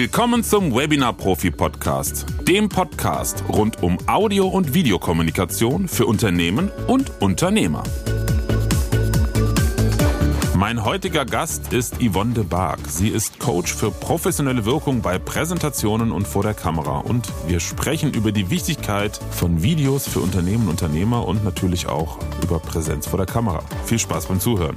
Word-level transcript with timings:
Willkommen 0.00 0.44
zum 0.44 0.72
Webinar 0.76 1.12
Profi 1.12 1.50
Podcast, 1.50 2.24
dem 2.46 2.68
Podcast 2.68 3.42
rund 3.48 3.82
um 3.82 3.98
Audio- 4.06 4.46
und 4.46 4.72
Videokommunikation 4.72 5.88
für 5.88 6.06
Unternehmen 6.06 6.70
und 6.86 7.20
Unternehmer. 7.20 7.82
Mein 10.54 10.84
heutiger 10.84 11.24
Gast 11.24 11.72
ist 11.72 11.96
Yvonne 12.00 12.32
de 12.32 12.44
Barg. 12.44 12.78
Sie 12.86 13.08
ist 13.08 13.40
Coach 13.40 13.74
für 13.74 13.90
professionelle 13.90 14.64
Wirkung 14.64 15.02
bei 15.02 15.18
Präsentationen 15.18 16.12
und 16.12 16.28
vor 16.28 16.44
der 16.44 16.54
Kamera. 16.54 16.98
Und 16.98 17.26
wir 17.48 17.58
sprechen 17.58 18.14
über 18.14 18.30
die 18.30 18.50
Wichtigkeit 18.50 19.18
von 19.32 19.64
Videos 19.64 20.06
für 20.06 20.20
Unternehmen 20.20 20.68
und 20.68 20.80
Unternehmer 20.80 21.26
und 21.26 21.42
natürlich 21.42 21.88
auch 21.88 22.20
über 22.44 22.60
Präsenz 22.60 23.08
vor 23.08 23.16
der 23.16 23.26
Kamera. 23.26 23.64
Viel 23.84 23.98
Spaß 23.98 24.26
beim 24.26 24.38
Zuhören. 24.38 24.76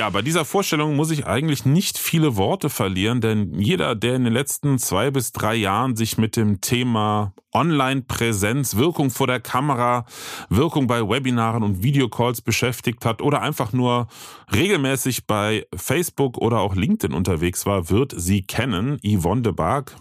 Ja, 0.00 0.08
bei 0.08 0.22
dieser 0.22 0.46
Vorstellung 0.46 0.96
muss 0.96 1.10
ich 1.10 1.26
eigentlich 1.26 1.66
nicht 1.66 1.98
viele 1.98 2.36
Worte 2.36 2.70
verlieren, 2.70 3.20
denn 3.20 3.60
jeder, 3.60 3.94
der 3.94 4.14
in 4.14 4.24
den 4.24 4.32
letzten 4.32 4.78
zwei 4.78 5.10
bis 5.10 5.32
drei 5.32 5.54
Jahren 5.54 5.94
sich 5.94 6.16
mit 6.16 6.36
dem 6.36 6.62
Thema 6.62 7.34
Online-Präsenz, 7.52 8.76
Wirkung 8.76 9.10
vor 9.10 9.26
der 9.26 9.40
Kamera, 9.40 10.06
Wirkung 10.48 10.86
bei 10.86 11.06
Webinaren 11.06 11.62
und 11.62 11.82
Videocalls 11.82 12.40
beschäftigt 12.40 13.04
hat 13.04 13.20
oder 13.20 13.42
einfach 13.42 13.74
nur 13.74 14.06
regelmäßig 14.50 15.26
bei 15.26 15.66
Facebook 15.76 16.38
oder 16.38 16.60
auch 16.60 16.74
LinkedIn 16.74 17.14
unterwegs 17.14 17.66
war, 17.66 17.90
wird 17.90 18.14
sie 18.16 18.40
kennen. 18.40 18.98
Yvonne 19.04 19.42
de 19.42 19.52
Barg, 19.52 19.94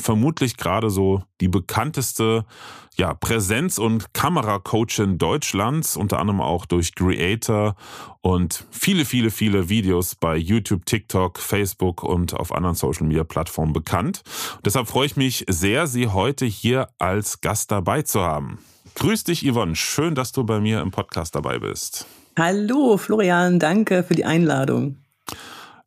vermutlich 0.00 0.56
gerade 0.56 0.90
so 0.90 1.22
die 1.40 1.48
bekannteste 1.48 2.44
ja, 2.96 3.14
Präsenz- 3.14 3.78
und 3.78 4.12
Kameracoachin 4.12 5.18
Deutschlands, 5.18 5.96
unter 5.96 6.18
anderem 6.18 6.40
auch 6.40 6.66
durch 6.66 6.94
Creator 6.94 7.76
und 8.20 8.64
viele, 8.70 9.04
viele, 9.04 9.30
viele 9.30 9.68
Videos 9.68 10.16
bei 10.16 10.36
YouTube, 10.36 10.84
TikTok, 10.84 11.38
Facebook 11.38 12.02
und 12.02 12.34
auf 12.34 12.52
anderen 12.52 12.74
Social-Media-Plattformen 12.74 13.72
bekannt. 13.72 14.22
deshalb 14.64 14.88
freue 14.88 15.06
ich 15.06 15.16
mich 15.16 15.44
sehr, 15.48 15.86
Sie 15.86 16.08
heute 16.08 16.44
hier 16.44 16.88
als 16.98 17.40
Gast 17.40 17.70
dabei 17.70 18.02
zu 18.02 18.20
haben. 18.20 18.58
Grüß 18.96 19.24
dich, 19.24 19.48
Yvonne. 19.48 19.76
Schön, 19.76 20.16
dass 20.16 20.32
du 20.32 20.44
bei 20.44 20.58
mir 20.58 20.80
im 20.80 20.90
Podcast 20.90 21.36
dabei 21.36 21.60
bist. 21.60 22.06
Hallo, 22.36 22.96
Florian. 22.96 23.60
Danke 23.60 24.02
für 24.02 24.14
die 24.14 24.24
Einladung. 24.24 24.96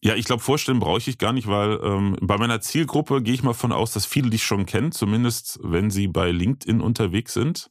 Ja, 0.04 0.16
ich 0.16 0.26
glaube, 0.26 0.42
vorstellen 0.42 0.80
brauche 0.80 0.98
ich 0.98 1.18
gar 1.20 1.32
nicht, 1.32 1.48
weil 1.48 1.80
ähm, 1.84 2.18
bei 2.22 2.38
meiner 2.38 2.60
Zielgruppe 2.60 3.22
gehe 3.22 3.36
ich 3.36 3.44
mal 3.44 3.54
von 3.54 3.72
aus, 3.72 3.94
dass 3.94 4.08
viele 4.08 4.32
dich 4.32 4.44
schon 4.44 4.66
kennen, 4.66 4.92
zumindest 4.92 5.60
wenn 5.62 5.92
sie 5.92 6.08
bei 6.08 6.32
LinkedIn 6.32 6.82
unterwegs 6.82 7.34
sind. 7.34 7.70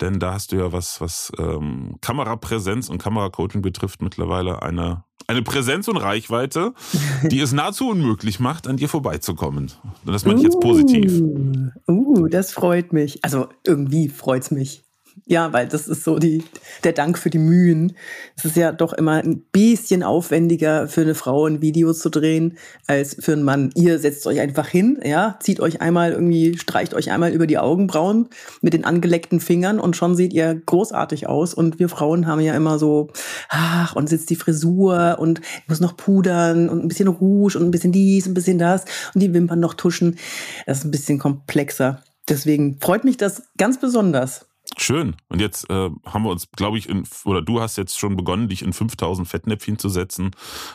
Denn 0.00 0.20
da 0.20 0.34
hast 0.34 0.52
du 0.52 0.56
ja 0.56 0.72
was, 0.72 1.00
was 1.00 1.32
ähm, 1.38 1.96
Kamerapräsenz 2.02 2.88
und 2.88 2.98
Kameracoaching 2.98 3.62
betrifft, 3.62 4.00
mittlerweile 4.00 4.62
eine, 4.62 5.04
eine 5.26 5.42
Präsenz 5.42 5.88
und 5.88 5.96
Reichweite, 5.96 6.72
die 7.24 7.40
es 7.40 7.52
nahezu 7.52 7.88
unmöglich 7.88 8.38
macht, 8.38 8.68
an 8.68 8.76
dir 8.76 8.88
vorbeizukommen. 8.88 9.72
Und 10.04 10.12
das 10.12 10.24
meine 10.24 10.38
ich 10.38 10.44
jetzt 10.44 10.60
positiv. 10.60 11.20
Uh, 11.20 11.70
uh 11.88 12.28
das 12.28 12.52
freut 12.52 12.92
mich. 12.92 13.24
Also 13.24 13.48
irgendwie 13.64 14.08
freut 14.08 14.42
es 14.42 14.50
mich. 14.52 14.85
Ja, 15.24 15.52
weil 15.52 15.66
das 15.66 15.88
ist 15.88 16.04
so 16.04 16.18
die, 16.18 16.44
der 16.84 16.92
Dank 16.92 17.18
für 17.18 17.30
die 17.30 17.38
Mühen. 17.38 17.96
Es 18.36 18.44
ist 18.44 18.56
ja 18.56 18.70
doch 18.70 18.92
immer 18.92 19.14
ein 19.14 19.40
bisschen 19.50 20.02
aufwendiger 20.02 20.88
für 20.88 21.00
eine 21.00 21.14
Frau 21.14 21.46
ein 21.46 21.62
Video 21.62 21.92
zu 21.92 22.10
drehen 22.10 22.58
als 22.86 23.16
für 23.18 23.32
einen 23.32 23.42
Mann. 23.42 23.70
Ihr 23.74 23.98
setzt 23.98 24.26
euch 24.26 24.40
einfach 24.40 24.68
hin, 24.68 25.00
ja, 25.02 25.38
zieht 25.40 25.60
euch 25.60 25.80
einmal 25.80 26.12
irgendwie, 26.12 26.58
streicht 26.58 26.94
euch 26.94 27.10
einmal 27.10 27.32
über 27.32 27.46
die 27.46 27.58
Augenbrauen 27.58 28.28
mit 28.60 28.74
den 28.74 28.84
angeleckten 28.84 29.40
Fingern 29.40 29.80
und 29.80 29.96
schon 29.96 30.14
seht 30.14 30.32
ihr 30.32 30.54
großartig 30.54 31.26
aus. 31.28 31.54
Und 31.54 31.78
wir 31.78 31.88
Frauen 31.88 32.26
haben 32.26 32.40
ja 32.40 32.54
immer 32.54 32.78
so, 32.78 33.08
ach, 33.48 33.96
und 33.96 34.08
sitzt 34.08 34.30
die 34.30 34.36
Frisur 34.36 35.16
und 35.18 35.40
muss 35.66 35.80
noch 35.80 35.96
pudern 35.96 36.68
und 36.68 36.84
ein 36.84 36.88
bisschen 36.88 37.08
Rouge 37.08 37.58
und 37.58 37.64
ein 37.64 37.70
bisschen 37.70 37.92
dies, 37.92 38.26
ein 38.26 38.34
bisschen 38.34 38.58
das 38.58 38.84
und 39.14 39.22
die 39.22 39.32
Wimpern 39.32 39.60
noch 39.60 39.74
tuschen. 39.74 40.18
Das 40.66 40.78
ist 40.78 40.84
ein 40.84 40.90
bisschen 40.90 41.18
komplexer. 41.18 42.02
Deswegen 42.28 42.78
freut 42.80 43.04
mich 43.04 43.16
das 43.16 43.42
ganz 43.56 43.78
besonders. 43.80 44.45
Schön. 44.78 45.16
Und 45.28 45.40
jetzt 45.40 45.70
äh, 45.70 45.90
haben 46.04 46.22
wir 46.24 46.30
uns, 46.30 46.50
glaube 46.50 46.76
ich, 46.76 46.88
in, 46.88 47.04
oder 47.24 47.40
du 47.40 47.60
hast 47.60 47.76
jetzt 47.76 47.98
schon 47.98 48.16
begonnen, 48.16 48.48
dich 48.48 48.62
in 48.62 48.72
5000 48.72 49.26
Fettnäpfchen 49.26 49.78
zu 49.78 49.88
setzen, 49.88 50.32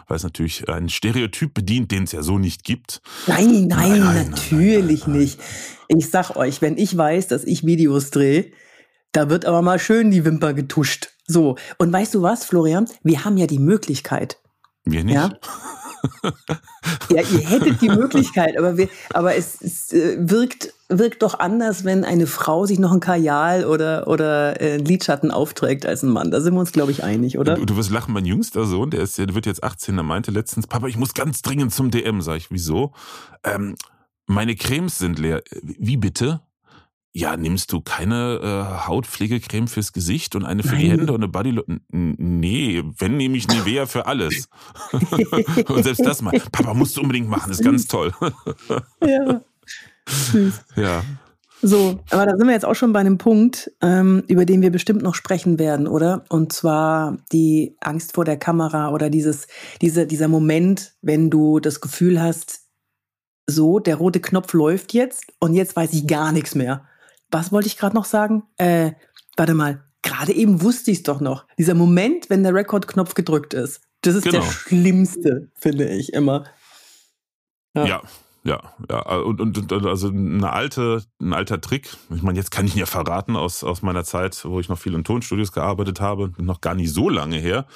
weil 0.07 0.17
es 0.17 0.23
natürlich 0.23 0.67
ein 0.69 0.89
Stereotyp 0.89 1.53
bedient, 1.53 1.91
den 1.91 2.03
es 2.03 2.11
ja 2.11 2.23
so 2.23 2.37
nicht 2.37 2.63
gibt. 2.63 3.01
Nein, 3.27 3.67
nein, 3.67 3.99
nein 3.99 4.29
natürlich 4.31 5.01
nein, 5.01 5.11
nein, 5.11 5.19
nicht. 5.19 5.39
Ich 5.87 6.09
sag 6.09 6.35
euch, 6.35 6.61
wenn 6.61 6.77
ich 6.77 6.95
weiß, 6.95 7.27
dass 7.27 7.43
ich 7.43 7.65
Videos 7.65 8.11
drehe, 8.11 8.51
da 9.11 9.29
wird 9.29 9.45
aber 9.45 9.61
mal 9.61 9.77
schön 9.77 10.09
die 10.09 10.23
Wimper 10.23 10.53
getuscht. 10.53 11.09
So. 11.27 11.57
Und 11.77 11.91
weißt 11.91 12.13
du 12.15 12.21
was, 12.21 12.45
Florian? 12.45 12.87
Wir 13.03 13.25
haben 13.25 13.37
ja 13.37 13.47
die 13.47 13.59
Möglichkeit. 13.59 14.39
Wir 14.85 15.03
nicht. 15.03 15.15
Ja? 15.15 15.31
ja, 17.09 17.21
ihr 17.21 17.39
hättet 17.39 17.81
die 17.81 17.89
Möglichkeit, 17.89 18.57
aber, 18.57 18.77
wir, 18.77 18.89
aber 19.13 19.35
es, 19.35 19.61
es 19.61 19.93
äh, 19.93 20.17
wirkt, 20.19 20.73
wirkt 20.89 21.21
doch 21.21 21.39
anders, 21.39 21.83
wenn 21.83 22.03
eine 22.03 22.27
Frau 22.27 22.65
sich 22.65 22.79
noch 22.79 22.91
ein 22.91 22.99
Kajal 22.99 23.65
oder, 23.65 24.07
oder 24.07 24.59
äh, 24.61 24.77
Lidschatten 24.77 25.31
aufträgt 25.31 25.85
als 25.85 26.03
ein 26.03 26.09
Mann. 26.09 26.31
Da 26.31 26.41
sind 26.41 26.53
wir 26.53 26.59
uns, 26.59 26.71
glaube 26.71 26.91
ich, 26.91 27.03
einig, 27.03 27.37
oder? 27.37 27.55
Du, 27.55 27.65
du 27.65 27.75
wirst 27.77 27.91
lachen, 27.91 28.13
mein 28.13 28.25
jüngster 28.25 28.65
Sohn, 28.65 28.89
der, 28.89 29.01
ist, 29.01 29.17
der 29.17 29.33
wird 29.33 29.45
jetzt 29.45 29.63
18, 29.63 29.95
der 29.95 30.03
meinte 30.03 30.31
letztens, 30.31 30.67
Papa, 30.67 30.87
ich 30.87 30.97
muss 30.97 31.13
ganz 31.13 31.41
dringend 31.41 31.73
zum 31.73 31.91
DM. 31.91 32.21
Sag 32.21 32.37
ich, 32.37 32.51
wieso? 32.51 32.93
Ähm, 33.43 33.75
meine 34.27 34.55
Cremes 34.55 34.97
sind 34.97 35.19
leer. 35.19 35.43
Wie 35.61 35.97
bitte? 35.97 36.41
Ja, 37.13 37.35
nimmst 37.35 37.73
du 37.73 37.81
keine 37.81 38.39
äh, 38.41 38.87
Hautpflegecreme 38.87 39.67
fürs 39.67 39.91
Gesicht 39.91 40.33
und 40.35 40.45
eine 40.45 40.63
für 40.63 40.75
Nein. 40.75 40.79
die 40.79 40.91
Hände 40.91 41.13
und 41.13 41.21
eine 41.21 41.27
Body 41.27 41.59
Nee, 41.89 42.83
wenn 42.99 43.17
nehme 43.17 43.35
ich 43.35 43.49
Nivea 43.49 43.85
für 43.85 44.05
alles. 44.05 44.47
und 45.67 45.83
selbst 45.83 46.05
das 46.05 46.21
mal. 46.21 46.31
Papa 46.53 46.73
musst 46.73 46.95
du 46.95 47.01
unbedingt 47.01 47.27
machen, 47.27 47.51
ist 47.51 47.63
ganz 47.63 47.87
toll. 47.87 48.13
ja. 49.05 49.41
Süß. 50.07 50.61
Ja. 50.77 51.03
So, 51.61 51.99
aber 52.11 52.25
da 52.25 52.37
sind 52.37 52.47
wir 52.47 52.53
jetzt 52.53 52.65
auch 52.65 52.75
schon 52.75 52.93
bei 52.93 53.01
einem 53.01 53.17
Punkt, 53.17 53.71
ähm, 53.81 54.23
über 54.27 54.45
den 54.45 54.61
wir 54.61 54.71
bestimmt 54.71 55.03
noch 55.03 55.13
sprechen 55.13 55.59
werden, 55.59 55.87
oder? 55.87 56.23
Und 56.29 56.53
zwar 56.53 57.17
die 57.33 57.75
Angst 57.81 58.13
vor 58.13 58.23
der 58.23 58.37
Kamera 58.37 58.89
oder 58.89 59.09
dieses, 59.09 59.47
diese, 59.81 60.07
dieser 60.07 60.29
Moment, 60.29 60.93
wenn 61.01 61.29
du 61.29 61.59
das 61.59 61.81
Gefühl 61.81 62.21
hast, 62.21 62.61
so, 63.47 63.79
der 63.79 63.97
rote 63.97 64.21
Knopf 64.21 64.53
läuft 64.53 64.93
jetzt 64.93 65.25
und 65.39 65.53
jetzt 65.53 65.75
weiß 65.75 65.91
ich 65.91 66.07
gar 66.07 66.31
nichts 66.31 66.55
mehr 66.55 66.85
was 67.31 67.51
wollte 67.51 67.67
ich 67.67 67.77
gerade 67.77 67.95
noch 67.95 68.05
sagen? 68.05 68.43
Äh, 68.57 68.91
warte 69.37 69.53
mal, 69.53 69.83
gerade 70.01 70.33
eben 70.33 70.61
wusste 70.61 70.91
ich 70.91 70.97
es 70.97 71.03
doch 71.03 71.21
noch. 71.21 71.45
Dieser 71.57 71.73
Moment, 71.73 72.29
wenn 72.29 72.43
der 72.43 72.53
Rekordknopf 72.53 73.13
gedrückt 73.13 73.53
ist, 73.53 73.81
das 74.01 74.15
ist 74.15 74.23
genau. 74.23 74.39
der 74.39 74.45
schlimmste, 74.47 75.51
finde 75.55 75.87
ich 75.89 76.13
immer. 76.13 76.45
Ja. 77.73 77.85
ja. 77.85 78.01
Ja, 78.43 78.59
ja, 78.89 79.01
und, 79.17 79.39
und, 79.39 79.71
und 79.71 79.85
also 79.85 80.07
eine 80.07 80.51
alte, 80.51 81.03
ein 81.21 81.33
alter 81.33 81.61
Trick. 81.61 81.95
Ich 82.09 82.23
meine, 82.23 82.39
jetzt 82.39 82.49
kann 82.49 82.65
ich 82.65 82.73
ihn 82.73 82.79
ja 82.79 82.87
verraten 82.87 83.35
aus, 83.35 83.63
aus 83.63 83.83
meiner 83.83 84.03
Zeit, 84.03 84.43
wo 84.45 84.59
ich 84.59 84.67
noch 84.67 84.79
viel 84.79 84.95
in 84.95 85.03
Tonstudios 85.03 85.51
gearbeitet 85.51 86.01
habe, 86.01 86.31
noch 86.39 86.59
gar 86.59 86.73
nicht 86.73 86.91
so 86.91 87.07
lange 87.07 87.37
her. 87.37 87.67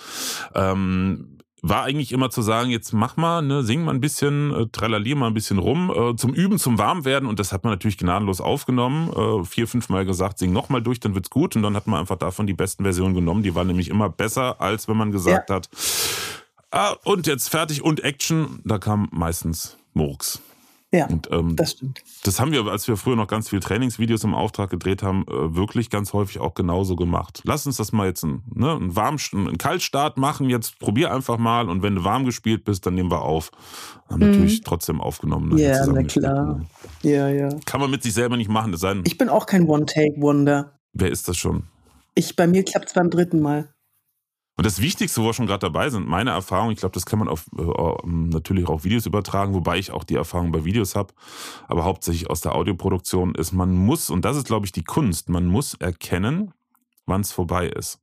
Ähm, 0.55 1.34
war 1.67 1.83
eigentlich 1.83 2.11
immer 2.11 2.29
zu 2.29 2.41
sagen, 2.41 2.69
jetzt 2.69 2.93
mach 2.93 3.17
mal, 3.17 3.41
ne, 3.41 3.63
sing 3.63 3.83
mal 3.83 3.93
ein 3.93 3.99
bisschen, 3.99 4.53
äh, 4.53 4.67
tralalier 4.67 5.15
mal 5.15 5.27
ein 5.27 5.33
bisschen 5.33 5.57
rum, 5.57 5.91
äh, 5.95 6.15
zum 6.15 6.33
Üben, 6.33 6.59
zum 6.59 6.77
Warmwerden. 6.77 7.27
Und 7.27 7.39
das 7.39 7.51
hat 7.51 7.63
man 7.63 7.73
natürlich 7.73 7.97
gnadenlos 7.97 8.39
aufgenommen. 8.39 9.09
Äh, 9.11 9.43
vier, 9.45 9.67
fünf 9.67 9.89
Mal 9.89 10.05
gesagt, 10.05 10.37
sing 10.37 10.53
nochmal 10.53 10.83
durch, 10.83 10.99
dann 10.99 11.15
wird's 11.15 11.29
gut. 11.29 11.55
Und 11.55 11.63
dann 11.63 11.75
hat 11.75 11.87
man 11.87 11.99
einfach 11.99 12.17
davon 12.17 12.45
die 12.45 12.53
besten 12.53 12.83
Versionen 12.83 13.15
genommen. 13.15 13.41
Die 13.41 13.55
waren 13.55 13.67
nämlich 13.67 13.89
immer 13.89 14.09
besser, 14.09 14.61
als 14.61 14.87
wenn 14.87 14.97
man 14.97 15.11
gesagt 15.11 15.49
ja. 15.49 15.55
hat, 15.55 15.69
ah, 16.71 16.95
und 17.03 17.25
jetzt 17.25 17.49
fertig 17.49 17.81
und 17.81 18.03
Action. 18.03 18.59
Da 18.63 18.77
kam 18.77 19.09
meistens 19.11 19.77
Murks. 19.93 20.41
Ja, 20.95 21.07
und, 21.07 21.29
ähm, 21.31 21.55
das 21.55 21.71
stimmt. 21.71 22.01
Das 22.23 22.39
haben 22.39 22.51
wir, 22.51 22.65
als 22.67 22.87
wir 22.87 22.95
früher 22.95 23.15
noch 23.15 23.27
ganz 23.27 23.49
viel 23.49 23.59
Trainingsvideos 23.59 24.23
im 24.23 24.33
Auftrag 24.33 24.69
gedreht 24.69 25.03
haben, 25.03 25.25
äh, 25.27 25.55
wirklich 25.55 25.89
ganz 25.89 26.13
häufig 26.13 26.39
auch 26.39 26.53
genauso 26.53 26.95
gemacht. 26.95 27.41
Lass 27.43 27.65
uns 27.67 27.77
das 27.77 27.91
mal 27.91 28.07
jetzt 28.07 28.23
einen, 28.23 28.43
ne, 28.53 28.71
einen, 28.75 28.95
warm, 28.95 29.17
einen 29.33 29.57
Kaltstart 29.57 30.17
machen. 30.17 30.49
Jetzt 30.49 30.79
probier 30.79 31.13
einfach 31.13 31.37
mal 31.37 31.67
und 31.67 31.83
wenn 31.83 31.95
du 31.95 32.03
warm 32.03 32.23
gespielt 32.23 32.63
bist, 32.63 32.85
dann 32.85 32.95
nehmen 32.95 33.11
wir 33.11 33.21
auf. 33.21 33.51
Haben 34.09 34.23
mhm. 34.23 34.31
natürlich 34.31 34.61
trotzdem 34.61 35.01
aufgenommen. 35.01 35.57
Ja, 35.57 35.85
na 35.85 36.03
klar. 36.03 36.59
Ne. 37.03 37.11
Ja, 37.11 37.27
ja. 37.27 37.49
Kann 37.65 37.81
man 37.81 37.91
mit 37.91 38.03
sich 38.03 38.13
selber 38.13 38.37
nicht 38.37 38.49
machen. 38.49 38.71
Das 38.71 38.81
sein. 38.81 39.03
Ich 39.05 39.17
bin 39.17 39.29
auch 39.29 39.45
kein 39.45 39.67
One-Take-Wonder. 39.67 40.77
Wer 40.93 41.11
ist 41.11 41.27
das 41.27 41.37
schon? 41.37 41.63
Ich, 42.13 42.35
bei 42.35 42.47
mir 42.47 42.63
klappt 42.63 42.87
es 42.87 42.93
beim 42.93 43.09
dritten 43.09 43.41
Mal. 43.41 43.74
Und 44.57 44.65
das 44.65 44.81
Wichtigste, 44.81 45.21
wo 45.21 45.25
wir 45.25 45.33
schon 45.33 45.47
gerade 45.47 45.59
dabei 45.59 45.89
sind, 45.89 46.07
meine 46.07 46.31
Erfahrung, 46.31 46.71
ich 46.71 46.79
glaube, 46.79 46.93
das 46.93 47.05
kann 47.05 47.19
man 47.19 47.27
auf 47.27 47.45
äh, 47.57 47.61
ähm, 47.61 48.29
natürlich 48.29 48.67
auch 48.67 48.83
Videos 48.83 49.05
übertragen, 49.05 49.53
wobei 49.53 49.77
ich 49.77 49.91
auch 49.91 50.05
die 50.05 50.15
Erfahrung 50.15 50.51
bei 50.51 50.63
Videos 50.63 50.95
habe, 50.95 51.13
aber 51.67 51.83
hauptsächlich 51.83 52.29
aus 52.29 52.41
der 52.41 52.55
Audioproduktion 52.55 53.35
ist, 53.35 53.51
man 53.51 53.73
muss, 53.75 54.09
und 54.09 54.23
das 54.23 54.37
ist, 54.37 54.47
glaube 54.47 54.65
ich, 54.65 54.71
die 54.71 54.83
Kunst, 54.83 55.27
man 55.27 55.45
muss 55.45 55.73
erkennen, 55.73 56.53
wann 57.05 57.21
es 57.21 57.33
vorbei 57.33 57.67
ist. 57.67 57.99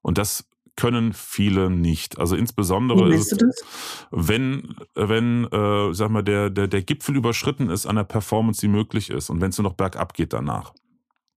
Und 0.00 0.16
das 0.16 0.46
können 0.76 1.12
viele 1.12 1.70
nicht. 1.70 2.18
Also 2.18 2.34
insbesondere 2.34 3.14
ist 3.14 3.32
es, 3.32 3.64
wenn, 4.10 4.74
wenn, 4.94 5.44
äh, 5.44 5.94
sag 5.94 6.10
mal, 6.10 6.22
der, 6.22 6.50
der, 6.50 6.66
der 6.66 6.82
Gipfel 6.82 7.16
überschritten 7.16 7.70
ist 7.70 7.86
an 7.86 7.96
der 7.96 8.04
Performance, 8.04 8.60
die 8.60 8.68
möglich 8.68 9.10
ist 9.10 9.30
und 9.30 9.40
wenn 9.40 9.50
es 9.50 9.58
nur 9.58 9.68
noch 9.68 9.76
bergab 9.76 10.14
geht 10.14 10.32
danach. 10.32 10.72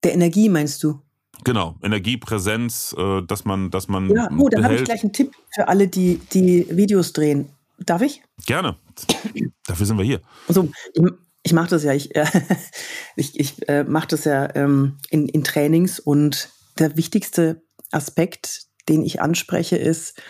Der 0.02 0.14
Energie 0.14 0.48
meinst 0.48 0.82
du? 0.82 1.00
Genau, 1.44 1.76
Energiepräsenz, 1.82 2.94
äh, 2.98 3.22
dass 3.22 3.44
man, 3.44 3.70
dass 3.70 3.88
man. 3.88 4.10
Ja, 4.14 4.28
oh, 4.36 4.48
da 4.48 4.62
habe 4.62 4.74
ich 4.74 4.84
gleich 4.84 5.02
einen 5.02 5.12
Tipp 5.12 5.32
für 5.54 5.68
alle, 5.68 5.88
die, 5.88 6.20
die 6.32 6.66
Videos 6.70 7.12
drehen. 7.12 7.48
darf 7.78 8.02
ich? 8.02 8.22
Gerne. 8.46 8.76
Dafür 9.66 9.86
sind 9.86 9.98
wir 9.98 10.04
hier. 10.04 10.20
Also, 10.48 10.70
ich, 10.94 11.02
ich 11.42 11.52
mache 11.52 11.70
das 11.70 11.84
ja, 11.84 11.92
ich, 11.92 12.14
äh, 12.14 12.26
ich, 13.16 13.38
ich 13.38 13.68
äh, 13.68 13.84
mache 13.84 14.08
das 14.08 14.24
ja 14.24 14.54
ähm, 14.54 14.98
in, 15.10 15.28
in 15.28 15.44
Trainings 15.44 16.00
und 16.00 16.50
der 16.78 16.96
wichtigste 16.96 17.62
Aspekt, 17.90 18.66
den 18.88 19.02
ich 19.02 19.20
anspreche, 19.20 19.76
ist, 19.76 20.20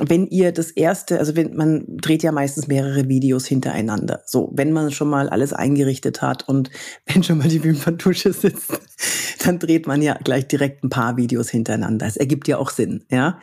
wenn 0.00 0.26
ihr 0.28 0.52
das 0.52 0.70
erste, 0.70 1.18
also 1.18 1.36
wenn 1.36 1.54
man 1.54 1.84
dreht 1.86 2.22
ja 2.22 2.32
meistens 2.32 2.68
mehrere 2.68 3.08
Videos 3.08 3.46
hintereinander. 3.46 4.22
So, 4.26 4.50
wenn 4.54 4.72
man 4.72 4.90
schon 4.90 5.08
mal 5.08 5.28
alles 5.28 5.52
eingerichtet 5.52 6.22
hat 6.22 6.48
und 6.48 6.70
wenn 7.06 7.22
schon 7.22 7.38
mal 7.38 7.48
die 7.48 7.62
Wimperntusche 7.62 8.32
sitzt, 8.32 8.70
dann 9.44 9.58
dreht 9.58 9.86
man 9.86 10.02
ja 10.02 10.14
gleich 10.14 10.48
direkt 10.48 10.84
ein 10.84 10.90
paar 10.90 11.16
Videos 11.16 11.48
hintereinander. 11.50 12.06
Es 12.06 12.16
ergibt 12.16 12.48
ja 12.48 12.58
auch 12.58 12.70
Sinn, 12.70 13.04
ja. 13.10 13.40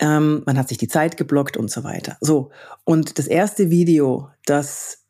Ähm, 0.00 0.42
man 0.46 0.56
hat 0.56 0.68
sich 0.68 0.78
die 0.78 0.86
Zeit 0.86 1.16
geblockt 1.16 1.56
und 1.56 1.70
so 1.70 1.82
weiter. 1.82 2.16
So, 2.20 2.50
und 2.84 3.18
das 3.18 3.26
erste 3.26 3.70
Video, 3.70 4.28
das 4.44 5.04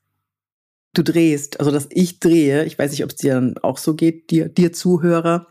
du 0.95 1.03
drehst, 1.03 1.61
also 1.61 1.71
das 1.71 1.89
ich 1.91 2.21
drehe, 2.21 2.65
ich 2.65 2.79
weiß 2.79 2.91
nicht, 2.91 3.05
ob 3.05 3.11
es 3.11 3.17
dir 3.17 3.35
dann 3.35 3.59
auch 3.59 3.79
so 3.79 3.95
geht, 3.95 4.31
dir, 4.31 4.49
dir 4.49 4.73
Zuhörer, 4.73 5.49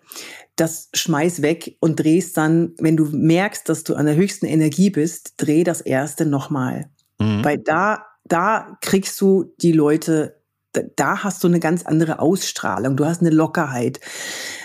das 0.57 0.89
schmeiß 0.93 1.41
weg 1.41 1.77
und 1.79 1.99
drehst 1.99 2.35
dann, 2.35 2.73
wenn 2.79 2.97
du 2.97 3.05
merkst, 3.05 3.69
dass 3.69 3.83
du 3.83 3.95
an 3.95 4.07
der 4.07 4.15
höchsten 4.15 4.45
Energie 4.45 4.89
bist, 4.89 5.35
dreh 5.37 5.63
das 5.63 5.81
erste 5.81 6.25
nochmal. 6.25 6.89
Mhm. 7.19 7.45
Weil 7.45 7.59
da, 7.59 8.05
da 8.25 8.77
kriegst 8.81 9.21
du 9.21 9.53
die 9.61 9.71
Leute, 9.71 10.41
da, 10.73 10.81
da 10.95 11.23
hast 11.23 11.43
du 11.43 11.47
eine 11.47 11.59
ganz 11.59 11.85
andere 11.85 12.19
Ausstrahlung, 12.19 12.97
du 12.97 13.05
hast 13.05 13.21
eine 13.21 13.29
Lockerheit. 13.29 13.99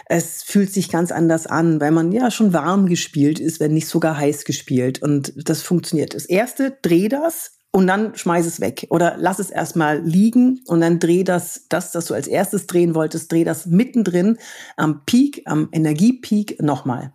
Es 0.07 0.43
fühlt 0.43 0.73
sich 0.73 0.91
ganz 0.91 1.13
anders 1.13 1.47
an, 1.47 1.81
weil 1.81 1.91
man 1.91 2.11
ja 2.11 2.31
schon 2.31 2.53
warm 2.53 2.87
gespielt 2.87 3.39
ist, 3.39 3.61
wenn 3.61 3.75
nicht 3.75 3.87
sogar 3.87 4.17
heiß 4.17 4.45
gespielt. 4.45 5.03
Und 5.03 5.33
das 5.49 5.63
funktioniert. 5.63 6.15
Das 6.15 6.25
erste, 6.25 6.77
dreh 6.83 7.09
das 7.09 7.59
und 7.73 7.87
dann 7.87 8.15
schmeiß 8.15 8.47
es 8.47 8.61
weg 8.61 8.87
oder 8.91 9.17
lass 9.19 9.39
es 9.39 9.51
erstmal 9.51 10.01
liegen 10.03 10.61
und 10.67 10.83
dann 10.83 11.01
dreh 11.01 11.25
das, 11.25 11.67
das, 11.69 11.91
das 11.91 12.07
du 12.07 12.15
als 12.15 12.29
erstes 12.29 12.67
drehen 12.67 12.95
wolltest, 12.95 13.33
dreh 13.33 13.45
das 13.45 13.67
mittendrin 13.67 14.37
am 14.77 15.05
Peak, 15.07 15.43
am 15.47 15.69
Energiepeak 15.73 16.63
nochmal. 16.63 17.15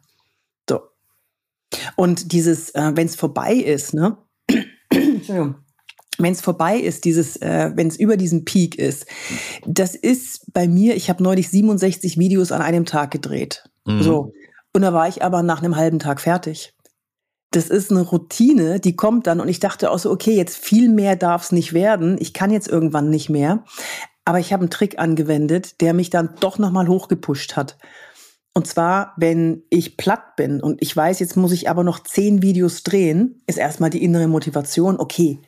So. 0.68 0.81
Und 1.95 2.31
dieses, 2.31 2.71
äh, 2.71 2.92
wenn 2.95 3.06
es 3.06 3.15
vorbei 3.15 3.54
ist, 3.54 3.94
ne? 3.94 4.18
Entschuldigung. 4.89 5.56
Wenn 6.19 6.33
es 6.33 6.42
vorbei 6.42 6.80
ist, 6.80 7.06
dieses, 7.06 7.38
äh, 7.38 7.71
wenn 7.75 7.88
es 7.88 8.00
über 8.00 8.18
diesen 8.18 8.44
Peak 8.44 8.80
ist, 8.80 9.06
das 9.68 9.94
ist 9.94 10.51
bei 10.51 10.68
mir, 10.68 10.95
ich 10.95 11.12
habe 11.12 11.21
neulich 11.21 11.50
67 11.50 12.18
Videos 12.18 12.51
an 12.51 12.63
einem 12.63 12.86
Tag 12.86 13.12
gedreht. 13.12 13.69
Mhm. 13.86 14.01
So. 14.01 14.33
Und 14.74 14.81
da 14.81 14.94
war 14.94 15.07
ich 15.07 15.24
aber 15.24 15.44
nach 15.44 15.62
einem 15.62 15.75
halben 15.75 16.00
Tag 16.00 16.19
fertig 16.19 16.74
das 17.51 17.69
ist 17.69 17.91
eine 17.91 18.01
Routine, 18.01 18.79
die 18.79 18.95
kommt 18.95 19.27
dann 19.27 19.39
und 19.39 19.47
ich 19.47 19.59
dachte 19.59 19.89
auch 19.91 19.99
so, 19.99 20.11
okay, 20.11 20.35
jetzt 20.35 20.57
viel 20.57 20.89
mehr 20.89 21.15
darf 21.15 21.44
es 21.44 21.51
nicht 21.51 21.73
werden. 21.73 22.17
Ich 22.19 22.33
kann 22.33 22.51
jetzt 22.51 22.67
irgendwann 22.67 23.09
nicht 23.09 23.29
mehr. 23.29 23.63
Aber 24.25 24.39
ich 24.39 24.51
habe 24.51 24.61
einen 24.61 24.69
Trick 24.69 24.99
angewendet, 24.99 25.79
der 25.79 25.94
mich 25.94 26.09
dann 26.09 26.35
doch 26.41 26.59
nochmal 26.59 26.88
hochgepusht 26.88 27.55
hat. 27.55 27.77
Und 28.53 28.67
zwar, 28.67 29.13
wenn 29.17 29.63
ich 29.69 29.97
platt 29.97 30.35
bin 30.35 30.61
und 30.61 30.81
ich 30.81 30.94
weiß, 30.95 31.19
jetzt 31.19 31.38
muss 31.38 31.51
ich 31.51 31.69
aber 31.69 31.83
noch 31.83 31.99
zehn 31.99 32.41
Videos 32.41 32.83
drehen, 32.83 33.41
ist 33.47 33.57
erstmal 33.57 33.91
die 33.91 34.03
innere 34.03 34.27
Motivation, 34.27 34.99
okay, 34.99 35.39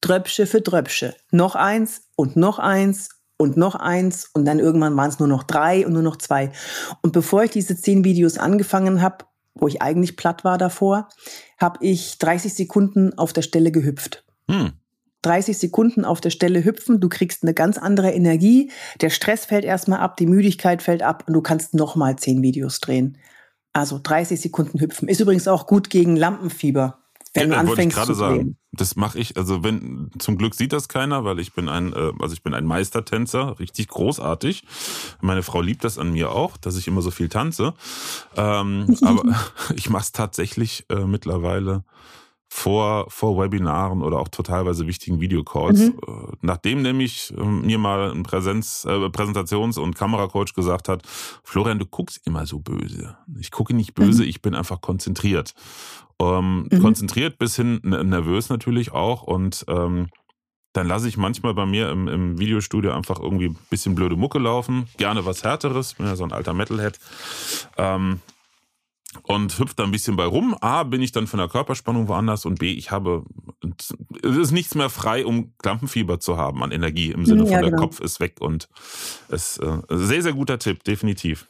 Dröpsche 0.00 0.46
für 0.46 0.60
Dröpsche. 0.60 1.14
Noch 1.30 1.54
eins 1.54 2.02
und 2.14 2.36
noch 2.36 2.58
eins 2.58 3.08
und 3.38 3.56
noch 3.56 3.74
eins 3.74 4.30
und 4.32 4.44
dann 4.44 4.58
irgendwann 4.58 4.96
waren 4.96 5.08
es 5.10 5.18
nur 5.18 5.28
noch 5.28 5.42
drei 5.42 5.86
und 5.86 5.92
nur 5.92 6.02
noch 6.02 6.16
zwei. 6.16 6.52
Und 7.02 7.12
bevor 7.12 7.42
ich 7.42 7.50
diese 7.50 7.76
zehn 7.76 8.04
Videos 8.04 8.38
angefangen 8.38 9.02
habe, 9.02 9.24
wo 9.54 9.68
ich 9.68 9.82
eigentlich 9.82 10.16
platt 10.16 10.44
war 10.44 10.58
davor, 10.58 11.08
habe 11.58 11.84
ich 11.84 12.18
30 12.18 12.54
Sekunden 12.54 13.16
auf 13.16 13.32
der 13.32 13.42
Stelle 13.42 13.72
gehüpft. 13.72 14.24
Hm. 14.50 14.72
30 15.22 15.56
Sekunden 15.56 16.04
auf 16.04 16.20
der 16.20 16.30
Stelle 16.30 16.64
hüpfen, 16.64 17.00
du 17.00 17.08
kriegst 17.08 17.42
eine 17.42 17.54
ganz 17.54 17.78
andere 17.78 18.12
Energie, 18.12 18.70
der 19.00 19.10
Stress 19.10 19.46
fällt 19.46 19.64
erstmal 19.64 20.00
ab, 20.00 20.16
die 20.18 20.26
Müdigkeit 20.26 20.82
fällt 20.82 21.02
ab 21.02 21.24
und 21.26 21.32
du 21.32 21.40
kannst 21.40 21.72
nochmal 21.74 22.16
10 22.16 22.42
Videos 22.42 22.80
drehen. 22.80 23.16
Also 23.72 23.98
30 24.02 24.40
Sekunden 24.40 24.78
hüpfen. 24.80 25.08
Ist 25.08 25.20
übrigens 25.20 25.48
auch 25.48 25.66
gut 25.66 25.90
gegen 25.90 26.14
Lampenfieber. 26.14 27.03
Wenn 27.34 27.50
ja, 27.50 27.62
du 27.62 27.70
anfängst 27.70 27.96
wollte 27.96 28.12
ich 28.12 28.18
gerade 28.18 28.36
sagen. 28.38 28.56
Das 28.72 28.96
mache 28.96 29.18
ich, 29.18 29.36
also 29.36 29.62
wenn, 29.62 30.10
zum 30.18 30.38
Glück 30.38 30.54
sieht 30.54 30.72
das 30.72 30.88
keiner, 30.88 31.24
weil 31.24 31.38
ich 31.40 31.52
bin 31.52 31.68
ein, 31.68 31.92
äh, 31.92 32.12
also 32.20 32.32
ich 32.32 32.42
bin 32.42 32.54
ein 32.54 32.64
Meistertänzer, 32.64 33.58
richtig 33.58 33.88
großartig. 33.88 34.64
Meine 35.20 35.42
Frau 35.42 35.60
liebt 35.60 35.84
das 35.84 35.98
an 35.98 36.12
mir 36.12 36.30
auch, 36.30 36.56
dass 36.56 36.76
ich 36.76 36.88
immer 36.88 37.02
so 37.02 37.10
viel 37.10 37.28
tanze. 37.28 37.74
Ähm, 38.36 38.96
aber 39.02 39.22
ich 39.76 39.90
mache 39.90 40.04
es 40.04 40.12
tatsächlich 40.12 40.86
äh, 40.88 41.04
mittlerweile 41.06 41.84
vor, 42.56 43.06
vor 43.10 43.36
Webinaren 43.36 44.00
oder 44.00 44.20
auch 44.20 44.28
totalweise 44.28 44.86
wichtigen 44.86 45.20
Videocalls. 45.20 45.80
Mhm. 45.80 45.98
Äh, 46.06 46.36
nachdem 46.40 46.82
nämlich 46.82 47.34
ähm, 47.36 47.62
mir 47.62 47.78
mal 47.78 48.12
ein 48.12 48.22
Präsenz, 48.22 48.84
äh, 48.84 49.08
Präsentations- 49.08 49.76
und 49.76 49.96
Kameracoach 49.96 50.54
gesagt 50.54 50.88
hat, 50.88 51.02
Florian, 51.42 51.80
du 51.80 51.84
guckst 51.84 52.24
immer 52.24 52.46
so 52.46 52.60
böse. 52.60 53.16
Ich 53.40 53.50
gucke 53.50 53.74
nicht 53.74 53.94
böse, 53.94 54.22
mhm. 54.22 54.28
ich 54.28 54.40
bin 54.40 54.54
einfach 54.54 54.80
konzentriert. 54.80 55.52
Ähm, 56.20 56.68
mhm. 56.70 56.80
Konzentriert 56.80 57.38
bis 57.38 57.56
hin 57.56 57.80
nervös 57.82 58.50
natürlich 58.50 58.92
auch 58.92 59.24
und 59.24 59.64
ähm, 59.66 60.06
dann 60.72 60.86
lasse 60.86 61.08
ich 61.08 61.16
manchmal 61.16 61.54
bei 61.54 61.66
mir 61.66 61.90
im, 61.90 62.06
im 62.06 62.38
Videostudio 62.38 62.92
einfach 62.92 63.18
irgendwie 63.18 63.46
ein 63.46 63.58
bisschen 63.68 63.96
blöde 63.96 64.14
Mucke 64.14 64.38
laufen. 64.38 64.86
Gerne 64.96 65.26
was 65.26 65.42
Härteres, 65.42 65.94
bin 65.94 66.06
ja 66.06 66.14
so 66.14 66.22
ein 66.22 66.32
alter 66.32 66.54
Metalhead. 66.54 67.00
Ähm, 67.76 68.20
und 69.22 69.58
hüpft 69.58 69.78
da 69.78 69.84
ein 69.84 69.90
bisschen 69.90 70.16
bei 70.16 70.24
rum. 70.24 70.56
A, 70.60 70.82
bin 70.82 71.02
ich 71.02 71.12
dann 71.12 71.26
von 71.26 71.38
der 71.38 71.48
Körperspannung 71.48 72.08
woanders 72.08 72.44
und 72.44 72.58
B, 72.58 72.72
ich 72.72 72.90
habe, 72.90 73.24
es 74.22 74.36
ist 74.36 74.52
nichts 74.52 74.74
mehr 74.74 74.90
frei, 74.90 75.24
um 75.24 75.54
Klampenfieber 75.58 76.20
zu 76.20 76.36
haben 76.36 76.62
an 76.62 76.72
Energie 76.72 77.10
im 77.10 77.26
Sinne 77.26 77.44
ja, 77.44 77.52
von 77.52 77.62
der 77.62 77.70
genau. 77.70 77.82
Kopf 77.82 78.00
ist 78.00 78.20
weg 78.20 78.36
und 78.40 78.68
es 79.28 79.58
äh, 79.58 79.78
sehr, 79.88 80.22
sehr 80.22 80.32
guter 80.32 80.58
Tipp, 80.58 80.84
definitiv. 80.84 81.46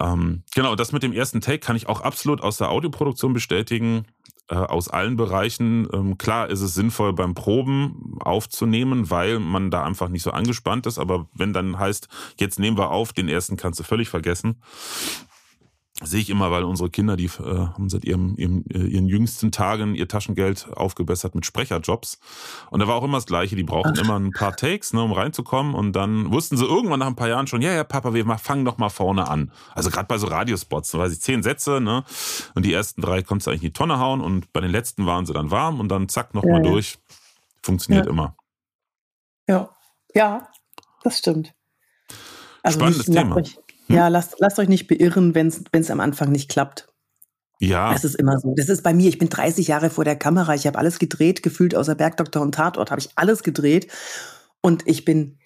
Ähm, 0.00 0.42
genau, 0.54 0.74
das 0.74 0.92
mit 0.92 1.02
dem 1.02 1.12
ersten 1.12 1.40
Take 1.40 1.60
kann 1.60 1.76
ich 1.76 1.88
auch 1.88 2.00
absolut 2.00 2.42
aus 2.42 2.58
der 2.58 2.70
Audioproduktion 2.70 3.32
bestätigen, 3.32 4.04
äh, 4.48 4.54
aus 4.54 4.88
allen 4.88 5.16
Bereichen. 5.16 5.88
Ähm, 5.92 6.18
klar 6.18 6.50
ist 6.50 6.60
es 6.60 6.74
sinnvoll 6.74 7.12
beim 7.14 7.34
Proben 7.34 8.18
aufzunehmen, 8.20 9.10
weil 9.10 9.38
man 9.38 9.70
da 9.70 9.84
einfach 9.84 10.08
nicht 10.08 10.22
so 10.22 10.30
angespannt 10.32 10.86
ist, 10.86 10.98
aber 10.98 11.28
wenn 11.34 11.52
dann 11.52 11.78
heißt, 11.78 12.08
jetzt 12.38 12.58
nehmen 12.58 12.76
wir 12.76 12.90
auf, 12.90 13.12
den 13.12 13.28
ersten 13.28 13.56
kannst 13.56 13.80
du 13.80 13.84
völlig 13.84 14.08
vergessen 14.08 14.60
sehe 16.02 16.20
ich 16.20 16.28
immer, 16.28 16.50
weil 16.50 16.64
unsere 16.64 16.90
Kinder, 16.90 17.16
die 17.16 17.24
äh, 17.24 17.28
haben 17.38 17.88
seit 17.88 18.04
ihrem, 18.04 18.34
ihrem, 18.36 18.64
äh, 18.70 18.86
ihren 18.86 19.06
jüngsten 19.06 19.50
Tagen 19.50 19.94
ihr 19.94 20.08
Taschengeld 20.08 20.68
aufgebessert 20.74 21.34
mit 21.34 21.46
Sprecherjobs. 21.46 22.18
Und 22.70 22.80
da 22.80 22.88
war 22.88 22.96
auch 22.96 23.04
immer 23.04 23.16
das 23.16 23.26
Gleiche, 23.26 23.56
die 23.56 23.62
brauchten 23.62 23.96
immer 23.96 24.18
ein 24.18 24.30
paar 24.32 24.54
Takes, 24.54 24.92
ne, 24.92 25.02
um 25.02 25.12
reinzukommen. 25.12 25.74
Und 25.74 25.92
dann 25.92 26.30
wussten 26.30 26.56
sie 26.56 26.66
irgendwann 26.66 27.00
nach 27.00 27.06
ein 27.06 27.16
paar 27.16 27.28
Jahren 27.28 27.46
schon, 27.46 27.62
ja, 27.62 27.72
ja, 27.72 27.82
Papa, 27.82 28.12
wir 28.12 28.26
fangen 28.38 28.64
doch 28.64 28.76
mal 28.76 28.90
vorne 28.90 29.28
an. 29.28 29.50
Also 29.74 29.90
gerade 29.90 30.06
bei 30.06 30.18
so 30.18 30.26
Radiospots, 30.26 30.90
da 30.90 30.98
weiß 30.98 31.12
ich, 31.12 31.20
zehn 31.20 31.42
Sätze, 31.42 31.80
ne? 31.80 32.04
Und 32.54 32.66
die 32.66 32.72
ersten 32.72 33.00
drei 33.00 33.22
konntest 33.22 33.46
du 33.46 33.50
eigentlich 33.50 33.62
in 33.62 33.68
die 33.68 33.72
Tonne 33.72 33.98
hauen 33.98 34.20
und 34.20 34.52
bei 34.52 34.60
den 34.60 34.70
letzten 34.70 35.06
waren 35.06 35.24
sie 35.24 35.32
dann 35.32 35.50
warm 35.50 35.80
und 35.80 35.88
dann 35.88 36.08
zack, 36.08 36.34
nochmal 36.34 36.64
ja, 36.64 36.70
durch. 36.70 36.98
Funktioniert 37.62 38.06
ja. 38.06 38.12
immer. 38.12 38.36
Ja, 39.48 39.70
ja, 40.14 40.48
das 41.02 41.18
stimmt. 41.18 41.54
Also 42.62 42.78
Spannendes 42.78 43.06
Thema. 43.06 43.36
Euch, 43.36 43.58
hm? 43.86 43.96
Ja, 43.96 44.08
lasst, 44.08 44.36
lasst 44.38 44.58
euch 44.58 44.68
nicht 44.68 44.88
beirren, 44.88 45.34
wenn 45.34 45.48
es 45.48 45.90
am 45.90 46.00
Anfang 46.00 46.30
nicht 46.30 46.50
klappt. 46.50 46.88
Ja. 47.58 47.92
Das 47.92 48.04
ist 48.04 48.16
immer 48.16 48.38
so. 48.38 48.54
Das 48.56 48.68
ist 48.68 48.82
bei 48.82 48.92
mir, 48.92 49.08
ich 49.08 49.18
bin 49.18 49.28
30 49.28 49.68
Jahre 49.68 49.90
vor 49.90 50.04
der 50.04 50.16
Kamera, 50.16 50.54
ich 50.54 50.66
habe 50.66 50.78
alles 50.78 50.98
gedreht, 50.98 51.42
gefühlt 51.42 51.74
außer 51.74 51.94
Bergdoktor 51.94 52.42
und 52.42 52.54
Tatort 52.54 52.90
habe 52.90 53.00
ich 53.00 53.10
alles 53.16 53.42
gedreht. 53.42 53.88
Und 54.60 54.86
ich 54.86 55.04
bin 55.04 55.38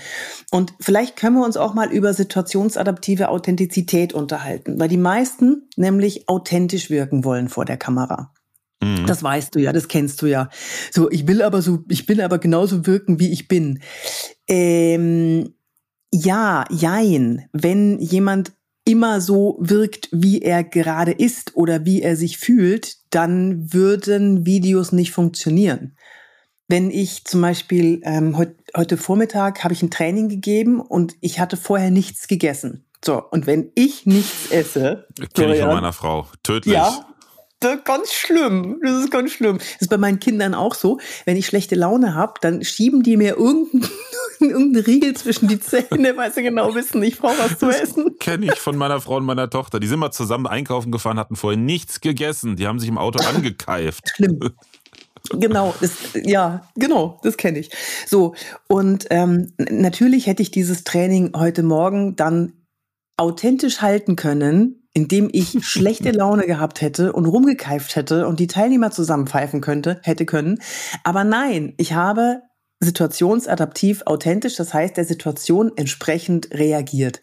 Und 0.50 0.74
vielleicht 0.80 1.16
können 1.16 1.36
wir 1.36 1.46
uns 1.46 1.56
auch 1.56 1.72
mal 1.72 1.90
über 1.90 2.12
situationsadaptive 2.12 3.30
Authentizität 3.30 4.12
unterhalten, 4.12 4.78
weil 4.78 4.88
die 4.88 4.98
meisten 4.98 5.70
nämlich 5.76 6.28
authentisch 6.28 6.90
wirken 6.90 7.24
wollen 7.24 7.48
vor 7.48 7.64
der 7.64 7.78
Kamera. 7.78 8.34
Mhm. 8.82 9.06
Das 9.06 9.22
weißt 9.22 9.54
du 9.54 9.58
ja, 9.58 9.72
das 9.72 9.88
kennst 9.88 10.20
du 10.22 10.26
ja. 10.26 10.48
So, 10.90 11.10
ich 11.10 11.26
will 11.26 11.42
aber 11.42 11.62
so, 11.62 11.84
ich 11.88 12.08
will 12.08 12.20
aber 12.20 12.38
genauso 12.38 12.86
wirken, 12.86 13.20
wie 13.20 13.32
ich 13.32 13.48
bin. 13.48 13.80
Ähm, 14.48 15.54
ja, 16.12 16.64
jein. 16.70 17.46
Wenn 17.52 17.98
jemand 18.00 18.52
immer 18.84 19.20
so 19.20 19.58
wirkt, 19.60 20.08
wie 20.10 20.42
er 20.42 20.64
gerade 20.64 21.12
ist 21.12 21.54
oder 21.54 21.84
wie 21.84 22.02
er 22.02 22.16
sich 22.16 22.38
fühlt, 22.38 22.96
dann 23.10 23.72
würden 23.72 24.46
Videos 24.46 24.92
nicht 24.92 25.12
funktionieren. 25.12 25.96
Wenn 26.68 26.90
ich 26.90 27.24
zum 27.24 27.40
Beispiel 27.40 28.00
ähm, 28.04 28.38
heut, 28.38 28.54
heute 28.76 28.96
Vormittag 28.96 29.64
habe 29.64 29.74
ich 29.74 29.82
ein 29.82 29.90
Training 29.90 30.28
gegeben 30.28 30.80
und 30.80 31.16
ich 31.20 31.40
hatte 31.40 31.56
vorher 31.56 31.90
nichts 31.90 32.28
gegessen. 32.28 32.84
So, 33.04 33.22
und 33.30 33.46
wenn 33.46 33.70
ich 33.74 34.06
nichts 34.06 34.50
esse. 34.50 35.06
Kenne 35.34 35.54
ich 35.54 35.60
von 35.60 35.74
meiner 35.74 35.92
Frau. 35.92 36.26
Tödlich. 36.42 36.74
Ja, 36.74 37.06
ganz 37.60 38.12
schlimm. 38.12 38.80
Das 38.82 39.04
ist 39.04 39.10
ganz 39.10 39.32
schlimm. 39.32 39.58
Das 39.58 39.82
ist 39.82 39.88
bei 39.88 39.98
meinen 39.98 40.20
Kindern 40.20 40.54
auch 40.54 40.74
so. 40.74 40.98
Wenn 41.24 41.36
ich 41.36 41.46
schlechte 41.46 41.74
Laune 41.74 42.14
habe, 42.14 42.34
dann 42.40 42.64
schieben 42.64 43.02
die 43.02 43.16
mir 43.16 43.36
irgendeinen 43.36 43.88
irgendein 44.40 44.84
Riegel 44.84 45.14
zwischen 45.14 45.48
die 45.48 45.60
Zähne, 45.60 46.16
weil 46.16 46.32
sie 46.32 46.42
genau 46.42 46.74
wissen, 46.74 47.02
ich 47.02 47.18
brauche 47.18 47.38
was 47.38 47.58
zu 47.58 47.68
essen. 47.68 48.16
Kenne 48.18 48.46
ich 48.46 48.58
von 48.58 48.76
meiner 48.76 49.00
Frau 49.00 49.16
und 49.16 49.24
meiner 49.24 49.50
Tochter. 49.50 49.80
Die 49.80 49.86
sind 49.86 49.98
mal 49.98 50.10
zusammen 50.10 50.46
einkaufen 50.46 50.90
gefahren, 50.90 51.18
hatten 51.18 51.36
vorher 51.36 51.58
nichts 51.58 52.00
gegessen. 52.00 52.56
Die 52.56 52.66
haben 52.66 52.78
sich 52.78 52.88
im 52.88 52.98
Auto 52.98 53.22
angekeift. 53.34 54.12
Schlimm. 54.14 54.40
Genau, 55.32 55.74
das, 55.80 55.92
ja, 56.14 56.66
genau, 56.76 57.20
das 57.22 57.36
kenne 57.36 57.58
ich. 57.58 57.70
So, 58.06 58.34
und 58.68 59.06
ähm, 59.10 59.52
natürlich 59.58 60.26
hätte 60.26 60.42
ich 60.42 60.50
dieses 60.50 60.82
Training 60.82 61.32
heute 61.36 61.62
Morgen 61.62 62.16
dann 62.16 62.54
authentisch 63.18 63.82
halten 63.82 64.16
können, 64.16 64.79
indem 64.94 65.28
ich 65.32 65.58
schlechte 65.66 66.10
Laune 66.10 66.46
gehabt 66.46 66.80
hätte 66.80 67.12
und 67.12 67.26
rumgekeift 67.26 67.96
hätte 67.96 68.26
und 68.26 68.40
die 68.40 68.46
Teilnehmer 68.46 68.90
zusammenpfeifen 68.90 69.60
könnte, 69.60 70.00
hätte 70.02 70.26
können. 70.26 70.60
Aber 71.04 71.24
nein, 71.24 71.74
ich 71.76 71.92
habe 71.92 72.42
situationsadaptiv 72.82 74.02
authentisch, 74.06 74.56
das 74.56 74.72
heißt 74.72 74.96
der 74.96 75.04
Situation 75.04 75.70
entsprechend 75.76 76.50
reagiert. 76.52 77.20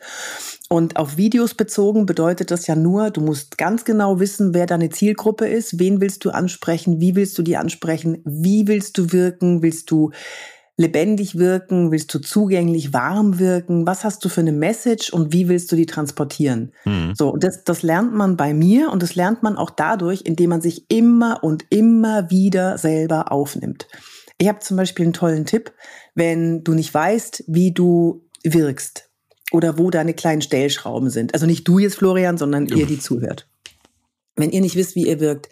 Und 0.70 0.98
auf 0.98 1.18
Videos 1.18 1.56
bezogen 1.56 2.06
bedeutet 2.06 2.52
das 2.52 2.68
ja 2.68 2.76
nur, 2.76 3.10
du 3.10 3.22
musst 3.22 3.58
ganz 3.58 3.84
genau 3.84 4.20
wissen, 4.20 4.54
wer 4.54 4.68
deine 4.68 4.90
Zielgruppe 4.90 5.48
ist, 5.48 5.80
wen 5.80 6.00
willst 6.00 6.26
du 6.26 6.30
ansprechen, 6.30 7.02
wie 7.02 7.16
willst 7.16 7.38
du 7.38 7.42
die 7.42 7.58
ansprechen, 7.58 8.22
wie 8.24 8.68
willst 8.68 8.98
du 9.00 9.12
wirken, 9.12 9.64
willst 9.64 9.90
du 9.90 10.12
lebendig 10.78 11.38
wirken? 11.38 11.92
Willst 11.92 12.14
du 12.14 12.20
zugänglich 12.20 12.94
warm 12.94 13.40
wirken? 13.40 13.86
Was 13.88 14.04
hast 14.04 14.24
du 14.24 14.30
für 14.30 14.42
eine 14.42 14.52
Message 14.52 15.12
und 15.12 15.34
wie 15.34 15.50
willst 15.50 15.72
du 15.72 15.76
die 15.76 15.88
transportieren? 15.88 16.72
Mhm. 16.86 17.14
So, 17.16 17.36
das, 17.36 17.64
das 17.64 17.82
lernt 17.82 18.14
man 18.14 18.38
bei 18.38 18.54
mir 18.54 18.92
und 18.92 19.02
das 19.04 19.16
lernt 19.16 19.44
man 19.44 19.58
auch 19.58 19.72
dadurch, 19.72 20.22
indem 20.24 20.52
man 20.52 20.62
sich 20.62 20.90
immer 20.90 21.44
und 21.44 21.66
immer 21.70 22.30
wieder 22.30 22.78
selber 22.78 23.32
aufnimmt. 23.32 23.88
Ich 24.38 24.48
habe 24.48 24.60
zum 24.60 24.78
Beispiel 24.78 25.06
einen 25.06 25.14
tollen 25.14 25.46
Tipp, 25.46 25.74
wenn 26.14 26.64
du 26.64 26.74
nicht 26.74 26.94
weißt, 26.94 27.46
wie 27.48 27.74
du 27.74 28.24
wirkst 28.44 29.10
oder 29.52 29.80
wo 29.80 29.90
deine 29.90 30.14
kleinen 30.14 30.44
Stellschrauben 30.44 31.10
sind. 31.10 31.34
Also 31.34 31.48
nicht 31.48 31.68
du 31.68 31.80
jetzt, 31.80 31.96
Florian, 31.96 32.38
sondern 32.38 32.68
ihr, 32.68 32.86
die 32.86 33.00
zuhört. 33.00 33.50
Wenn 34.36 34.52
ihr 34.52 34.62
nicht 34.62 34.76
wisst, 34.76 34.96
wie 34.96 35.08
ihr 35.08 35.20
wirkt, 35.20 35.50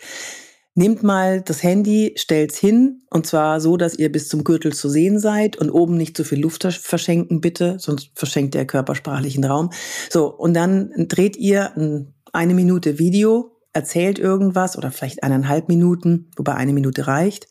Nehmt 0.77 1.03
mal 1.03 1.41
das 1.41 1.63
Handy, 1.63 2.15
stellt's 2.17 2.57
hin 2.57 3.03
und 3.09 3.25
zwar 3.25 3.61
so, 3.61 3.77
dass 3.77 3.97
ihr 3.97 4.11
bis 4.11 4.27
zum 4.27 4.43
Gürtel 4.43 4.73
zu 4.73 4.89
sehen 4.89 5.19
seid 5.19 5.55
und 5.55 5.69
oben 5.69 5.95
nicht 5.95 6.17
zu 6.17 6.25
viel 6.25 6.41
Luft 6.41 6.63
verschenken, 6.63 7.39
bitte, 7.39 7.77
sonst 7.79 8.11
verschenkt 8.13 8.55
der 8.55 8.67
körpersprachlichen 8.67 9.45
Raum. 9.45 9.69
So, 10.09 10.27
und 10.27 10.53
dann 10.53 10.91
dreht 11.07 11.37
ihr 11.37 11.77
ein, 11.77 12.13
eine 12.33 12.53
Minute 12.53 12.99
Video, 12.99 13.55
erzählt 13.71 14.19
irgendwas 14.19 14.77
oder 14.77 14.91
vielleicht 14.91 15.23
eineinhalb 15.23 15.69
Minuten, 15.69 16.29
wobei 16.35 16.55
eine 16.55 16.73
Minute 16.73 17.07
reicht. 17.07 17.47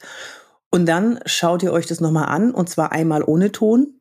Und 0.71 0.87
dann 0.87 1.19
schaut 1.25 1.63
ihr 1.63 1.73
euch 1.73 1.87
das 1.87 2.01
nochmal 2.01 2.27
an 2.27 2.51
und 2.51 2.69
zwar 2.69 2.93
einmal 2.93 3.23
ohne 3.25 3.53
Ton. 3.53 4.01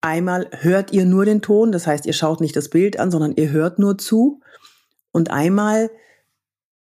Einmal 0.00 0.48
hört 0.52 0.94
ihr 0.94 1.04
nur 1.04 1.26
den 1.26 1.42
Ton, 1.42 1.72
das 1.72 1.86
heißt, 1.86 2.06
ihr 2.06 2.14
schaut 2.14 2.40
nicht 2.40 2.56
das 2.56 2.70
Bild 2.70 2.98
an, 2.98 3.10
sondern 3.10 3.34
ihr 3.36 3.50
hört 3.50 3.78
nur 3.78 3.98
zu. 3.98 4.40
Und 5.12 5.30
einmal 5.30 5.90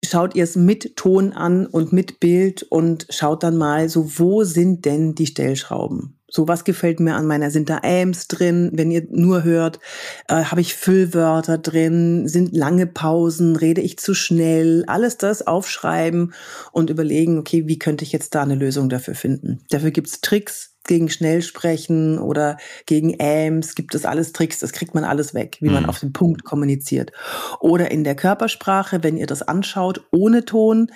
schaut 0.05 0.35
ihr 0.35 0.45
es 0.45 0.57
mit 0.57 0.97
Ton 0.97 1.33
an 1.33 1.67
und 1.67 1.93
mit 1.93 2.21
Bild 2.21 2.63
und 2.63 3.07
schaut 3.11 3.43
dann 3.43 3.57
mal 3.57 3.89
so, 3.89 4.19
wo 4.19 4.45
sind 4.45 4.85
denn 4.85 5.15
die 5.15 5.27
Stellschrauben? 5.27 6.19
So 6.29 6.49
was 6.49 6.65
gefällt 6.65 6.99
mir 6.99 7.15
an 7.15 7.27
meiner, 7.27 7.53
sind 7.53 7.71
da 7.71 7.79
Ams 7.85 8.27
drin, 8.27 8.73
wenn 8.75 8.91
ihr 8.91 9.07
nur 9.09 9.45
hört, 9.45 9.79
äh, 10.27 10.43
habe 10.43 10.61
ich 10.61 10.75
Füllwörter 10.75 11.59
drin, 11.59 12.27
sind 12.27 12.57
lange 12.57 12.89
Pausen, 12.89 13.55
rede 13.55 13.81
ich 13.81 13.99
zu 13.99 14.15
schnell, 14.15 14.85
alles 14.89 15.17
das 15.17 15.47
aufschreiben 15.47 16.35
und 16.73 16.91
überlegen, 16.91 17.39
okay, 17.39 17.69
wie 17.69 17.79
könnte 17.79 18.05
ich 18.05 18.11
jetzt 18.11 18.35
da 18.35 18.43
eine 18.43 18.57
Lösung 18.57 18.89
dafür 18.89 19.15
finden? 19.15 19.61
Dafür 19.71 19.93
gibt's 19.93 20.21
Tricks, 20.23 20.74
gegen 20.87 21.09
Schnellsprechen 21.09 22.19
oder 22.19 22.59
gegen 22.87 23.17
Ams 23.21 23.75
gibt 23.75 23.95
es 23.95 24.05
alles 24.05 24.33
Tricks, 24.33 24.59
das 24.59 24.73
kriegt 24.73 24.95
man 24.95 25.05
alles 25.05 25.35
weg, 25.35 25.59
wie 25.61 25.71
man 25.71 25.85
mhm. 25.85 25.89
auf 25.89 26.01
den 26.01 26.13
Punkt 26.13 26.45
kommuniziert. 26.45 27.13
Oder 27.61 27.91
in 27.91 28.05
der 28.05 28.15
Körpersprache, 28.15 29.03
wenn 29.03 29.17
ihr 29.17 29.27
das 29.27 29.43
anschaut, 29.43 30.07
ohne 30.11 30.45
Ton, 30.45 30.91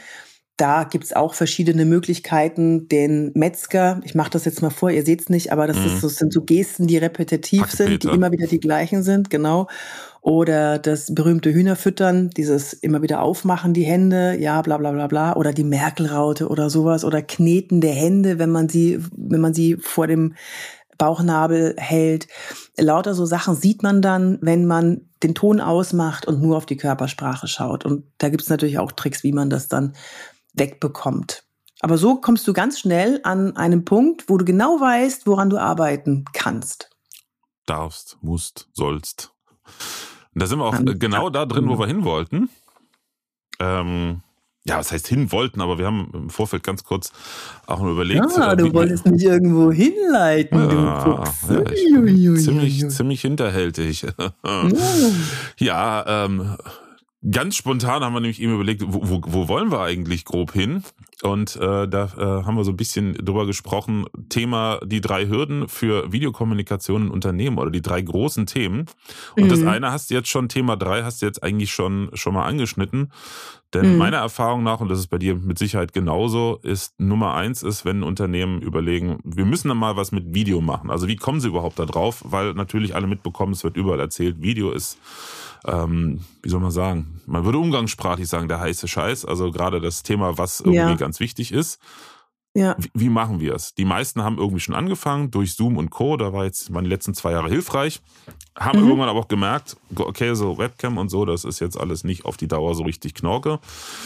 da 0.58 0.82
gibt's 0.82 1.12
auch 1.12 1.34
verschiedene 1.34 1.84
Möglichkeiten, 1.84 2.88
den 2.88 3.30
Metzger, 3.34 4.00
ich 4.04 4.16
mache 4.16 4.30
das 4.30 4.44
jetzt 4.44 4.60
mal 4.60 4.70
vor, 4.70 4.90
ihr 4.90 5.04
seht's 5.04 5.28
nicht, 5.28 5.52
aber 5.52 5.68
das, 5.68 5.78
mhm. 5.78 5.86
ist 5.86 6.00
so, 6.00 6.08
sind 6.08 6.32
so 6.32 6.42
Gesten, 6.42 6.88
die 6.88 6.98
repetitiv 6.98 7.70
sind, 7.70 8.02
die 8.02 8.08
immer 8.08 8.32
wieder 8.32 8.48
die 8.48 8.58
gleichen 8.58 9.04
sind, 9.04 9.30
genau. 9.30 9.68
Oder 10.28 10.78
das 10.78 11.14
berühmte 11.14 11.54
Hühnerfüttern, 11.54 12.28
dieses 12.28 12.74
immer 12.74 13.00
wieder 13.00 13.22
aufmachen, 13.22 13.72
die 13.72 13.84
Hände, 13.84 14.36
ja, 14.38 14.60
bla 14.60 14.76
bla 14.76 14.92
bla 14.92 15.06
bla. 15.06 15.36
Oder 15.36 15.54
die 15.54 15.64
Merkelraute 15.64 16.48
oder 16.48 16.68
sowas. 16.68 17.02
Oder 17.02 17.22
Kneten 17.22 17.80
der 17.80 17.94
Hände, 17.94 18.38
wenn 18.38 18.50
man 18.50 18.68
sie, 18.68 19.02
wenn 19.16 19.40
man 19.40 19.54
sie 19.54 19.78
vor 19.80 20.06
dem 20.06 20.34
Bauchnabel 20.98 21.76
hält. 21.78 22.28
Lauter 22.76 23.14
so 23.14 23.24
Sachen 23.24 23.54
sieht 23.54 23.82
man 23.82 24.02
dann, 24.02 24.36
wenn 24.42 24.66
man 24.66 25.08
den 25.22 25.34
Ton 25.34 25.60
ausmacht 25.62 26.26
und 26.26 26.42
nur 26.42 26.58
auf 26.58 26.66
die 26.66 26.76
Körpersprache 26.76 27.48
schaut. 27.48 27.86
Und 27.86 28.04
da 28.18 28.28
gibt 28.28 28.42
es 28.42 28.50
natürlich 28.50 28.78
auch 28.78 28.92
Tricks, 28.92 29.22
wie 29.22 29.32
man 29.32 29.48
das 29.48 29.68
dann 29.68 29.94
wegbekommt. 30.52 31.44
Aber 31.80 31.96
so 31.96 32.16
kommst 32.16 32.46
du 32.46 32.52
ganz 32.52 32.78
schnell 32.78 33.20
an 33.22 33.56
einen 33.56 33.86
Punkt, 33.86 34.28
wo 34.28 34.36
du 34.36 34.44
genau 34.44 34.78
weißt, 34.78 35.26
woran 35.26 35.48
du 35.48 35.56
arbeiten 35.56 36.26
kannst. 36.34 36.90
Darfst, 37.64 38.18
musst, 38.20 38.68
sollst. 38.74 39.32
Und 40.38 40.42
da 40.42 40.46
sind 40.46 40.60
wir 40.60 40.66
auch 40.66 40.74
An 40.74 40.96
genau 41.00 41.30
da 41.30 41.46
drin, 41.46 41.68
wo 41.68 41.80
wir 41.80 41.88
hin 41.88 42.04
wollten. 42.04 42.48
Ähm, 43.58 44.20
ja, 44.64 44.78
was 44.78 44.92
heißt 44.92 45.08
hin 45.08 45.32
wollten, 45.32 45.60
aber 45.60 45.80
wir 45.80 45.86
haben 45.86 46.12
im 46.14 46.30
Vorfeld 46.30 46.62
ganz 46.62 46.84
kurz 46.84 47.10
auch 47.66 47.80
mal 47.80 47.90
überlegt. 47.90 48.24
Ah, 48.36 48.54
du 48.54 48.72
wolltest 48.72 49.04
mich 49.06 49.24
irgendwo 49.24 49.72
hinleiten, 49.72 50.56
ja, 50.56 51.04
du 51.04 51.24
Fuchs. 51.26 51.50
Ja, 51.50 51.72
ich 51.72 51.92
bin 51.92 52.36
ziemlich, 52.36 52.88
ziemlich 52.88 53.20
hinterhältig. 53.20 54.06
ja, 55.58 56.04
ähm, 56.06 56.56
Ganz 57.28 57.56
spontan 57.56 58.04
haben 58.04 58.12
wir 58.12 58.20
nämlich 58.20 58.40
eben 58.40 58.54
überlegt, 58.54 58.82
wo, 58.86 59.00
wo, 59.02 59.20
wo 59.26 59.48
wollen 59.48 59.72
wir 59.72 59.80
eigentlich 59.80 60.24
grob 60.24 60.52
hin? 60.52 60.84
Und 61.22 61.56
äh, 61.56 61.88
da 61.88 62.04
äh, 62.16 62.44
haben 62.46 62.54
wir 62.54 62.62
so 62.62 62.70
ein 62.70 62.76
bisschen 62.76 63.14
drüber 63.14 63.44
gesprochen. 63.44 64.06
Thema 64.28 64.78
die 64.84 65.00
drei 65.00 65.26
Hürden 65.26 65.66
für 65.66 66.12
Videokommunikation 66.12 67.06
in 67.06 67.10
Unternehmen 67.10 67.58
oder 67.58 67.72
die 67.72 67.82
drei 67.82 68.00
großen 68.00 68.46
Themen. 68.46 68.86
Und 69.36 69.44
mhm. 69.44 69.48
das 69.48 69.64
eine 69.64 69.90
hast 69.90 70.10
du 70.10 70.14
jetzt 70.14 70.28
schon, 70.28 70.48
Thema 70.48 70.76
drei 70.76 71.02
hast 71.02 71.20
du 71.20 71.26
jetzt 71.26 71.42
eigentlich 71.42 71.72
schon, 71.72 72.08
schon 72.12 72.34
mal 72.34 72.44
angeschnitten. 72.44 73.10
Denn 73.74 73.94
mhm. 73.94 73.98
meiner 73.98 74.18
Erfahrung 74.18 74.62
nach, 74.62 74.80
und 74.80 74.88
das 74.88 75.00
ist 75.00 75.08
bei 75.08 75.18
dir 75.18 75.34
mit 75.34 75.58
Sicherheit 75.58 75.92
genauso, 75.92 76.60
ist 76.62 77.00
Nummer 77.00 77.34
eins 77.34 77.64
ist, 77.64 77.84
wenn 77.84 78.04
Unternehmen 78.04 78.62
überlegen, 78.62 79.18
wir 79.24 79.44
müssen 79.44 79.66
dann 79.66 79.76
mal 79.76 79.96
was 79.96 80.12
mit 80.12 80.34
Video 80.34 80.60
machen. 80.60 80.88
Also 80.88 81.08
wie 81.08 81.16
kommen 81.16 81.40
sie 81.40 81.48
überhaupt 81.48 81.80
da 81.80 81.84
drauf? 81.84 82.22
Weil 82.24 82.54
natürlich 82.54 82.94
alle 82.94 83.08
mitbekommen, 83.08 83.54
es 83.54 83.64
wird 83.64 83.76
überall 83.76 83.98
erzählt, 83.98 84.40
Video 84.40 84.70
ist 84.70 84.98
ähm, 85.66 86.20
wie 86.42 86.48
soll 86.48 86.60
man 86.60 86.70
sagen, 86.70 87.20
man 87.26 87.44
würde 87.44 87.58
umgangssprachlich 87.58 88.28
sagen, 88.28 88.48
der 88.48 88.60
heiße 88.60 88.88
Scheiß. 88.88 89.24
Also 89.24 89.50
gerade 89.50 89.80
das 89.80 90.02
Thema, 90.02 90.38
was 90.38 90.60
irgendwie 90.60 90.78
ja. 90.78 90.94
ganz 90.94 91.20
wichtig 91.20 91.52
ist. 91.52 91.78
Ja. 92.54 92.74
Wie, 92.78 92.90
wie 92.94 93.08
machen 93.08 93.40
wir 93.40 93.54
es? 93.54 93.74
Die 93.74 93.84
meisten 93.84 94.22
haben 94.22 94.38
irgendwie 94.38 94.60
schon 94.60 94.74
angefangen 94.74 95.30
durch 95.30 95.54
Zoom 95.54 95.76
und 95.76 95.90
Co. 95.90 96.16
Da 96.16 96.32
war 96.32 96.44
jetzt 96.44 96.72
waren 96.74 96.84
die 96.84 96.90
letzten 96.90 97.14
zwei 97.14 97.32
Jahre 97.32 97.48
hilfreich. 97.48 98.00
Haben 98.56 98.80
mhm. 98.80 98.88
irgendwann 98.88 99.08
aber 99.08 99.20
auch 99.20 99.28
gemerkt, 99.28 99.76
okay, 99.94 100.34
so 100.34 100.58
Webcam 100.58 100.98
und 100.98 101.08
so, 101.08 101.24
das 101.24 101.44
ist 101.44 101.60
jetzt 101.60 101.78
alles 101.78 102.02
nicht 102.02 102.24
auf 102.24 102.36
die 102.36 102.48
Dauer 102.48 102.74
so 102.74 102.82
richtig 102.82 103.14
Knorke. 103.14 103.60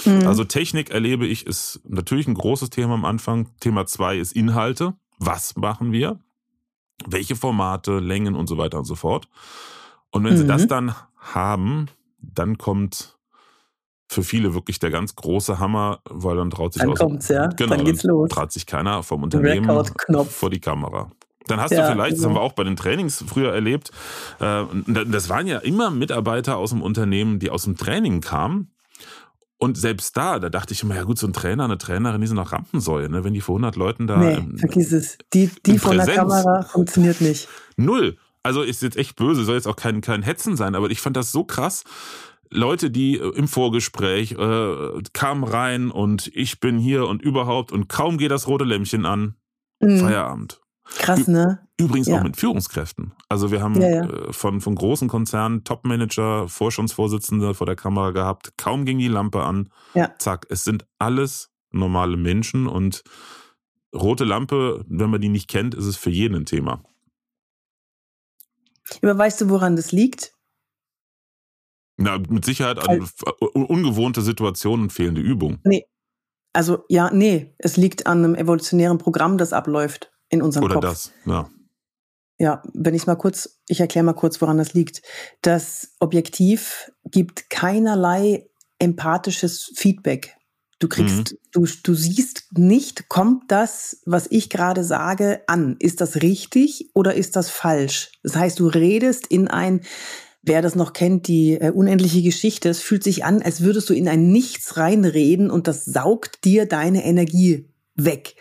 Mhm. 0.04 0.26
Also 0.26 0.44
Technik 0.44 0.90
erlebe 0.90 1.26
ich 1.26 1.46
ist 1.46 1.80
natürlich 1.88 2.26
ein 2.26 2.34
großes 2.34 2.70
Thema 2.70 2.94
am 2.94 3.04
Anfang. 3.04 3.48
Thema 3.60 3.86
zwei 3.86 4.18
ist 4.18 4.32
Inhalte. 4.32 4.94
Was 5.18 5.56
machen 5.56 5.92
wir? 5.92 6.18
Welche 7.06 7.36
Formate, 7.36 8.00
Längen 8.00 8.34
und 8.34 8.48
so 8.48 8.58
weiter 8.58 8.78
und 8.78 8.84
so 8.84 8.96
fort. 8.96 9.28
Und 10.10 10.24
wenn 10.24 10.34
mhm. 10.34 10.38
sie 10.38 10.46
das 10.46 10.64
mhm. 10.64 10.68
dann 10.68 10.94
haben, 11.22 11.88
dann 12.18 12.58
kommt 12.58 13.18
für 14.08 14.22
viele 14.22 14.54
wirklich 14.54 14.78
der 14.78 14.90
ganz 14.90 15.16
große 15.16 15.58
Hammer, 15.58 16.00
weil 16.08 16.36
dann 16.36 16.50
traut 16.50 16.74
sich 16.74 16.82
dann 16.82 16.92
aus, 16.92 16.98
kommt's, 16.98 17.28
ja. 17.28 17.46
Genau, 17.48 17.76
dann 17.76 17.84
geht's 17.84 18.02
los. 18.02 18.28
traut 18.28 18.52
sich 18.52 18.66
keiner 18.66 19.02
vom 19.02 19.22
Unternehmen 19.22 19.84
vor 20.28 20.50
die 20.50 20.60
Kamera. 20.60 21.10
Dann 21.46 21.60
hast 21.60 21.72
ja, 21.72 21.86
du 21.86 21.92
vielleicht, 21.92 22.16
das 22.16 22.24
haben 22.24 22.30
genau. 22.30 22.42
wir 22.42 22.44
auch 22.44 22.52
bei 22.52 22.64
den 22.64 22.76
Trainings 22.76 23.24
früher 23.26 23.52
erlebt, 23.52 23.90
äh, 24.38 24.64
das 24.86 25.28
waren 25.28 25.46
ja 25.46 25.58
immer 25.58 25.90
Mitarbeiter 25.90 26.56
aus 26.56 26.70
dem 26.70 26.82
Unternehmen, 26.82 27.38
die 27.38 27.50
aus 27.50 27.64
dem 27.64 27.76
Training 27.76 28.20
kamen. 28.20 28.70
Und 29.58 29.78
selbst 29.78 30.16
da, 30.16 30.40
da 30.40 30.48
dachte 30.48 30.74
ich 30.74 30.82
immer, 30.82 30.96
ja 30.96 31.04
gut, 31.04 31.18
so 31.18 31.26
ein 31.26 31.32
Trainer, 31.32 31.64
eine 31.64 31.78
Trainerin, 31.78 32.20
die 32.20 32.26
sind 32.26 32.36
noch 32.36 32.50
Rampensäue, 32.50 33.08
ne? 33.08 33.22
wenn 33.22 33.32
die 33.32 33.40
vor 33.40 33.54
100 33.54 33.76
Leuten 33.76 34.08
da... 34.08 34.16
Nee, 34.16 34.44
vergiss 34.58 34.90
es. 34.90 35.18
Die, 35.32 35.50
die 35.64 35.78
vor 35.78 35.94
der 35.94 36.06
Kamera 36.06 36.62
funktioniert 36.62 37.20
nicht. 37.20 37.48
Null. 37.76 38.18
Also 38.42 38.62
ist 38.62 38.82
jetzt 38.82 38.96
echt 38.96 39.16
böse, 39.16 39.44
soll 39.44 39.54
jetzt 39.54 39.68
auch 39.68 39.76
kein, 39.76 40.00
kein 40.00 40.22
Hetzen 40.22 40.56
sein, 40.56 40.74
aber 40.74 40.90
ich 40.90 41.00
fand 41.00 41.16
das 41.16 41.32
so 41.32 41.44
krass. 41.44 41.84
Leute, 42.50 42.90
die 42.90 43.18
äh, 43.18 43.36
im 43.36 43.48
Vorgespräch 43.48 44.32
äh, 44.32 45.02
kamen 45.12 45.44
rein 45.44 45.90
und 45.90 46.30
ich 46.34 46.60
bin 46.60 46.78
hier 46.78 47.06
und 47.06 47.22
überhaupt 47.22 47.72
und 47.72 47.88
kaum 47.88 48.18
geht 48.18 48.30
das 48.30 48.46
rote 48.46 48.64
Lämpchen 48.64 49.06
an, 49.06 49.36
mhm. 49.80 49.98
Feierabend. 49.98 50.60
Krass, 50.84 51.26
ne? 51.28 51.60
Übrigens 51.78 52.08
ja. 52.08 52.18
auch 52.18 52.22
mit 52.22 52.36
Führungskräften. 52.36 53.12
Also 53.28 53.50
wir 53.50 53.62
haben 53.62 53.80
ja, 53.80 53.88
ja. 53.88 54.04
Äh, 54.04 54.32
von, 54.32 54.60
von 54.60 54.74
großen 54.74 55.08
Konzernen 55.08 55.64
Topmanager, 55.64 56.48
Vorstandsvorsitzende 56.48 57.54
vor 57.54 57.66
der 57.66 57.76
Kamera 57.76 58.10
gehabt. 58.10 58.52
Kaum 58.58 58.84
ging 58.84 58.98
die 58.98 59.08
Lampe 59.08 59.42
an. 59.42 59.70
Ja. 59.94 60.12
Zack, 60.18 60.46
es 60.50 60.64
sind 60.64 60.84
alles 60.98 61.50
normale 61.70 62.16
Menschen 62.16 62.66
und 62.66 63.02
rote 63.94 64.24
Lampe, 64.24 64.84
wenn 64.88 65.10
man 65.10 65.20
die 65.20 65.28
nicht 65.28 65.48
kennt, 65.48 65.74
ist 65.74 65.86
es 65.86 65.96
für 65.96 66.10
jeden 66.10 66.36
ein 66.36 66.46
Thema. 66.46 66.82
Aber 69.02 69.16
weißt 69.16 69.40
du, 69.40 69.48
woran 69.50 69.76
das 69.76 69.92
liegt? 69.92 70.34
Na, 71.96 72.18
mit 72.18 72.44
Sicherheit 72.44 72.78
an 72.78 73.08
ungewohnte 73.52 74.22
Situationen 74.22 74.84
und 74.84 74.90
fehlende 74.92 75.20
Übung. 75.20 75.60
Nee. 75.64 75.86
Also 76.52 76.84
ja, 76.88 77.10
nee, 77.10 77.54
es 77.58 77.76
liegt 77.76 78.06
an 78.06 78.18
einem 78.18 78.34
evolutionären 78.34 78.98
Programm, 78.98 79.38
das 79.38 79.52
abläuft 79.52 80.12
in 80.28 80.42
unserem 80.42 80.64
Oder 80.64 80.74
Kopf. 80.74 80.84
Oder 80.84 80.92
das, 80.92 81.12
ja. 81.26 81.50
Ja, 82.38 82.62
wenn 82.74 82.94
ich 82.94 83.06
mal 83.06 83.14
kurz, 83.14 83.60
ich 83.68 83.78
erkläre 83.80 84.04
mal 84.04 84.14
kurz, 84.14 84.40
woran 84.40 84.58
das 84.58 84.74
liegt. 84.74 85.02
Das 85.42 85.94
Objektiv 86.00 86.90
gibt 87.04 87.50
keinerlei 87.50 88.48
empathisches 88.78 89.72
Feedback. 89.76 90.36
Du 90.82 90.88
kriegst, 90.88 91.34
mhm. 91.34 91.38
du, 91.52 91.66
du 91.84 91.94
siehst 91.94 92.46
nicht, 92.58 93.08
kommt 93.08 93.52
das, 93.52 94.02
was 94.04 94.26
ich 94.28 94.50
gerade 94.50 94.82
sage, 94.82 95.42
an? 95.46 95.76
Ist 95.78 96.00
das 96.00 96.22
richtig 96.22 96.90
oder 96.92 97.14
ist 97.14 97.36
das 97.36 97.50
falsch? 97.50 98.10
Das 98.24 98.34
heißt, 98.34 98.58
du 98.58 98.66
redest 98.66 99.28
in 99.28 99.46
ein, 99.46 99.82
wer 100.42 100.60
das 100.60 100.74
noch 100.74 100.92
kennt, 100.92 101.28
die 101.28 101.52
äh, 101.52 101.70
unendliche 101.70 102.20
Geschichte, 102.20 102.68
es 102.68 102.80
fühlt 102.80 103.04
sich 103.04 103.24
an, 103.24 103.42
als 103.42 103.60
würdest 103.60 103.90
du 103.90 103.94
in 103.94 104.08
ein 104.08 104.32
Nichts 104.32 104.76
reinreden 104.76 105.52
und 105.52 105.68
das 105.68 105.84
saugt 105.84 106.44
dir 106.44 106.66
deine 106.66 107.04
Energie 107.04 107.68
weg. 107.94 108.34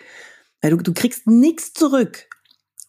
Du, 0.63 0.77
du 0.77 0.95
kriegst 0.95 1.27
nichts 1.27 1.74
zurück 1.74 2.27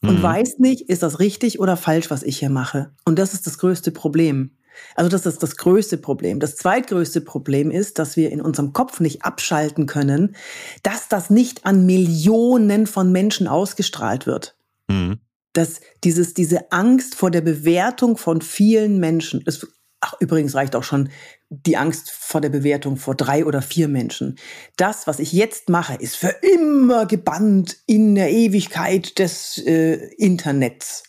und 0.00 0.21
mhm. 0.21 0.23
weißt 0.23 0.61
nicht, 0.61 0.88
ist 0.88 1.02
das 1.02 1.21
richtig 1.21 1.61
oder 1.61 1.76
falsch, 1.76 2.09
was 2.09 2.23
ich 2.23 2.38
hier 2.38 2.49
mache. 2.49 2.94
Und 3.04 3.18
das 3.18 3.35
ist 3.35 3.47
das 3.47 3.59
größte 3.59 3.92
Problem. 3.92 4.52
Also 4.95 5.11
das 5.11 5.26
ist 5.26 5.43
das 5.43 5.57
größte 5.57 5.99
Problem. 5.99 6.41
Das 6.41 6.57
zweitgrößte 6.57 7.21
Problem 7.21 7.71
ist, 7.71 7.99
dass 7.99 8.17
wir 8.17 8.31
in 8.31 8.41
unserem 8.41 8.73
Kopf 8.73 9.00
nicht 9.00 9.25
abschalten 9.25 9.87
können, 9.87 10.37
dass 10.83 11.09
das 11.09 11.31
nicht 11.31 11.67
an 11.67 11.87
Millionen 11.87 12.87
von 12.87 13.12
Menschen 13.12 13.49
ausgestrahlt 13.49 14.26
wird. 14.26 14.57
Mhm. 14.88 15.19
Dass 15.52 15.81
dieses, 16.05 16.35
diese 16.35 16.73
Angst 16.73 17.14
vor 17.14 17.31
der 17.31 17.43
Bewertung 17.43 18.17
von 18.17 18.41
vielen 18.41 18.99
Menschen, 18.99 19.43
das, 19.45 19.67
ach, 20.00 20.14
übrigens 20.21 20.55
reicht 20.55 20.75
auch 20.76 20.85
schon 20.85 21.11
die 21.50 21.76
Angst 21.76 22.11
vor 22.11 22.41
der 22.41 22.49
Bewertung 22.49 22.97
vor 22.97 23.14
drei 23.14 23.45
oder 23.45 23.61
vier 23.61 23.87
Menschen. 23.88 24.38
Das, 24.76 25.07
was 25.07 25.19
ich 25.19 25.33
jetzt 25.33 25.69
mache, 25.69 25.95
ist 25.95 26.17
für 26.17 26.35
immer 26.57 27.05
gebannt 27.05 27.76
in 27.87 28.14
der 28.14 28.31
Ewigkeit 28.31 29.19
des 29.19 29.59
äh, 29.59 29.97
Internets. 30.17 31.02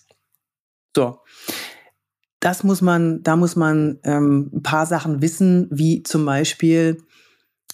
So 0.96 1.20
das 2.44 2.64
muss 2.64 2.82
man, 2.82 3.24
da 3.24 3.38
muss 3.38 3.56
man 3.56 4.00
ähm, 4.04 4.52
ein 4.54 4.64
paar 4.64 4.86
Sachen 4.86 5.22
wissen, 5.22 5.68
wie 5.72 6.04
zum 6.04 6.26
Beispiel, 6.26 6.98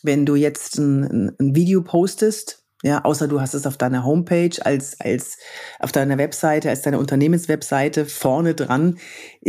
wenn 0.04 0.26
du 0.26 0.36
jetzt 0.36 0.78
ein, 0.78 1.32
ein 1.40 1.56
Video 1.56 1.82
postest, 1.82 2.60
ja, 2.82 3.04
außer 3.04 3.28
du 3.28 3.42
hast 3.42 3.56
es 3.56 3.66
auf 3.66 3.76
deiner 3.76 4.06
Homepage 4.06 4.56
als, 4.64 5.02
als 5.02 5.38
auf 5.80 5.92
deiner 5.92 6.18
Webseite, 6.18 6.70
als 6.70 6.82
deine 6.82 6.98
Unternehmenswebseite 6.98 8.06
vorne 8.06 8.54
dran. 8.54 9.00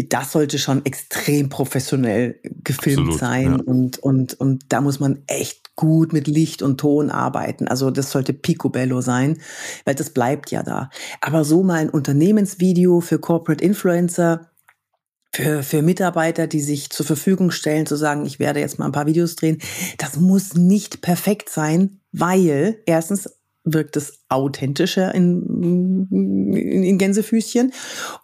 Das 0.08 0.32
sollte 0.32 0.58
schon 0.58 0.84
extrem 0.84 1.48
professionell 1.48 2.40
gefilmt 2.42 3.10
Absolut, 3.10 3.20
sein. 3.20 3.52
Ja. 3.52 3.62
Und, 3.64 3.98
und, 3.98 4.34
und 4.34 4.64
da 4.70 4.80
muss 4.80 4.98
man 4.98 5.22
echt 5.28 5.76
gut 5.76 6.12
mit 6.12 6.26
Licht 6.26 6.60
und 6.60 6.78
Ton 6.78 7.10
arbeiten. 7.10 7.68
Also 7.68 7.92
das 7.92 8.10
sollte 8.10 8.32
picobello 8.32 9.00
sein, 9.00 9.38
weil 9.84 9.94
das 9.94 10.10
bleibt 10.10 10.50
ja 10.50 10.64
da. 10.64 10.90
Aber 11.20 11.44
so 11.44 11.62
mal 11.62 11.76
ein 11.76 11.90
Unternehmensvideo 11.90 13.00
für 13.00 13.20
Corporate 13.20 13.62
Influencer, 13.62 14.50
für, 15.32 15.62
für 15.62 15.82
Mitarbeiter, 15.82 16.46
die 16.46 16.60
sich 16.60 16.90
zur 16.90 17.06
Verfügung 17.06 17.50
stellen, 17.50 17.86
zu 17.86 17.96
sagen, 17.96 18.26
ich 18.26 18.38
werde 18.38 18.60
jetzt 18.60 18.78
mal 18.78 18.86
ein 18.86 18.92
paar 18.92 19.06
Videos 19.06 19.36
drehen. 19.36 19.58
Das 19.98 20.16
muss 20.16 20.54
nicht 20.54 21.02
perfekt 21.02 21.48
sein, 21.48 22.00
weil 22.12 22.82
erstens 22.86 23.40
wirkt 23.64 23.96
es 23.96 24.24
authentischer 24.28 25.14
in, 25.14 26.08
in, 26.10 26.82
in 26.82 26.98
Gänsefüßchen 26.98 27.72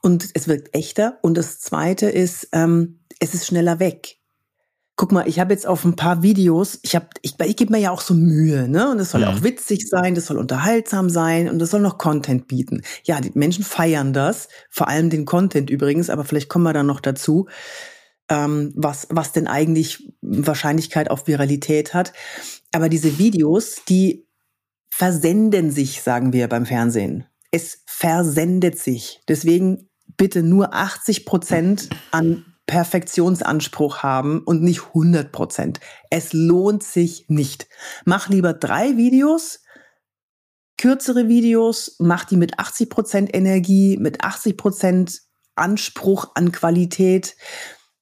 und 0.02 0.28
es 0.34 0.48
wirkt 0.48 0.74
echter. 0.74 1.18
Und 1.22 1.36
das 1.36 1.60
Zweite 1.60 2.08
ist, 2.08 2.48
ähm, 2.52 3.00
es 3.20 3.34
ist 3.34 3.46
schneller 3.46 3.78
weg 3.78 4.15
guck 4.96 5.12
mal, 5.12 5.28
ich 5.28 5.38
habe 5.38 5.52
jetzt 5.52 5.66
auf 5.66 5.84
ein 5.84 5.94
paar 5.94 6.22
Videos, 6.22 6.78
ich 6.82 6.96
habe, 6.96 7.08
ich, 7.20 7.38
ich 7.38 7.56
gebe 7.56 7.72
mir 7.72 7.78
ja 7.78 7.90
auch 7.90 8.00
so 8.00 8.14
Mühe, 8.14 8.66
ne? 8.66 8.90
Und 8.90 8.98
es 8.98 9.10
soll 9.10 9.20
ja. 9.20 9.30
auch 9.30 9.42
witzig 9.42 9.86
sein, 9.88 10.14
das 10.14 10.26
soll 10.26 10.38
unterhaltsam 10.38 11.10
sein 11.10 11.50
und 11.50 11.58
das 11.58 11.70
soll 11.70 11.82
noch 11.82 11.98
Content 11.98 12.48
bieten. 12.48 12.82
Ja, 13.04 13.20
die 13.20 13.30
Menschen 13.34 13.62
feiern 13.62 14.14
das, 14.14 14.48
vor 14.70 14.88
allem 14.88 15.10
den 15.10 15.26
Content 15.26 15.68
übrigens, 15.68 16.08
aber 16.08 16.24
vielleicht 16.24 16.48
kommen 16.48 16.64
wir 16.64 16.72
dann 16.72 16.86
noch 16.86 17.00
dazu, 17.00 17.46
ähm, 18.30 18.72
was, 18.74 19.06
was 19.10 19.32
denn 19.32 19.46
eigentlich 19.46 20.12
Wahrscheinlichkeit 20.22 21.10
auf 21.10 21.26
Viralität 21.26 21.92
hat. 21.92 22.14
Aber 22.72 22.88
diese 22.88 23.18
Videos, 23.18 23.82
die 23.86 24.26
versenden 24.88 25.70
sich, 25.70 26.00
sagen 26.00 26.32
wir 26.32 26.48
beim 26.48 26.64
Fernsehen. 26.64 27.26
Es 27.50 27.82
versendet 27.84 28.78
sich. 28.78 29.20
Deswegen 29.28 29.90
bitte 30.16 30.42
nur 30.42 30.72
80 30.72 31.26
Prozent 31.26 31.90
an 32.10 32.46
Perfektionsanspruch 32.66 33.98
haben 34.02 34.40
und 34.40 34.62
nicht 34.62 34.88
100 34.88 35.30
Prozent. 35.30 35.80
Es 36.10 36.32
lohnt 36.32 36.82
sich 36.82 37.26
nicht. 37.28 37.68
Mach 38.04 38.28
lieber 38.28 38.52
drei 38.52 38.96
Videos, 38.96 39.60
kürzere 40.76 41.28
Videos, 41.28 41.96
mach 41.98 42.24
die 42.24 42.36
mit 42.36 42.58
80 42.58 42.90
Prozent 42.90 43.34
Energie, 43.34 43.96
mit 43.98 44.22
80 44.22 44.56
Prozent 44.56 45.20
Anspruch 45.54 46.32
an 46.34 46.52
Qualität. 46.52 47.36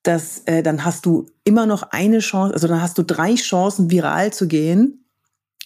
Das, 0.02 0.42
äh, 0.46 0.62
dann 0.62 0.84
hast 0.84 1.06
du 1.06 1.26
immer 1.44 1.66
noch 1.66 1.82
eine 1.82 2.18
Chance, 2.18 2.54
also 2.54 2.66
dann 2.68 2.82
hast 2.82 2.98
du 2.98 3.02
drei 3.02 3.34
Chancen, 3.36 3.90
viral 3.90 4.32
zu 4.32 4.48
gehen. 4.48 5.06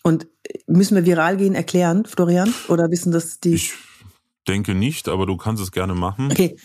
Und 0.03 0.27
äh, 0.45 0.59
müssen 0.67 0.97
wir 0.97 1.07
viral 1.07 1.37
gehen 1.37 1.55
erklären, 1.55 2.05
Florian? 2.05 2.53
Oder 2.69 2.91
wissen 2.91 3.13
das 3.13 3.41
die? 3.41 3.55
Ich 3.55 3.75
denke 4.47 4.75
nicht, 4.75 5.09
aber 5.09 5.27
du 5.27 5.37
kannst 5.37 5.63
es 5.63 5.73
gerne 5.73 5.95
machen. 5.95 6.31
Okay, 6.31 6.57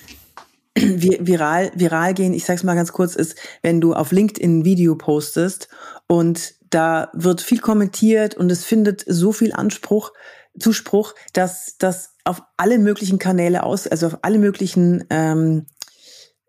viral, 0.78 1.72
viral 1.76 2.14
gehen, 2.14 2.34
ich 2.34 2.46
sag's 2.46 2.64
mal 2.64 2.76
ganz 2.76 2.92
kurz, 2.92 3.16
ist, 3.16 3.38
wenn 3.62 3.82
du 3.82 3.94
auf 3.94 4.12
LinkedIn 4.12 4.60
ein 4.60 4.66
Video 4.66 4.96
postest 4.96 5.70
und 6.08 6.56
da 6.70 7.10
wird 7.14 7.42
viel 7.42 7.60
kommentiert 7.60 8.36
und 8.36 8.52
es 8.52 8.66
findet 8.66 9.04
so 9.08 9.32
viel 9.32 9.54
Anspruch, 9.54 10.12
Zuspruch, 10.60 11.16
dass 11.34 11.78
das 11.78 12.14
auf 12.26 12.42
alle 12.58 12.78
möglichen 12.80 13.20
Kanäle 13.20 13.64
aus, 13.64 13.88
also 13.88 14.08
auf 14.08 14.20
alle 14.22 14.38
möglichen 14.38 15.04
ähm, 15.10 15.66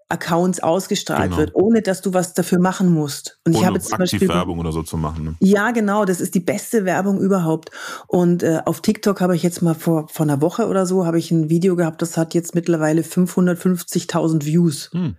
Accounts 0.09 0.61
ausgestrahlt 0.61 1.31
genau. 1.31 1.37
wird, 1.39 1.55
ohne 1.55 1.83
dass 1.83 2.03
du 2.03 2.13
was 2.13 2.35
dafür 2.35 2.59
machen 2.59 2.93
musst. 2.93 3.39
Und 3.45 3.53
ohne 3.53 3.61
ich 3.61 3.67
habe 3.67 3.77
jetzt 3.77 3.89
zum 3.89 3.99
Beispiel 3.99 4.29
Werbung 4.29 4.59
oder 4.59 4.73
so 4.73 4.83
zu 4.83 4.97
machen. 4.97 5.25
Ne? 5.25 5.35
Ja, 5.41 5.71
genau, 5.71 6.05
das 6.05 6.21
ist 6.21 6.35
die 6.35 6.41
beste 6.41 6.85
Werbung 6.85 7.21
überhaupt. 7.21 7.71
Und 8.07 8.43
äh, 8.43 8.61
auf 8.65 8.81
TikTok 8.81 9.21
habe 9.21 9.35
ich 9.35 9.43
jetzt 9.43 9.63
mal 9.63 9.75
vor 9.75 10.09
vor 10.09 10.25
einer 10.25 10.41
Woche 10.41 10.67
oder 10.67 10.87
so 10.87 11.07
habe 11.07 11.19
ich 11.19 11.31
ein 11.31 11.49
Video 11.49 11.77
gehabt, 11.77 12.03
das 12.03 12.17
hat 12.17 12.35
jetzt 12.35 12.55
mittlerweile 12.55 13.03
550.000 13.03 14.45
Views. 14.45 14.91
Hm. 14.93 15.17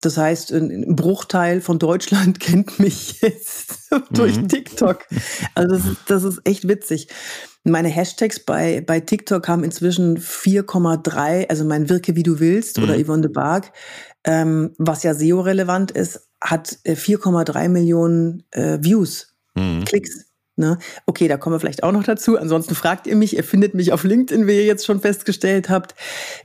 Das 0.00 0.18
heißt, 0.18 0.52
ein 0.52 0.94
Bruchteil 0.94 1.60
von 1.60 1.78
Deutschland 1.78 2.40
kennt 2.40 2.78
mich 2.78 3.20
jetzt 3.22 3.90
durch 4.10 4.36
mhm. 4.36 4.48
TikTok. 4.48 5.04
Also 5.54 5.76
das 5.76 5.86
ist, 5.86 5.96
das 6.06 6.24
ist 6.24 6.40
echt 6.44 6.68
witzig. 6.68 7.08
Meine 7.64 7.88
Hashtags 7.88 8.40
bei, 8.40 8.80
bei 8.80 9.00
TikTok 9.00 9.48
haben 9.48 9.64
inzwischen 9.64 10.18
4,3, 10.18 11.48
also 11.48 11.64
mein 11.64 11.88
Wirke 11.88 12.14
wie 12.14 12.22
du 12.22 12.38
willst 12.38 12.78
mhm. 12.78 12.84
oder 12.84 13.02
Yvonne 13.02 13.22
de 13.22 13.32
Barg, 13.32 13.72
ähm, 14.24 14.74
was 14.78 15.02
ja 15.02 15.14
SEO-relevant 15.14 15.90
ist, 15.90 16.28
hat 16.40 16.78
4,3 16.84 17.64
äh, 17.64 17.68
Millionen 17.68 18.44
äh, 18.50 18.78
Views, 18.80 19.34
mhm. 19.54 19.84
Klicks. 19.84 20.26
Ne? 20.58 20.78
Okay, 21.04 21.28
da 21.28 21.36
kommen 21.36 21.54
wir 21.54 21.60
vielleicht 21.60 21.82
auch 21.82 21.92
noch 21.92 22.04
dazu. 22.04 22.38
Ansonsten 22.38 22.74
fragt 22.74 23.06
ihr 23.06 23.16
mich, 23.16 23.36
ihr 23.36 23.44
findet 23.44 23.74
mich 23.74 23.92
auf 23.92 24.04
LinkedIn, 24.04 24.46
wie 24.46 24.52
ihr 24.56 24.64
jetzt 24.64 24.86
schon 24.86 25.00
festgestellt 25.00 25.68
habt. 25.68 25.94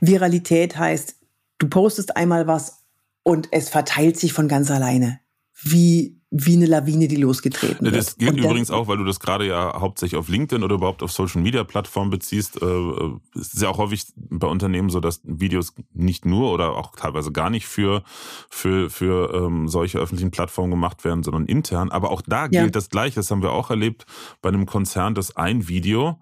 Viralität 0.00 0.76
heißt, 0.76 1.16
du 1.58 1.68
postest 1.68 2.16
einmal 2.16 2.46
was 2.46 2.81
und 3.22 3.48
es 3.52 3.68
verteilt 3.68 4.18
sich 4.18 4.32
von 4.32 4.48
ganz 4.48 4.70
alleine. 4.70 5.20
Wie 5.62 6.22
wie 6.34 6.54
eine 6.54 6.64
Lawine, 6.64 7.08
die 7.08 7.16
losgetreten 7.16 7.84
wird. 7.84 7.94
Das 7.94 8.16
gilt 8.16 8.38
übrigens 8.38 8.70
auch, 8.70 8.88
weil 8.88 8.96
du 8.96 9.04
das 9.04 9.20
gerade 9.20 9.46
ja 9.46 9.78
hauptsächlich 9.78 10.18
auf 10.18 10.28
LinkedIn 10.28 10.64
oder 10.64 10.76
überhaupt 10.76 11.02
auf 11.02 11.12
Social 11.12 11.42
Media 11.42 11.62
Plattformen 11.62 12.08
beziehst. 12.08 12.60
Äh, 12.62 12.66
es 13.34 13.52
ist 13.52 13.60
ja 13.60 13.68
auch 13.68 13.76
häufig 13.76 14.06
bei 14.16 14.46
Unternehmen 14.46 14.88
so, 14.88 14.98
dass 14.98 15.20
Videos 15.24 15.74
nicht 15.92 16.24
nur 16.24 16.50
oder 16.50 16.70
auch 16.70 16.96
teilweise 16.96 17.32
gar 17.32 17.50
nicht 17.50 17.66
für, 17.66 18.02
für, 18.48 18.88
für 18.88 19.34
ähm, 19.34 19.68
solche 19.68 19.98
öffentlichen 19.98 20.30
Plattformen 20.30 20.70
gemacht 20.70 21.04
werden, 21.04 21.22
sondern 21.22 21.44
intern. 21.44 21.90
Aber 21.90 22.10
auch 22.10 22.22
da 22.22 22.46
gilt 22.46 22.64
ja. 22.64 22.70
das 22.70 22.88
Gleiche. 22.88 23.16
Das 23.16 23.30
haben 23.30 23.42
wir 23.42 23.52
auch 23.52 23.68
erlebt 23.68 24.06
bei 24.40 24.48
einem 24.48 24.64
Konzern, 24.64 25.14
dass 25.14 25.36
ein 25.36 25.68
Video 25.68 26.18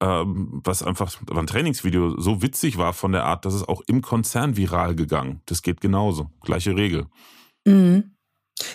ähm, 0.00 0.60
was 0.64 0.82
einfach 0.82 1.12
ein 1.30 1.46
Trainingsvideo 1.46 2.20
so 2.20 2.42
witzig 2.42 2.78
war 2.78 2.92
von 2.92 3.12
der 3.12 3.24
Art, 3.24 3.44
dass 3.44 3.54
es 3.54 3.66
auch 3.66 3.82
im 3.86 4.02
Konzern 4.02 4.56
viral 4.56 4.94
gegangen. 4.94 5.42
Das 5.46 5.62
geht 5.62 5.80
genauso. 5.80 6.30
Gleiche 6.42 6.76
Regel. 6.76 7.06
Mhm. 7.64 8.12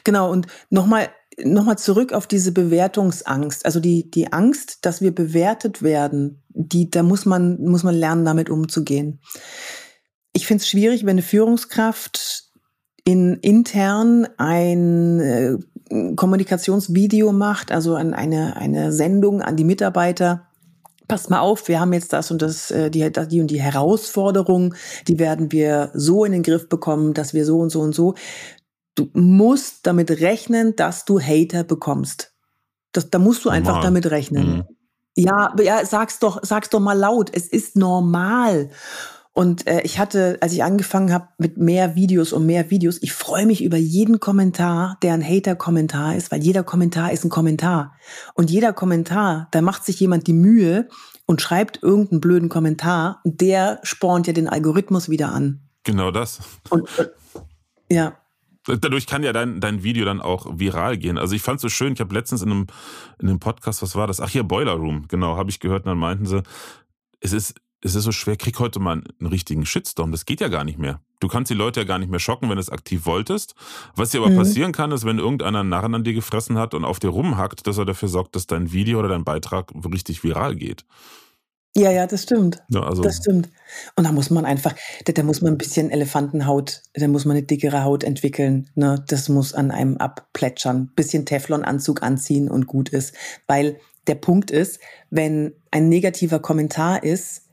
Genau, 0.04 0.32
und 0.32 0.48
nochmal 0.70 1.10
nochmal 1.44 1.78
zurück 1.78 2.14
auf 2.14 2.28
diese 2.28 2.52
Bewertungsangst. 2.52 3.66
Also 3.66 3.80
die, 3.80 4.10
die 4.12 4.32
Angst, 4.34 4.80
dass 4.86 5.02
wir 5.02 5.14
bewertet 5.14 5.82
werden, 5.82 6.44
die, 6.50 6.90
da 6.90 7.04
muss 7.04 7.26
man, 7.26 7.62
muss 7.62 7.84
man 7.84 7.96
lernen, 7.96 8.26
damit 8.26 8.50
umzugehen. 8.50 9.22
Ich 10.34 10.48
finde 10.48 10.62
es 10.62 10.70
schwierig, 10.70 11.04
wenn 11.04 11.12
eine 11.12 11.22
Führungskraft 11.22 12.52
in 13.04 13.36
intern 13.36 14.28
ein 14.38 15.20
äh, 15.20 15.58
Kommunikationsvideo 16.16 17.32
macht, 17.32 17.72
also 17.72 17.96
an 17.96 18.14
eine, 18.14 18.56
eine 18.56 18.92
Sendung 18.92 19.42
an 19.42 19.58
die 19.58 19.64
Mitarbeiter. 19.64 20.48
Passt 21.12 21.30
mal 21.30 21.42
auf, 21.42 21.68
wir 21.68 21.80
haben 21.82 21.92
jetzt 21.92 22.14
das 22.14 22.32
und 22.32 22.42
das, 22.42 22.72
äh, 22.72 22.90
die, 22.90 23.12
die 23.12 23.42
und 23.42 23.48
die 23.48 23.62
Herausforderung, 23.62 24.76
die 25.10 25.20
werden 25.20 25.52
wir 25.52 25.92
so 25.94 26.24
in 26.24 26.32
den 26.32 26.42
Griff 26.42 26.70
bekommen, 26.70 27.14
dass 27.14 27.34
wir 27.34 27.46
so 27.46 27.60
und 27.60 27.70
so 27.70 27.82
und 27.82 27.94
so. 27.94 28.16
Du 28.96 29.10
musst 29.14 29.86
damit 29.86 30.10
rechnen, 30.10 30.74
dass 30.78 31.04
du 31.04 31.20
Hater 31.20 31.66
bekommst. 31.66 32.34
Das, 32.94 33.10
da 33.10 33.20
musst 33.20 33.44
du 33.44 33.50
einfach 33.50 33.74
normal. 33.74 33.84
damit 33.84 34.10
rechnen. 34.10 34.56
Mhm. 34.56 34.64
Ja, 35.18 35.54
ja, 35.62 35.86
sag's 35.86 36.20
doch, 36.20 36.40
sag's 36.44 36.70
doch 36.70 36.80
mal 36.80 36.98
laut. 36.98 37.30
Es 37.34 37.48
ist 37.48 37.76
normal. 37.76 38.70
Und 39.34 39.66
äh, 39.66 39.82
ich 39.84 39.98
hatte, 39.98 40.38
als 40.42 40.52
ich 40.52 40.64
angefangen 40.64 41.14
habe 41.14 41.30
mit 41.38 41.58
mehr 41.58 41.96
Videos 41.96 42.34
und 42.34 42.46
mehr 42.46 42.70
Videos, 42.70 43.02
ich 43.02 43.14
freue 43.14 43.46
mich 43.46 43.64
über 43.64 43.78
jeden 43.78 44.20
Kommentar, 44.20 44.98
der 45.02 45.14
ein 45.14 45.24
Hater-Kommentar 45.24 46.16
ist, 46.16 46.32
weil 46.32 46.44
jeder 46.44 46.64
Kommentar 46.64 47.14
ist 47.14 47.24
ein 47.24 47.30
Kommentar. 47.30 47.96
Und 48.34 48.52
jeder 48.52 48.74
Kommentar, 48.74 49.48
da 49.52 49.62
macht 49.62 49.86
sich 49.86 50.00
jemand 50.02 50.28
die 50.28 50.34
Mühe 50.34 50.90
und 51.26 51.42
schreibt 51.42 51.82
irgendeinen 51.82 52.20
blöden 52.20 52.50
Kommentar, 52.50 53.22
der 53.24 53.80
spornt 53.84 54.28
ja 54.28 54.34
den 54.34 54.50
Algorithmus 54.50 55.08
wieder 55.08 55.32
an. 55.32 55.62
Genau 55.84 56.12
das. 56.12 56.42
Und, 56.70 56.90
äh, 57.00 57.08
ja. 57.90 58.18
Dadurch 58.66 59.08
kann 59.08 59.24
ja 59.24 59.32
dein, 59.32 59.62
dein 59.62 59.82
Video 59.82 60.06
dann 60.06 60.22
auch 60.22 60.60
viral 60.60 60.98
gehen. 60.98 61.18
Also 61.18 61.36
ich 61.36 61.42
fand 61.42 61.56
es 61.56 61.62
so 61.62 61.70
schön, 61.70 61.94
ich 61.94 62.02
habe 62.02 62.14
letztens 62.14 62.42
in 62.42 62.52
einem, 62.52 62.68
in 63.20 63.30
einem 63.30 63.40
Podcast, 63.40 63.82
was 63.82 63.96
war 63.96 64.08
das? 64.08 64.20
Ach 64.20 64.30
hier, 64.30 64.44
Boiler 64.44 64.74
Room, 64.74 65.08
genau, 65.08 65.38
habe 65.38 65.50
ich 65.50 65.62
gehört, 65.62 65.86
und 65.86 65.90
dann 65.90 65.98
meinten 65.98 66.26
sie, 66.26 66.44
es 67.22 67.34
ist 67.34 67.56
es 67.84 67.96
ist 67.96 68.04
so 68.04 68.12
schwer, 68.12 68.38
krieg 68.38 68.60
heute 68.60 68.80
mal 68.80 69.04
einen 69.20 69.30
richtigen 69.30 69.66
Shitstorm. 69.66 70.12
Das 70.12 70.26
geht 70.26 70.40
ja 70.40 70.48
gar 70.48 70.64
nicht 70.64 70.78
mehr. 70.78 71.02
Du 71.20 71.28
kannst 71.28 71.50
die 71.50 71.56
Leute 71.56 71.82
ja 71.82 71.86
gar 71.86 72.00
nicht 72.00 72.10
mehr 72.10 72.20
schocken, 72.20 72.50
wenn 72.50 72.56
du 72.56 72.62
es 72.62 72.70
aktiv 72.70 73.06
wolltest. 73.06 73.56
Was 73.96 74.12
dir 74.12 74.22
aber 74.22 74.30
mhm. 74.30 74.38
passieren 74.38 74.72
kann, 74.72 74.92
ist, 74.92 75.06
wenn 75.06 75.20
irgendeiner 75.20 75.60
einen 75.60 75.70
Narren 75.70 75.96
an 75.96 76.04
dir 76.04 76.14
gefressen 76.14 76.58
hat 76.58 76.74
und 76.74 76.86
auf 76.86 77.00
dir 77.00 77.10
rumhackt, 77.10 77.66
dass 77.68 77.78
er 77.78 77.86
dafür 77.86 78.10
sorgt, 78.10 78.36
dass 78.36 78.48
dein 78.48 78.72
Video 78.72 79.00
oder 79.00 79.10
dein 79.10 79.24
Beitrag 79.24 79.72
richtig 79.92 80.24
viral 80.24 80.56
geht. 80.56 80.86
Ja, 81.76 81.90
ja, 81.90 82.06
das 82.06 82.24
stimmt. 82.24 82.62
Ja, 82.70 82.82
also 82.82 83.02
das 83.02 83.18
stimmt. 83.18 83.50
Und 83.96 84.04
da 84.04 84.12
muss 84.12 84.30
man 84.30 84.46
einfach, 84.46 84.76
da, 85.06 85.14
da, 85.14 85.24
muss 85.24 85.42
man 85.42 85.54
ein 85.54 85.58
bisschen 85.58 85.90
Elefantenhaut, 85.90 86.82
da 86.94 87.08
muss 87.08 87.24
man 87.24 87.38
eine 87.38 87.46
dickere 87.46 87.84
Haut 87.84 88.04
entwickeln. 88.04 88.70
Ne? 88.76 89.04
Das 89.08 89.30
muss 89.30 89.54
an 89.54 89.72
einem 89.72 89.98
abplätschern. 89.98 90.92
Bisschen 90.96 91.26
Teflonanzug 91.26 92.04
anziehen 92.04 92.50
und 92.50 92.68
gut 92.68 92.90
ist. 92.90 93.16
Weil 93.48 93.80
der 94.08 94.16
Punkt 94.16 94.52
ist, 94.52 94.80
wenn 95.10 95.54
ein 95.72 95.88
negativer 95.88 96.40
Kommentar 96.40 97.04
ist, 97.04 97.44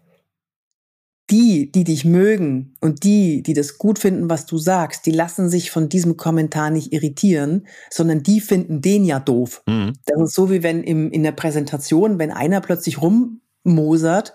die, 1.31 1.71
die 1.71 1.85
dich 1.85 2.05
mögen 2.05 2.75
und 2.81 3.05
die, 3.05 3.43
die 3.43 3.53
das 3.53 3.79
gut 3.79 3.99
finden, 3.99 4.31
was 4.31 4.47
du 4.47 4.59
sagst, 4.59 5.05
die 5.07 5.11
lassen 5.11 5.49
sich 5.49 5.71
von 5.71 5.89
diesem 5.89 6.17
Kommentar 6.17 6.71
nicht 6.71 6.93
irritieren, 6.93 7.67
sondern 7.91 8.23
die 8.23 8.41
finden 8.41 8.81
den 8.81 9.05
ja 9.05 9.21
doof. 9.21 9.63
Mhm. 9.67 9.93
Das 10.07 10.21
ist 10.23 10.35
so 10.35 10.51
wie 10.51 10.63
wenn 10.63 10.83
im, 10.83 11.11
in 11.11 11.23
der 11.23 11.33
Präsentation, 11.33 12.19
wenn 12.19 12.31
einer 12.31 12.61
plötzlich 12.61 12.99
rummosert, 13.03 14.35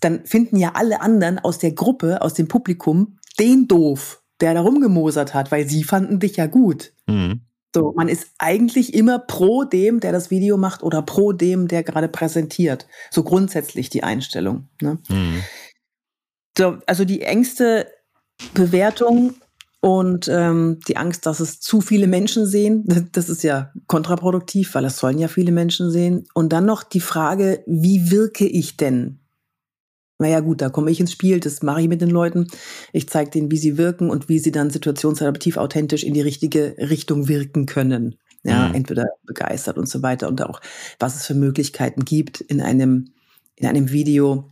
dann 0.00 0.24
finden 0.26 0.56
ja 0.56 0.72
alle 0.74 1.00
anderen 1.00 1.38
aus 1.38 1.58
der 1.58 1.72
Gruppe, 1.72 2.22
aus 2.22 2.34
dem 2.34 2.48
Publikum, 2.48 3.18
den 3.38 3.68
doof, 3.68 4.22
der 4.40 4.54
da 4.54 4.60
rumgemosert 4.60 5.34
hat, 5.34 5.52
weil 5.52 5.68
sie 5.68 5.84
fanden 5.84 6.18
dich 6.18 6.36
ja 6.36 6.46
gut. 6.46 6.92
Mhm. 7.06 7.42
So, 7.74 7.94
man 7.96 8.08
ist 8.08 8.28
eigentlich 8.38 8.92
immer 8.92 9.18
pro 9.18 9.64
dem, 9.64 10.00
der 10.00 10.12
das 10.12 10.30
Video 10.30 10.58
macht 10.58 10.82
oder 10.82 11.00
pro 11.00 11.32
dem, 11.32 11.68
der 11.68 11.82
gerade 11.82 12.08
präsentiert. 12.08 12.86
So 13.10 13.22
grundsätzlich 13.22 13.88
die 13.88 14.02
Einstellung. 14.02 14.68
Ne? 14.82 14.98
Mhm. 15.08 15.42
So, 16.56 16.78
also 16.86 17.04
die 17.04 17.22
engste 17.22 17.86
Bewertung 18.54 19.34
und 19.80 20.28
ähm, 20.28 20.78
die 20.86 20.96
Angst, 20.96 21.26
dass 21.26 21.40
es 21.40 21.60
zu 21.60 21.80
viele 21.80 22.06
Menschen 22.06 22.46
sehen, 22.46 22.84
das 23.12 23.28
ist 23.28 23.42
ja 23.42 23.72
kontraproduktiv, 23.86 24.74
weil 24.74 24.84
es 24.84 24.98
sollen 24.98 25.18
ja 25.18 25.28
viele 25.28 25.52
Menschen 25.52 25.90
sehen. 25.90 26.24
Und 26.34 26.52
dann 26.52 26.66
noch 26.66 26.82
die 26.82 27.00
Frage, 27.00 27.64
wie 27.66 28.10
wirke 28.10 28.46
ich 28.46 28.76
denn? 28.76 29.18
Naja 30.18 30.38
gut, 30.38 30.60
da 30.60 30.68
komme 30.68 30.92
ich 30.92 31.00
ins 31.00 31.10
Spiel, 31.10 31.40
das 31.40 31.62
mache 31.62 31.80
ich 31.80 31.88
mit 31.88 32.00
den 32.00 32.10
Leuten. 32.10 32.46
Ich 32.92 33.08
zeige 33.08 33.32
denen, 33.32 33.50
wie 33.50 33.56
sie 33.56 33.76
wirken 33.76 34.08
und 34.08 34.28
wie 34.28 34.38
sie 34.38 34.52
dann 34.52 34.70
situationsadaptiv 34.70 35.56
authentisch 35.56 36.04
in 36.04 36.14
die 36.14 36.20
richtige 36.20 36.76
Richtung 36.78 37.26
wirken 37.26 37.66
können. 37.66 38.16
Ja, 38.44 38.68
mhm. 38.68 38.74
entweder 38.74 39.06
begeistert 39.24 39.78
und 39.78 39.88
so 39.88 40.02
weiter 40.02 40.28
und 40.28 40.42
auch, 40.42 40.60
was 40.98 41.16
es 41.16 41.26
für 41.26 41.34
Möglichkeiten 41.34 42.04
gibt 42.04 42.40
in 42.40 42.60
einem, 42.60 43.12
in 43.56 43.66
einem 43.66 43.90
Video, 43.90 44.51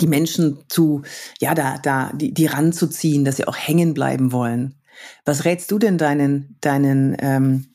die 0.00 0.06
Menschen 0.06 0.58
zu, 0.68 1.02
ja, 1.40 1.54
da, 1.54 1.78
da, 1.78 2.12
die, 2.14 2.32
die 2.32 2.46
ranzuziehen, 2.46 3.24
dass 3.24 3.36
sie 3.36 3.46
auch 3.46 3.56
hängen 3.56 3.94
bleiben 3.94 4.32
wollen. 4.32 4.74
Was 5.24 5.44
rätst 5.44 5.70
du 5.70 5.78
denn 5.78 5.98
deinen, 5.98 6.56
deinen 6.60 7.16
ähm, 7.20 7.66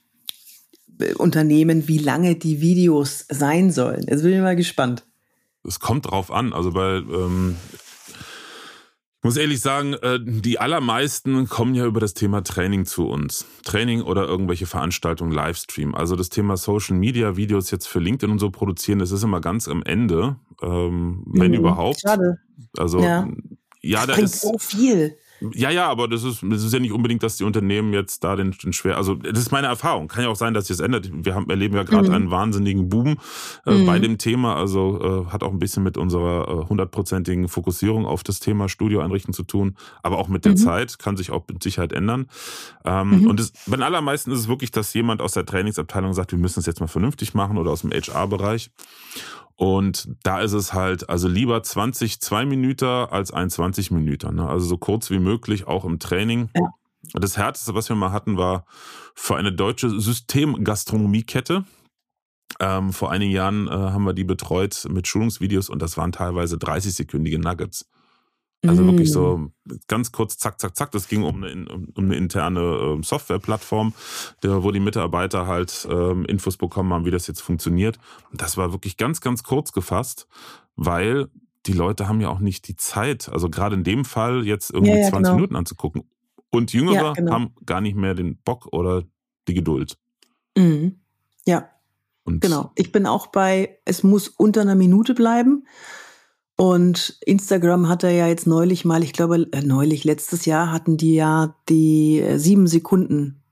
Unternehmen, 1.18 1.88
wie 1.88 1.98
lange 1.98 2.36
die 2.36 2.62
Videos 2.62 3.26
sein 3.30 3.72
sollen? 3.72 4.06
Jetzt 4.08 4.24
bin 4.24 4.34
ich 4.34 4.42
mal 4.42 4.56
gespannt. 4.56 5.06
Es 5.66 5.80
kommt 5.80 6.12
drauf 6.12 6.32
an. 6.32 6.54
Also 6.54 6.72
bei 6.72 6.98
ähm, 6.98 7.56
muss 9.24 9.38
ehrlich 9.38 9.62
sagen, 9.62 9.94
äh, 9.94 10.20
die 10.22 10.60
allermeisten 10.60 11.48
kommen 11.48 11.76
ja 11.76 11.86
über 11.86 12.00
das 12.00 12.14
Thema 12.14 12.44
Training 12.44 12.86
zu 12.86 13.08
uns. 13.08 13.46
Training 13.64 14.02
oder 14.02 14.26
irgendwelche 14.28 14.66
Veranstaltungen, 14.66 15.32
Livestream. 15.32 15.96
Also 15.96 16.16
das 16.16 16.30
Thema 16.30 16.58
Social 16.58 16.98
Media, 16.98 17.38
Videos 17.38 17.72
jetzt 17.72 17.88
für 17.88 18.00
LinkedIn 18.00 18.32
und 18.32 18.40
so 18.40 18.52
produzieren, 18.52 19.00
das 19.00 19.12
ist 19.12 19.24
immer 19.24 19.42
ganz 19.42 19.68
am 19.68 19.82
Ende, 19.84 20.36
ähm, 20.62 21.24
wenn 21.28 21.52
mhm, 21.52 21.58
überhaupt. 21.58 22.02
Schade. 22.02 22.40
Also 22.78 23.00
ja, 23.00 23.28
ja 23.82 24.06
das 24.06 24.18
da 24.18 24.24
ist 24.24 24.42
so 24.42 24.58
viel. 24.58 25.18
Ja, 25.54 25.70
ja, 25.70 25.90
aber 25.90 26.08
das 26.08 26.24
ist, 26.24 26.44
das 26.44 26.64
ist 26.64 26.74
ja 26.74 26.80
nicht 26.80 26.92
unbedingt, 26.92 27.24
dass 27.24 27.38
die 27.38 27.44
Unternehmen 27.44 27.94
jetzt 27.94 28.24
da 28.24 28.36
den, 28.36 28.52
den 28.52 28.74
schwer, 28.74 28.98
also 28.98 29.16
das 29.16 29.40
ist 29.40 29.52
meine 29.52 29.68
Erfahrung. 29.68 30.08
Kann 30.08 30.24
ja 30.24 30.30
auch 30.30 30.36
sein, 30.36 30.54
dass 30.54 30.68
sich 30.68 30.78
das 30.78 30.86
ändert. 30.86 31.10
Wir 31.12 31.36
haben, 31.36 31.50
erleben 31.50 31.76
ja 31.76 31.84
gerade 31.84 32.10
mhm. 32.10 32.16
einen 32.16 32.32
wahnsinnigen 32.32 32.90
Boom 32.90 33.18
äh, 33.66 33.72
mhm. 33.72 33.86
bei 33.86 34.00
dem 34.00 34.18
Thema. 34.18 34.56
Also 34.56 35.26
äh, 35.28 35.32
hat 35.32 35.44
auch 35.44 35.52
ein 35.52 35.60
bisschen 35.60 35.84
mit 35.84 35.98
unserer 35.98 36.48
äh, 36.48 36.70
hundertprozentigen 36.70 37.48
Fokussierung 37.48 38.06
auf 38.06 38.24
das 38.24 38.40
Thema 38.40 38.70
Studio 38.70 39.02
einrichten 39.02 39.34
zu 39.34 39.44
tun, 39.44 39.76
aber 40.02 40.18
auch 40.18 40.28
mit 40.28 40.46
der 40.46 40.54
mhm. 40.54 40.58
Zeit 40.58 41.00
kann 41.00 41.18
sich 41.18 41.32
auch 41.32 41.44
mit 41.48 41.62
Sicherheit 41.62 41.92
ändern. 41.92 42.28
Ähm, 42.86 43.22
mhm. 43.22 43.28
Und 43.28 43.40
es, 43.40 43.54
bei 43.68 43.78
allermeisten 43.78 44.32
ist 44.32 44.40
es 44.40 44.48
wirklich, 44.48 44.72
dass 44.72 44.94
jemand 44.94 45.22
aus 45.22 45.34
der 45.34 45.46
Trainingsabteilung 45.46 46.14
sagt, 46.14 46.32
wir 46.32 46.40
müssen 46.40 46.60
es 46.60 46.66
jetzt 46.66 46.80
mal 46.80 46.88
vernünftig 46.88 47.34
machen 47.34 47.58
oder 47.58 47.72
aus 47.72 47.82
dem 47.82 47.92
HR-Bereich. 47.92 48.72
Und 49.56 50.10
da 50.24 50.42
ist 50.42 50.54
es 50.54 50.74
halt, 50.74 51.10
also 51.10 51.28
lieber 51.28 51.62
20 51.62 52.20
2 52.20 52.46
Minuten 52.46 52.86
als 52.86 53.32
ein 53.32 53.50
20 53.50 53.92
Minuten. 53.92 54.36
Ne? 54.36 54.48
Also 54.48 54.66
so 54.66 54.78
kurz 54.78 55.10
wie 55.10 55.20
möglich, 55.20 55.68
auch 55.68 55.86
im 55.86 56.00
Training. 56.00 56.50
Ja. 56.56 56.74
Das 57.14 57.38
Härteste, 57.38 57.76
was 57.76 57.90
wir 57.90 57.96
mal 57.96 58.12
hatten, 58.12 58.38
war 58.38 58.66
für 59.14 59.36
eine 59.36 59.52
deutsche 59.54 59.90
Systemgastronomiekette. 59.90 61.66
Ähm, 62.60 62.94
vor 62.94 63.12
einigen 63.12 63.32
Jahren 63.32 63.68
äh, 63.68 63.72
haben 63.72 64.06
wir 64.06 64.14
die 64.14 64.24
betreut 64.24 64.86
mit 64.90 65.08
Schulungsvideos 65.08 65.70
und 65.70 65.82
das 65.82 65.98
waren 65.98 66.12
teilweise 66.12 66.56
30-sekündige 66.58 67.40
Nuggets. 67.40 67.90
Also 68.66 68.86
wirklich 68.86 69.12
so 69.12 69.52
ganz 69.88 70.12
kurz, 70.12 70.38
zack, 70.38 70.60
zack, 70.60 70.76
zack. 70.76 70.92
Das 70.92 71.10
ging 71.10 71.24
um 71.24 71.44
eine, 71.44 71.66
um 71.70 72.06
eine 72.06 72.16
interne 72.16 72.62
ähm, 72.62 73.04
Softwareplattform, 73.04 73.94
wo 74.42 74.72
die 74.72 74.80
Mitarbeiter 74.80 75.48
halt 75.48 75.88
ähm, 75.92 76.24
Infos 76.26 76.56
bekommen 76.58 76.94
haben, 76.94 77.06
wie 77.06 77.12
das 77.12 77.28
jetzt 77.28 77.42
funktioniert. 77.42 78.00
Und 78.32 78.42
das 78.42 78.56
war 78.56 78.72
wirklich 78.72 78.96
ganz, 78.96 79.20
ganz 79.20 79.44
kurz 79.44 79.74
gefasst, 79.74 80.28
weil 80.76 81.28
die 81.66 81.74
Leute 81.74 82.08
haben 82.08 82.22
ja 82.22 82.30
auch 82.30 82.40
nicht 82.40 82.68
die 82.68 82.76
Zeit, 82.76 83.30
also 83.30 83.50
gerade 83.50 83.76
in 83.76 83.84
dem 83.84 84.06
Fall 84.06 84.46
jetzt 84.46 84.72
irgendwie 84.72 84.94
ja, 84.94 85.00
ja, 85.00 85.10
20 85.10 85.24
genau. 85.24 85.36
Minuten 85.36 85.56
anzugucken. 85.56 86.04
Und 86.50 86.72
Jüngere 86.72 86.94
ja, 86.94 87.14
genau. 87.14 87.32
haben 87.32 87.56
gar 87.66 87.82
nicht 87.82 87.96
mehr 87.96 88.14
den 88.14 88.38
Bock 88.38 88.68
oder 88.72 89.04
die 89.48 89.54
Geduld. 89.54 89.98
Mhm. 90.58 91.00
Ja. 91.46 91.70
Und 92.24 92.42
genau. 92.42 92.72
Ich 92.76 92.92
bin 92.92 93.06
auch 93.06 93.28
bei, 93.28 93.80
es 93.86 94.04
muss 94.04 94.28
unter 94.28 94.62
einer 94.62 94.76
Minute 94.76 95.14
bleiben. 95.14 95.66
Und 96.64 97.18
Instagram 97.26 97.90
hat 97.90 98.06
er 98.06 98.12
ja 98.12 98.26
jetzt 98.26 98.48
neulich 98.48 98.86
mal, 98.86 99.04
ich 99.04 99.12
glaube, 99.12 99.48
äh, 99.52 99.62
neulich, 99.62 100.06
letztes 100.06 100.46
Jahr 100.46 100.72
hatten 100.72 100.96
die 100.96 101.14
ja 101.14 101.58
die 101.68 102.22
äh, 102.22 102.38
sieben 102.38 102.68
Sekunden. 102.68 103.44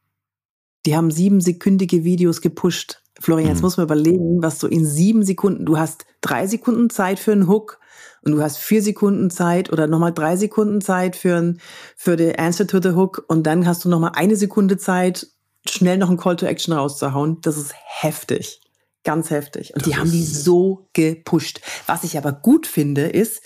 Die 0.85 0.95
haben 0.95 1.11
sieben 1.11 1.41
sekündige 1.41 2.05
Videos 2.05 2.39
gepusht. 2.39 3.01
Florian, 3.19 3.49
jetzt 3.49 3.57
mhm. 3.57 3.63
muss 3.63 3.75
man 3.75 3.87
überlegen, 3.87 4.41
was 4.41 4.59
du 4.59 4.67
in 4.67 4.85
sieben 4.85 5.23
Sekunden, 5.23 5.65
du 5.65 5.77
hast 5.77 6.05
drei 6.21 6.47
Sekunden 6.47 6.89
Zeit 6.89 7.19
für 7.19 7.33
einen 7.33 7.49
Hook 7.49 7.81
und 8.23 8.31
du 8.31 8.41
hast 8.41 8.59
vier 8.59 8.81
Sekunden 8.81 9.29
Zeit 9.29 9.73
oder 9.73 9.87
nochmal 9.87 10.13
drei 10.13 10.37
Sekunden 10.37 10.79
Zeit 10.79 11.17
für, 11.17 11.35
ein, 11.35 11.59
für 11.97 12.15
den 12.15 12.37
Answer 12.37 12.65
to 12.65 12.81
the 12.81 12.95
Hook 12.95 13.25
und 13.27 13.43
dann 13.45 13.67
hast 13.67 13.83
du 13.83 13.89
nochmal 13.89 14.13
eine 14.15 14.37
Sekunde 14.37 14.77
Zeit, 14.77 15.27
schnell 15.67 15.97
noch 15.97 16.09
ein 16.09 16.15
Call 16.15 16.37
to 16.37 16.45
Action 16.45 16.73
rauszuhauen. 16.73 17.39
Das 17.41 17.57
ist 17.57 17.73
heftig. 17.75 18.60
Ganz 19.03 19.29
heftig. 19.29 19.73
Und 19.73 19.81
das 19.81 19.89
die 19.89 19.97
haben 19.97 20.11
die 20.11 20.23
so 20.23 20.89
gepusht. 20.93 21.61
Was 21.87 22.03
ich 22.03 22.17
aber 22.17 22.33
gut 22.33 22.67
finde, 22.67 23.07
ist, 23.07 23.41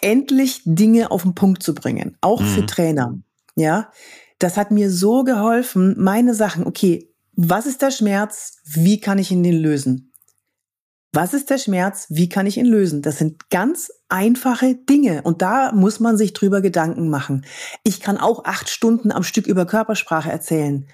endlich 0.00 0.62
Dinge 0.64 1.10
auf 1.10 1.22
den 1.22 1.34
Punkt 1.34 1.62
zu 1.62 1.74
bringen. 1.74 2.16
Auch 2.20 2.40
mhm. 2.40 2.46
für 2.46 2.66
Trainer. 2.66 3.18
Ja. 3.54 3.90
Das 4.38 4.56
hat 4.56 4.70
mir 4.70 4.90
so 4.90 5.22
geholfen, 5.22 5.94
meine 5.96 6.34
Sachen, 6.34 6.66
okay, 6.66 7.14
was 7.36 7.66
ist 7.66 7.82
der 7.82 7.90
Schmerz? 7.90 8.58
Wie 8.64 9.00
kann 9.00 9.18
ich 9.18 9.30
ihn 9.30 9.42
den 9.42 9.56
lösen? 9.56 10.12
Was 11.12 11.32
ist 11.32 11.48
der 11.50 11.58
Schmerz? 11.58 12.06
Wie 12.08 12.28
kann 12.28 12.46
ich 12.46 12.56
ihn 12.56 12.66
lösen? 12.66 13.00
Das 13.00 13.18
sind 13.18 13.48
ganz 13.48 13.88
einfache 14.08 14.74
Dinge 14.74 15.22
und 15.22 15.42
da 15.42 15.70
muss 15.72 16.00
man 16.00 16.16
sich 16.16 16.32
drüber 16.32 16.60
Gedanken 16.60 17.08
machen. 17.08 17.46
Ich 17.84 18.00
kann 18.00 18.18
auch 18.18 18.44
acht 18.44 18.68
Stunden 18.68 19.12
am 19.12 19.22
Stück 19.22 19.46
über 19.46 19.64
Körpersprache 19.64 20.30
erzählen. 20.30 20.88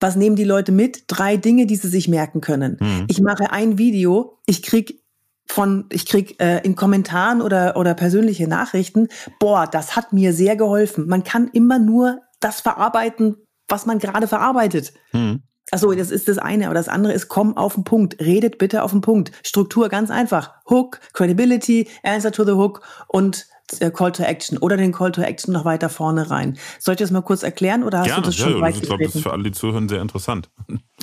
Was 0.00 0.16
nehmen 0.16 0.36
die 0.36 0.44
Leute 0.44 0.72
mit? 0.72 1.04
Drei 1.08 1.36
Dinge, 1.36 1.66
die 1.66 1.76
sie 1.76 1.88
sich 1.88 2.08
merken 2.08 2.40
können. 2.40 2.76
Mhm. 2.80 3.06
Ich 3.08 3.20
mache 3.20 3.50
ein 3.52 3.78
Video, 3.78 4.38
ich 4.46 4.62
krieg 4.62 5.02
von, 5.46 5.86
ich 5.90 6.06
krieg 6.06 6.40
äh, 6.40 6.58
in 6.58 6.76
Kommentaren 6.76 7.40
oder, 7.40 7.76
oder 7.76 7.94
persönliche 7.94 8.46
Nachrichten, 8.46 9.08
boah, 9.40 9.66
das 9.66 9.96
hat 9.96 10.12
mir 10.12 10.32
sehr 10.32 10.56
geholfen. 10.56 11.08
Man 11.08 11.24
kann 11.24 11.48
immer 11.48 11.78
nur 11.78 12.20
das 12.40 12.60
verarbeiten, 12.60 13.36
was 13.66 13.86
man 13.86 13.98
gerade 13.98 14.28
verarbeitet. 14.28 14.92
Mhm. 15.12 15.42
Achso, 15.70 15.92
das 15.92 16.10
ist 16.10 16.28
das 16.28 16.38
eine, 16.38 16.66
aber 16.66 16.74
das 16.74 16.88
andere 16.88 17.12
ist, 17.12 17.28
komm 17.28 17.56
auf 17.56 17.74
den 17.74 17.84
Punkt, 17.84 18.20
redet 18.20 18.58
bitte 18.58 18.82
auf 18.82 18.90
den 18.90 19.00
Punkt. 19.00 19.32
Struktur 19.42 19.88
ganz 19.88 20.10
einfach. 20.10 20.52
Hook, 20.68 21.00
Credibility, 21.12 21.88
Answer 22.02 22.32
to 22.32 22.44
the 22.44 22.52
Hook 22.52 22.82
und 23.06 23.46
äh, 23.80 23.90
Call 23.90 24.12
to 24.12 24.22
Action 24.22 24.58
oder 24.58 24.76
den 24.76 24.92
Call 24.92 25.12
to 25.12 25.20
Action 25.20 25.52
noch 25.52 25.64
weiter 25.64 25.88
vorne 25.88 26.30
rein. 26.30 26.58
Soll 26.78 26.94
ich 26.94 26.98
das 26.98 27.10
mal 27.10 27.22
kurz 27.22 27.42
erklären 27.42 27.84
oder 27.84 28.00
hast 28.00 28.06
Gerne, 28.06 28.22
du 28.22 28.26
das 28.28 28.36
schon 28.36 28.54
ja, 28.54 28.60
weit 28.60 28.76
Ich 28.76 28.82
glaube, 28.82 29.04
das 29.04 29.14
ist 29.14 29.22
für 29.22 29.32
alle, 29.32 29.42
die 29.42 29.52
zuhören, 29.52 29.88
sehr 29.88 30.00
interessant. 30.00 30.48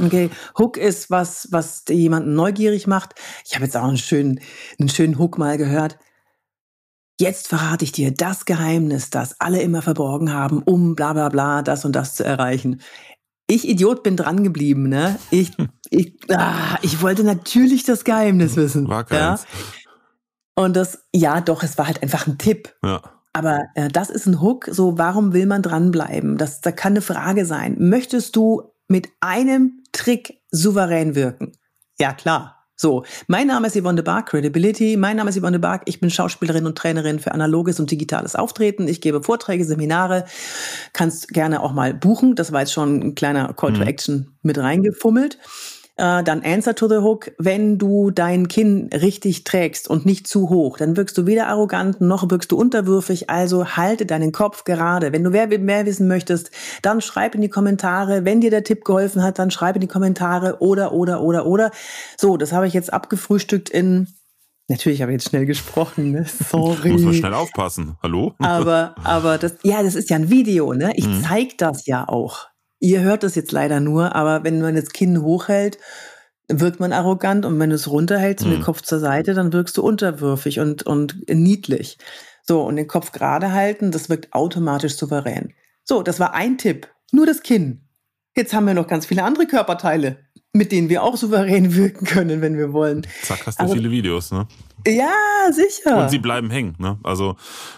Okay, 0.01 0.29
Hook 0.57 0.77
ist 0.77 1.11
was, 1.11 1.47
was 1.51 1.83
jemanden 1.89 2.35
neugierig 2.35 2.87
macht. 2.87 3.15
Ich 3.45 3.55
habe 3.55 3.65
jetzt 3.65 3.77
auch 3.77 3.83
einen 3.83 3.97
schönen, 3.97 4.39
einen 4.79 4.89
schönen 4.89 5.19
Hook 5.19 5.37
mal 5.37 5.57
gehört. 5.57 5.97
Jetzt 7.17 7.47
verrate 7.47 7.85
ich 7.85 7.93
dir 7.93 8.11
das 8.11 8.43
Geheimnis, 8.43 9.09
das 9.09 9.39
alle 9.39 9.61
immer 9.61 9.81
verborgen 9.81 10.33
haben, 10.33 10.61
um 10.63 10.95
bla 10.95 11.13
bla 11.13 11.29
bla 11.29 11.61
das 11.61 11.85
und 11.85 11.95
das 11.95 12.15
zu 12.15 12.25
erreichen. 12.25 12.81
Ich 13.47 13.67
Idiot 13.67 14.01
bin 14.03 14.17
dran 14.17 14.43
geblieben, 14.43 14.89
ne? 14.89 15.19
Ich, 15.29 15.51
ich, 15.89 16.17
ah, 16.31 16.77
ich 16.81 17.01
wollte 17.01 17.23
natürlich 17.23 17.83
das 17.83 18.03
Geheimnis 18.03 18.55
wissen. 18.55 18.87
War 18.87 19.03
keins. 19.03 19.43
Ja? 19.43 20.63
Und 20.63 20.75
das, 20.75 21.03
ja, 21.13 21.41
doch, 21.41 21.61
es 21.63 21.77
war 21.77 21.87
halt 21.87 22.01
einfach 22.01 22.27
ein 22.27 22.37
Tipp. 22.37 22.73
Ja. 22.83 23.01
Aber 23.33 23.59
äh, 23.75 23.89
das 23.89 24.09
ist 24.09 24.25
ein 24.25 24.41
Hook. 24.41 24.69
So, 24.71 24.97
warum 24.97 25.33
will 25.33 25.45
man 25.45 25.61
dranbleiben? 25.61 26.37
Das, 26.37 26.61
da 26.61 26.71
kann 26.71 26.93
eine 26.93 27.01
Frage 27.01 27.45
sein. 27.45 27.75
Möchtest 27.77 28.35
du 28.35 28.71
mit 28.87 29.09
einem 29.19 29.83
Trick 29.91 30.41
souverän 30.51 31.15
wirken? 31.15 31.51
Ja, 31.99 32.13
klar. 32.13 32.54
So, 32.77 33.05
mein 33.27 33.47
Name 33.47 33.67
ist 33.67 33.77
Yvonne 33.77 33.95
de 33.95 34.03
Barg, 34.03 34.27
Credibility. 34.29 34.97
Mein 34.97 35.15
Name 35.15 35.29
ist 35.29 35.39
Yvonne 35.39 35.53
de 35.53 35.61
Barg. 35.61 35.83
Ich 35.85 36.01
bin 36.01 36.09
Schauspielerin 36.09 36.65
und 36.65 36.77
Trainerin 36.77 37.19
für 37.19 37.31
analoges 37.31 37.79
und 37.79 37.89
digitales 37.89 38.35
Auftreten. 38.35 38.89
Ich 38.89 38.99
gebe 38.99 39.23
Vorträge, 39.23 39.63
Seminare. 39.63 40.25
Kannst 40.91 41.29
gerne 41.29 41.61
auch 41.61 41.71
mal 41.71 41.93
buchen. 41.93 42.35
Das 42.35 42.51
war 42.51 42.61
jetzt 42.61 42.73
schon 42.73 42.99
ein 42.99 43.15
kleiner 43.15 43.53
Call 43.53 43.73
to 43.73 43.81
mhm. 43.81 43.87
Action 43.87 44.37
mit 44.41 44.57
reingefummelt. 44.57 45.37
Äh, 45.97 46.23
dann 46.23 46.43
Answer 46.43 46.75
to 46.75 46.89
the 46.89 46.97
Hook. 46.97 47.31
Wenn 47.37 47.77
du 47.77 48.11
dein 48.11 48.49
Kinn 48.49 48.89
richtig 48.91 49.45
trägst 49.45 49.89
und 49.89 50.05
nicht 50.05 50.27
zu 50.27 50.49
hoch, 50.49 50.77
dann 50.77 50.97
wirkst 50.97 51.17
du 51.17 51.25
weder 51.25 51.47
arrogant 51.47 52.01
noch 52.01 52.29
wirkst 52.29 52.51
du 52.51 52.57
unterwürfig. 52.57 53.29
Also 53.29 53.65
halte 53.77 54.05
deinen 54.05 54.33
Kopf 54.33 54.65
gerade. 54.65 55.13
Wenn 55.13 55.23
du 55.23 55.29
mehr, 55.29 55.47
mehr 55.47 55.85
wissen 55.85 56.07
möchtest, 56.07 56.51
dann 56.81 56.99
schreib 56.99 57.33
in 57.35 57.41
die 57.41 57.49
Kommentare. 57.49 58.25
Wenn 58.25 58.41
dir 58.41 58.49
der 58.51 58.65
Tipp 58.65 58.83
geholfen 58.83 59.23
hat, 59.23 59.39
dann 59.39 59.51
schreib 59.51 59.75
in 59.75 59.81
die 59.81 59.87
Kommentare 59.87 60.57
oder, 60.59 60.91
oder, 60.91 61.21
oder, 61.21 61.45
oder. 61.45 61.71
So, 62.17 62.35
das 62.35 62.51
habe 62.51 62.67
ich 62.67 62.73
jetzt 62.73 62.91
abgefrühstückt 62.91 63.69
in 63.69 64.07
Natürlich 64.67 65.03
habe 65.03 65.11
ich 65.11 65.17
jetzt 65.17 65.29
schnell 65.29 65.45
gesprochen, 65.45 66.11
ne? 66.11 66.25
Sorry. 66.49 66.89
Muss 66.89 67.03
man 67.03 67.13
schnell 67.13 67.35
aufpassen. 67.35 67.97
Hallo? 68.01 68.33
Aber, 68.39 68.95
aber 69.03 69.37
das, 69.37 69.57
ja, 69.61 69.83
das 69.83 69.93
ist 69.93 70.09
ja 70.09 70.15
ein 70.15 70.31
Video, 70.31 70.73
ne? 70.73 70.91
Ich 70.95 71.07
mhm. 71.07 71.21
zeig 71.21 71.57
das 71.59 71.85
ja 71.85 72.07
auch. 72.09 72.47
Ihr 72.79 73.01
hört 73.01 73.23
das 73.23 73.35
jetzt 73.35 73.51
leider 73.51 73.79
nur, 73.79 74.15
aber 74.15 74.43
wenn 74.43 74.61
man 74.61 74.75
das 74.75 74.89
Kinn 74.89 75.21
hochhält, 75.21 75.77
wirkt 76.47 76.79
man 76.79 76.93
arrogant 76.93 77.45
und 77.45 77.59
wenn 77.59 77.69
du 77.69 77.75
es 77.75 77.89
runterhältst 77.89 78.45
und 78.45 78.51
den 78.51 78.59
mhm. 78.59 78.65
Kopf 78.65 78.81
zur 78.81 78.99
Seite, 78.99 79.33
dann 79.33 79.53
wirkst 79.53 79.77
du 79.77 79.83
unterwürfig 79.83 80.59
und, 80.59 80.83
und 80.83 81.27
niedlich. 81.27 81.97
So, 82.43 82.61
und 82.63 82.75
den 82.75 82.87
Kopf 82.87 83.11
gerade 83.11 83.51
halten, 83.51 83.91
das 83.91 84.09
wirkt 84.09 84.33
automatisch 84.33 84.95
souverän. 84.95 85.53
So, 85.83 86.03
das 86.03 86.19
war 86.19 86.33
ein 86.35 86.57
Tipp. 86.57 86.87
Nur 87.11 87.25
das 87.25 87.41
Kinn. 87.41 87.87
Jetzt 88.35 88.53
haben 88.53 88.67
wir 88.67 88.73
noch 88.73 88.87
ganz 88.87 89.05
viele 89.05 89.23
andere 89.23 89.47
Körperteile, 89.47 90.17
mit 90.53 90.71
denen 90.71 90.89
wir 90.89 91.01
auch 91.01 91.17
souverän 91.17 91.75
wirken 91.75 92.05
können, 92.05 92.41
wenn 92.41 92.57
wir 92.57 92.73
wollen. 92.73 93.07
Zack, 93.23 93.47
hast 93.47 93.59
du 93.59 93.63
also, 93.63 93.75
viele 93.75 93.89
Videos, 93.89 94.31
ne? 94.31 94.47
Ja, 94.87 95.11
sicher. 95.51 95.97
Und 95.97 96.09
sie 96.09 96.19
bleiben 96.19 96.49
hängen. 96.49 96.75
Ne? 96.77 96.99
Also 97.03 97.35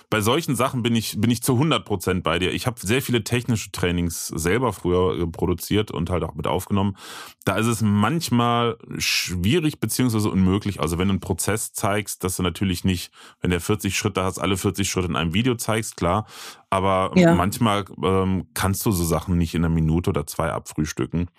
bei 0.10 0.22
solchen 0.22 0.56
Sachen 0.56 0.84
bin 0.84 0.96
ich, 0.96 1.20
bin 1.20 1.32
ich 1.32 1.42
zu 1.42 1.54
100 1.54 1.86
Prozent 1.86 2.24
bei 2.24 2.40
dir. 2.40 2.52
Ich 2.52 2.68
habe 2.68 2.80
sehr 2.80 3.02
viele 3.02 3.24
technische 3.24 3.72
Trainings 3.72 4.28
selber 4.28 4.74
früher 4.74 5.20
äh, 5.20 5.28
produziert 5.28 5.92
und 5.92 6.10
halt 6.10 6.24
auch 6.24 6.36
mit 6.36 6.48
aufgenommen. 6.48 6.98
Da 7.46 7.56
ist 7.56 7.68
es 7.68 7.82
manchmal 7.82 8.78
schwierig 8.98 9.80
beziehungsweise 9.80 10.30
unmöglich. 10.30 10.82
Also 10.82 10.98
wenn 10.98 11.08
du 11.08 11.14
einen 11.14 11.20
Prozess 11.22 11.72
zeigst, 11.72 12.24
dass 12.24 12.38
du 12.38 12.44
natürlich 12.44 12.84
nicht, 12.84 13.12
wenn 13.42 13.52
der 13.52 13.62
40 13.62 13.98
Schritte 13.98 14.24
hast, 14.24 14.40
alle 14.40 14.58
40 14.58 14.90
Schritte 14.90 15.08
in 15.08 15.16
einem 15.16 15.34
Video 15.34 15.56
zeigst, 15.56 15.98
klar. 15.98 16.26
Aber 16.70 17.12
ja. 17.16 17.34
manchmal 17.34 17.86
ähm, 18.04 18.48
kannst 18.54 18.86
du 18.86 18.92
so 18.92 19.06
Sachen 19.06 19.38
nicht 19.38 19.56
in 19.56 19.64
einer 19.64 19.74
Minute 19.74 20.10
oder 20.10 20.28
zwei 20.28 20.52
abfrühstücken. 20.52 21.30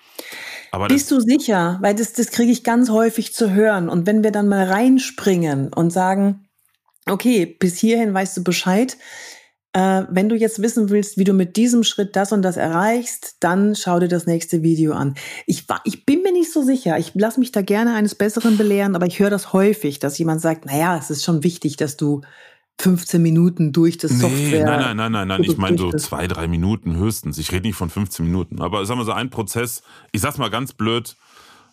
Aber 0.73 0.88
Bist 0.88 1.11
du 1.11 1.21
sicher? 1.21 1.79
Weil 1.83 1.95
das, 1.95 2.14
das 2.14 2.31
kriege 2.31 2.51
ich 2.51 2.64
ganz 2.64 2.88
häufig 2.88 3.35
zu 3.35 3.53
hören. 3.53 3.91
Und 3.91 4.07
wenn 4.07 4.25
wir 4.25 4.33
dann 4.33 4.49
mal 4.49 4.67
reinspringen 4.67 5.73
und 5.73 5.91
sagen, 5.91 6.49
okay, 7.11 7.47
bis 7.47 7.79
hierhin 7.79 8.14
weißt 8.14 8.38
du 8.38 8.45
Bescheid. 8.45 8.97
Äh, 9.75 10.05
wenn 10.11 10.31
du 10.31 10.37
jetzt 10.37 10.62
wissen 10.62 10.88
willst, 10.88 11.19
wie 11.19 11.25
du 11.25 11.35
mit 11.35 11.57
diesem 11.57 11.85
Schritt 11.85 12.17
das 12.17 12.33
und 12.33 12.41
das 12.41 12.57
erreichst, 12.57 13.37
dann 13.41 13.75
schau 13.75 14.01
dir 14.01 14.09
das 14.09 14.27
nächste 14.27 14.62
Video 14.62 14.95
an. 14.95 15.14
Ich, 15.47 15.69
war, 15.69 15.83
ich 15.85 16.07
bin 16.07 16.23
mir 16.23 16.33
nicht 16.33 16.53
so 16.53 16.62
sicher. 16.62 16.99
Ich 16.99 17.12
lasse 17.14 17.38
mich 17.38 17.53
da 17.53 17.61
gerne 17.61 17.95
eines 17.95 18.14
Besseren 18.14 18.57
belehren, 18.57 18.97
aber 18.97 19.07
ich 19.07 19.19
höre 19.19 19.31
das 19.31 19.53
häufig, 19.53 19.99
dass 19.99 20.19
jemand 20.19 20.41
sagt, 20.41 20.64
naja, 20.64 20.97
es 20.97 21.11
ist 21.11 21.23
schon 21.23 21.45
wichtig, 21.45 21.77
dass 21.77 21.99
du 21.99 22.23
15 22.81 23.21
Minuten 23.21 23.73
durch 23.73 23.99
das 23.99 24.12
nee, 24.12 24.21
Software. 24.21 24.64
Nein, 24.64 24.81
nein, 24.81 24.97
nein, 24.97 25.12
nein, 25.12 25.29
nein. 25.29 25.45
Ich 25.45 25.57
meine 25.57 25.77
so 25.79 25.91
zwei, 25.93 26.29
drei 26.29 26.47
Minuten 26.47 26.97
höchstens. 26.97 27.38
Ich 27.38 27.51
rede 27.51 27.67
nicht 27.67 27.77
von 27.77 27.91
15 27.91 28.25
Minuten. 28.25 28.61
Aber 28.61 28.85
sagen 28.87 29.01
wir 29.01 29.05
so 29.05 29.12
ein 29.12 29.31
Prozess, 29.31 29.83
ich 30.12 30.21
sag's 30.21 30.38
mal 30.38 30.51
ganz 30.51 30.73
blöd. 30.73 31.17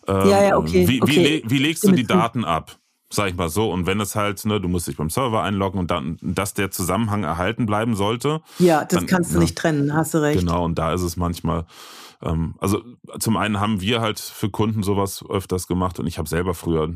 Ähm, 0.08 0.28
ja, 0.28 0.42
ja, 0.42 0.56
okay. 0.56 0.88
Wie, 0.88 1.02
okay. 1.02 1.42
wie, 1.44 1.50
wie 1.50 1.58
legst 1.58 1.84
du 1.84 1.92
die 1.92 2.06
Daten 2.06 2.44
ab? 2.44 2.78
Sag 3.08 3.28
ich 3.28 3.36
mal 3.36 3.48
so. 3.48 3.70
Und 3.70 3.86
wenn 3.86 4.00
es 4.00 4.16
halt, 4.16 4.44
ne, 4.46 4.60
du 4.60 4.66
musst 4.66 4.88
dich 4.88 4.96
beim 4.96 5.10
Server 5.10 5.42
einloggen 5.42 5.78
und 5.78 5.92
dann, 5.92 6.18
dass 6.22 6.54
der 6.54 6.72
Zusammenhang 6.72 7.22
erhalten 7.22 7.66
bleiben 7.66 7.94
sollte. 7.94 8.40
Ja, 8.58 8.84
das 8.84 8.98
dann, 8.98 9.06
kannst 9.06 9.30
du 9.30 9.36
ja, 9.36 9.40
nicht 9.42 9.56
trennen, 9.56 9.94
hast 9.94 10.12
du 10.12 10.18
recht. 10.18 10.40
Genau, 10.40 10.64
und 10.64 10.76
da 10.76 10.92
ist 10.92 11.02
es 11.02 11.16
manchmal, 11.16 11.66
ähm, 12.20 12.56
also 12.58 12.82
zum 13.20 13.36
einen 13.36 13.60
haben 13.60 13.80
wir 13.80 14.00
halt 14.00 14.18
für 14.18 14.50
Kunden 14.50 14.82
sowas 14.82 15.24
öfters 15.28 15.68
gemacht 15.68 16.00
und 16.00 16.08
ich 16.08 16.18
habe 16.18 16.28
selber 16.28 16.54
früher 16.54 16.92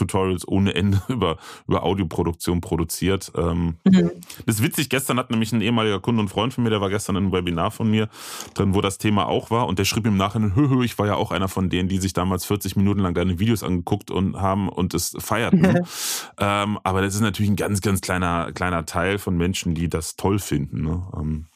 Tutorials 0.00 0.46
ohne 0.46 0.74
Ende 0.74 1.02
über, 1.08 1.36
über 1.68 1.82
Audioproduktion 1.82 2.60
produziert. 2.60 3.32
Ähm, 3.36 3.76
mhm. 3.84 4.10
Das 4.46 4.56
ist 4.56 4.62
witzig, 4.62 4.88
gestern 4.88 5.18
hat 5.18 5.30
nämlich 5.30 5.52
ein 5.52 5.60
ehemaliger 5.60 6.00
Kunde 6.00 6.22
und 6.22 6.28
Freund 6.28 6.52
von 6.52 6.64
mir, 6.64 6.70
der 6.70 6.80
war 6.80 6.90
gestern 6.90 7.16
in 7.16 7.24
einem 7.24 7.32
Webinar 7.32 7.70
von 7.70 7.90
mir 7.90 8.08
drin, 8.54 8.74
wo 8.74 8.80
das 8.80 8.98
Thema 8.98 9.26
auch 9.26 9.50
war 9.50 9.66
und 9.66 9.78
der 9.78 9.84
schrieb 9.84 10.06
im 10.06 10.16
Nachhinein, 10.16 10.54
hö, 10.54 10.68
hö, 10.68 10.84
ich 10.84 10.98
war 10.98 11.06
ja 11.06 11.14
auch 11.14 11.30
einer 11.30 11.48
von 11.48 11.70
denen, 11.70 11.88
die 11.88 11.98
sich 11.98 12.12
damals 12.12 12.44
40 12.44 12.76
Minuten 12.76 13.00
lang 13.00 13.14
deine 13.14 13.38
Videos 13.38 13.62
angeguckt 13.62 14.10
und 14.10 14.36
haben 14.40 14.68
und 14.68 14.94
es 14.94 15.16
feierten. 15.18 15.60
ähm, 16.38 16.78
aber 16.82 17.02
das 17.02 17.14
ist 17.14 17.20
natürlich 17.20 17.50
ein 17.50 17.56
ganz, 17.56 17.80
ganz 17.80 18.00
kleiner, 18.00 18.52
kleiner 18.52 18.86
Teil 18.86 19.18
von 19.18 19.36
Menschen, 19.36 19.74
die 19.74 19.88
das 19.88 20.16
toll 20.16 20.38
finden. 20.38 20.82
Ne? 20.82 21.02
Ähm, 21.16 21.46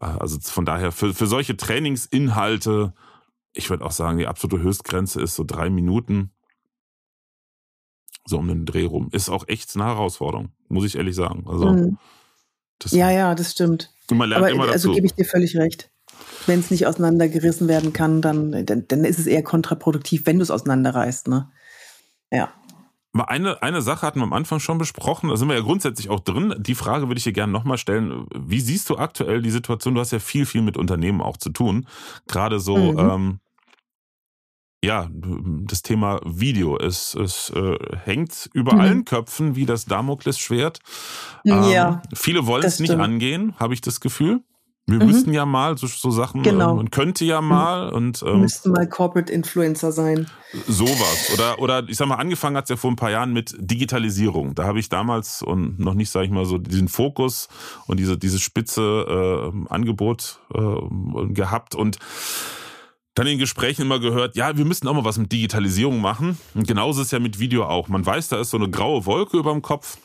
äh, 0.00 0.06
also 0.06 0.38
von 0.40 0.64
daher, 0.64 0.92
für, 0.92 1.14
für 1.14 1.26
solche 1.26 1.56
Trainingsinhalte, 1.56 2.92
ich 3.52 3.70
würde 3.70 3.84
auch 3.84 3.92
sagen, 3.92 4.18
die 4.18 4.26
absolute 4.26 4.62
Höchstgrenze 4.62 5.20
ist 5.20 5.34
so 5.34 5.44
drei 5.44 5.70
Minuten 5.70 6.30
so 8.30 8.38
um 8.38 8.48
den 8.48 8.64
Dreh 8.64 8.86
rum. 8.86 9.08
Ist 9.12 9.28
auch 9.28 9.46
echt 9.48 9.74
eine 9.74 9.84
Herausforderung, 9.84 10.50
muss 10.68 10.86
ich 10.86 10.96
ehrlich 10.96 11.14
sagen. 11.14 11.44
Also, 11.46 11.66
mhm. 11.66 11.98
ja, 12.86 13.10
ja, 13.10 13.34
das 13.34 13.52
stimmt. 13.52 13.92
man 14.10 14.28
lernt 14.28 14.44
Aber, 14.44 14.50
immer 14.50 14.66
dazu. 14.66 14.72
Also 14.72 14.92
gebe 14.94 15.06
ich 15.06 15.14
dir 15.14 15.26
völlig 15.26 15.56
recht. 15.56 15.90
Wenn 16.46 16.60
es 16.60 16.70
nicht 16.70 16.86
auseinandergerissen 16.86 17.68
werden 17.68 17.92
kann, 17.92 18.22
dann, 18.22 18.64
dann, 18.64 18.86
dann 18.88 19.04
ist 19.04 19.18
es 19.18 19.26
eher 19.26 19.42
kontraproduktiv, 19.42 20.26
wenn 20.26 20.38
du 20.38 20.42
es 20.42 20.50
auseinanderreißt. 20.50 21.28
Ne? 21.28 21.50
Ja. 22.30 22.52
Eine, 23.12 23.60
eine 23.60 23.82
Sache 23.82 24.06
hatten 24.06 24.20
wir 24.20 24.24
am 24.24 24.32
Anfang 24.32 24.60
schon 24.60 24.78
besprochen, 24.78 25.30
da 25.30 25.36
sind 25.36 25.48
wir 25.48 25.56
ja 25.56 25.62
grundsätzlich 25.62 26.10
auch 26.10 26.20
drin. 26.20 26.54
Die 26.58 26.76
Frage 26.76 27.08
würde 27.08 27.18
ich 27.18 27.24
dir 27.24 27.32
gerne 27.32 27.52
nochmal 27.52 27.76
stellen. 27.76 28.26
Wie 28.34 28.60
siehst 28.60 28.88
du 28.88 28.98
aktuell 28.98 29.42
die 29.42 29.50
Situation? 29.50 29.94
Du 29.94 30.00
hast 30.00 30.12
ja 30.12 30.20
viel, 30.20 30.46
viel 30.46 30.62
mit 30.62 30.76
Unternehmen 30.76 31.20
auch 31.20 31.36
zu 31.36 31.50
tun. 31.50 31.86
Gerade 32.28 32.60
so, 32.60 32.76
mhm. 32.76 32.98
ähm, 32.98 33.40
ja, 34.82 35.08
das 35.12 35.82
Thema 35.82 36.20
Video. 36.24 36.78
Es, 36.78 37.14
es 37.14 37.50
äh, 37.50 37.76
hängt 38.04 38.48
über 38.54 38.74
mhm. 38.74 38.80
allen 38.80 39.04
Köpfen 39.04 39.56
wie 39.56 39.66
das 39.66 39.84
Damoklesschwert. 39.84 40.80
Ähm, 41.44 41.64
ja. 41.70 42.02
Viele 42.14 42.46
wollen 42.46 42.64
es 42.64 42.80
nicht 42.80 42.92
angehen, 42.92 43.54
habe 43.58 43.74
ich 43.74 43.80
das 43.80 44.00
Gefühl. 44.00 44.40
Wir 44.86 44.98
mhm. 44.98 45.06
müssten 45.06 45.32
ja 45.32 45.46
mal 45.46 45.78
so, 45.78 45.86
so 45.86 46.10
Sachen 46.10 46.42
genau. 46.42 46.76
und 46.76 46.90
könnte 46.90 47.24
ja 47.24 47.40
mal 47.40 47.90
und 47.90 48.24
ähm, 48.26 48.40
müssten 48.40 48.72
mal 48.72 48.88
Corporate 48.88 49.32
Influencer 49.32 49.92
sein. 49.92 50.26
Sowas 50.66 51.30
oder 51.32 51.60
oder 51.60 51.88
ich 51.88 51.96
sag 51.96 52.08
mal 52.08 52.16
angefangen 52.16 52.56
hat 52.56 52.64
es 52.64 52.70
ja 52.70 52.76
vor 52.76 52.90
ein 52.90 52.96
paar 52.96 53.10
Jahren 53.10 53.32
mit 53.32 53.54
Digitalisierung. 53.58 54.56
Da 54.56 54.64
habe 54.64 54.80
ich 54.80 54.88
damals 54.88 55.42
und 55.42 55.78
noch 55.78 55.94
nicht 55.94 56.10
sage 56.10 56.26
ich 56.26 56.32
mal 56.32 56.44
so 56.44 56.58
diesen 56.58 56.88
Fokus 56.88 57.48
und 57.86 58.00
diese 58.00 58.18
diese 58.18 58.40
spitze 58.40 59.52
äh, 59.52 59.72
Angebot 59.72 60.40
äh, 60.52 61.28
gehabt 61.34 61.76
und 61.76 61.98
dann 63.14 63.26
in 63.26 63.38
Gesprächen 63.38 63.82
immer 63.82 63.98
gehört, 63.98 64.36
ja, 64.36 64.56
wir 64.56 64.64
müssen 64.64 64.86
auch 64.86 64.94
mal 64.94 65.04
was 65.04 65.18
mit 65.18 65.32
Digitalisierung 65.32 66.00
machen. 66.00 66.38
Und 66.54 66.66
genauso 66.66 67.00
ist 67.00 67.08
es 67.08 67.12
ja 67.12 67.18
mit 67.18 67.38
Video 67.38 67.64
auch. 67.64 67.88
Man 67.88 68.04
weiß, 68.04 68.28
da 68.28 68.40
ist 68.40 68.50
so 68.50 68.56
eine 68.56 68.70
graue 68.70 69.04
Wolke 69.06 69.38
über 69.38 69.52
dem 69.52 69.62
Kopf. 69.62 69.98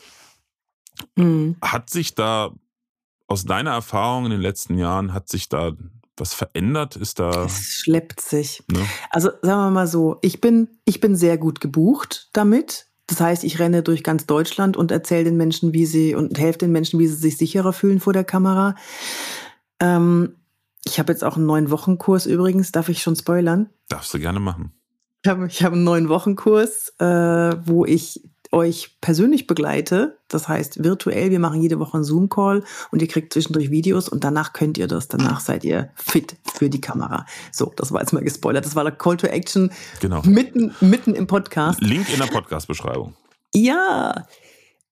Mhm. 1.14 1.56
Hat 1.62 1.90
sich 1.90 2.14
da 2.14 2.52
aus 3.28 3.44
deiner 3.44 3.72
Erfahrung 3.72 4.26
in 4.26 4.30
den 4.32 4.40
letzten 4.40 4.78
Jahren, 4.78 5.12
hat 5.12 5.28
sich 5.28 5.48
da 5.48 5.72
was 6.16 6.34
verändert? 6.34 6.96
Ist 6.96 7.18
da. 7.18 7.44
Es 7.44 7.80
schleppt 7.82 8.20
sich. 8.20 8.62
Ne? 8.70 8.84
Also 9.10 9.30
sagen 9.42 9.60
wir 9.60 9.70
mal 9.70 9.86
so, 9.86 10.18
ich 10.22 10.40
bin, 10.40 10.68
ich 10.84 11.00
bin 11.00 11.14
sehr 11.14 11.38
gut 11.38 11.60
gebucht 11.60 12.30
damit. 12.32 12.86
Das 13.06 13.20
heißt, 13.20 13.44
ich 13.44 13.58
renne 13.58 13.82
durch 13.82 14.02
ganz 14.02 14.26
Deutschland 14.26 14.76
und 14.76 14.90
erzähle 14.90 15.24
den 15.24 15.36
Menschen, 15.36 15.72
wie 15.72 15.86
sie 15.86 16.14
und 16.14 16.38
helfe 16.38 16.58
den 16.58 16.72
Menschen, 16.72 16.98
wie 16.98 17.06
sie 17.06 17.16
sich 17.16 17.36
sicherer 17.36 17.72
fühlen 17.72 18.00
vor 18.00 18.12
der 18.12 18.24
Kamera. 18.24 18.74
Ähm, 19.78 20.36
ich 20.86 20.98
habe 20.98 21.12
jetzt 21.12 21.24
auch 21.24 21.36
einen 21.36 21.46
neuen 21.46 21.70
Wochenkurs 21.70 22.26
übrigens. 22.26 22.72
Darf 22.72 22.88
ich 22.88 23.02
schon 23.02 23.16
spoilern? 23.16 23.68
Darfst 23.88 24.14
du 24.14 24.18
gerne 24.18 24.40
machen. 24.40 24.72
Ich 25.22 25.30
habe 25.30 25.46
ich 25.46 25.62
hab 25.64 25.72
einen 25.72 25.84
neuen 25.84 26.08
Wochenkurs, 26.08 26.94
äh, 27.00 27.04
wo 27.04 27.84
ich 27.84 28.22
euch 28.52 28.96
persönlich 29.00 29.48
begleite. 29.48 30.18
Das 30.28 30.46
heißt 30.46 30.84
virtuell. 30.84 31.30
Wir 31.30 31.40
machen 31.40 31.60
jede 31.60 31.80
Woche 31.80 31.94
einen 31.94 32.04
Zoom-Call 32.04 32.62
und 32.92 33.02
ihr 33.02 33.08
kriegt 33.08 33.32
zwischendurch 33.32 33.70
Videos 33.70 34.08
und 34.08 34.22
danach 34.22 34.52
könnt 34.52 34.78
ihr 34.78 34.86
das. 34.86 35.08
Danach 35.08 35.40
seid 35.40 35.64
ihr 35.64 35.90
fit 35.96 36.36
für 36.54 36.70
die 36.70 36.80
Kamera. 36.80 37.26
So, 37.50 37.72
das 37.76 37.90
war 37.90 38.00
jetzt 38.00 38.12
mal 38.12 38.22
gespoilert. 38.22 38.64
Das 38.64 38.76
war 38.76 38.84
der 38.84 38.92
Call 38.92 39.16
to 39.16 39.26
Action 39.26 39.72
genau. 40.00 40.22
mitten, 40.22 40.74
mitten 40.80 41.14
im 41.14 41.26
Podcast. 41.26 41.80
Link 41.80 42.08
in 42.12 42.20
der 42.20 42.26
Podcast-Beschreibung. 42.26 43.14
Ja. 43.52 44.26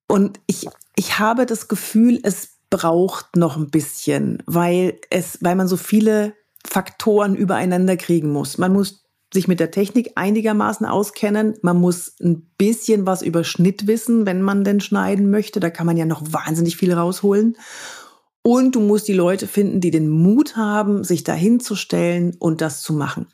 Und 0.09 0.41
ich, 0.47 0.67
ich 0.97 1.21
habe 1.21 1.47
das 1.47 1.69
Gefühl, 1.69 2.19
es 2.25 2.54
braucht 2.75 3.37
noch 3.37 3.57
ein 3.57 3.71
bisschen, 3.71 4.43
weil 4.47 4.99
es, 5.09 5.39
weil 5.41 5.55
man 5.55 5.69
so 5.69 5.77
viele 5.77 6.35
Faktoren 6.67 7.37
übereinander 7.37 7.97
kriegen 7.97 8.33
muss. 8.33 8.59
Man 8.59 8.73
muss 8.73 9.05
sich 9.33 9.47
mit 9.47 9.61
der 9.61 9.71
Technik 9.71 10.11
einigermaßen 10.17 10.85
auskennen. 10.85 11.55
Man 11.63 11.81
muss 11.81 12.17
ein 12.21 12.51
bisschen 12.59 13.07
was 13.07 13.23
über 13.23 13.45
Schnitt 13.45 13.87
wissen, 13.87 14.27
wenn 14.27 14.43
man 14.43 14.65
denn 14.65 14.81
schneiden 14.81 15.31
möchte. 15.31 15.61
Da 15.61 15.71
kann 15.71 15.87
man 15.87 15.97
ja 15.97 16.05
noch 16.05 16.23
wahnsinnig 16.33 16.77
viel 16.77 16.93
rausholen. 16.93 17.57
Und 18.43 18.75
du 18.75 18.81
musst 18.81 19.07
die 19.07 19.15
Leute 19.15 19.47
finden, 19.47 19.81
die 19.81 19.93
den 19.93 20.09
Mut 20.09 20.57
haben, 20.57 21.05
sich 21.05 21.23
dahin 21.23 21.61
zu 21.61 21.77
stellen 21.77 22.35
und 22.41 22.61
das 22.61 22.83
zu 22.83 22.93
machen. 22.93 23.29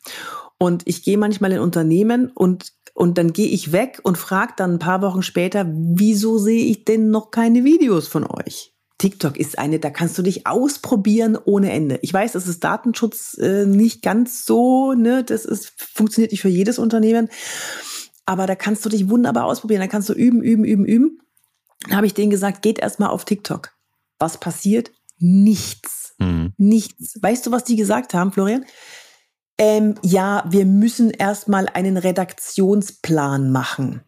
Und 0.59 0.83
ich 0.85 1.03
gehe 1.03 1.17
manchmal 1.17 1.53
in 1.53 1.61
Unternehmen 1.61 2.31
und 2.35 2.75
und 2.93 3.17
dann 3.17 3.33
gehe 3.33 3.49
ich 3.49 3.73
weg 3.73 4.01
und 4.03 4.19
frage 4.19 4.53
dann 4.59 4.75
ein 4.75 4.79
paar 4.79 5.01
Wochen 5.01 5.23
später, 5.23 5.65
wieso 5.67 6.37
sehe 6.37 6.67
ich 6.67 6.85
denn 6.85 7.09
noch 7.11 7.31
keine 7.31 7.65
Videos 7.65 8.09
von 8.09 8.27
euch? 8.27 8.75
TikTok 9.01 9.39
ist 9.39 9.59
eine, 9.59 9.81
da 9.81 9.89
kannst 9.89 10.19
du 10.19 10.23
dich 10.23 10.47
ausprobieren 10.47 11.39
ohne 11.43 11.73
Ende. 11.73 11.99
Ich 12.03 12.13
weiß, 12.13 12.33
das 12.33 12.47
ist 12.47 12.63
Datenschutz 12.63 13.37
äh, 13.39 13.65
nicht 13.65 14.03
ganz 14.03 14.45
so, 14.45 14.93
ne, 14.93 15.25
das 15.25 15.47
ist, 15.47 15.73
funktioniert 15.75 16.33
nicht 16.33 16.43
für 16.43 16.51
jedes 16.51 16.79
Unternehmen, 16.79 17.31
aber 18.27 18.47
da 18.47 18.55
kannst 18.55 18.85
du 18.85 18.91
dich 18.91 19.09
wunderbar 19.09 19.47
ausprobieren, 19.47 19.81
da 19.81 19.87
kannst 19.87 20.11
du 20.11 20.13
üben, 20.13 20.43
üben, 20.43 20.65
üben, 20.65 20.85
üben. 20.85 21.19
Dann 21.85 21.97
habe 21.97 22.07
ich 22.07 22.13
denen 22.13 22.31
gesagt, 22.31 22.61
geht 22.61 22.79
erstmal 22.79 23.09
auf 23.09 23.25
TikTok. 23.25 23.73
Was 24.19 24.39
passiert? 24.39 24.93
Nichts. 25.19 26.15
Mhm. 26.19 26.53
Nichts. 26.59 27.19
Weißt 27.23 27.47
du, 27.47 27.53
was 27.53 27.65
die 27.65 27.77
gesagt 27.77 28.13
haben, 28.13 28.33
Florian? 28.33 28.67
Ähm, 29.57 29.95
ja, 30.03 30.45
wir 30.51 30.67
müssen 30.67 31.09
erstmal 31.09 31.69
einen 31.69 31.97
Redaktionsplan 31.97 33.51
machen. 33.51 34.03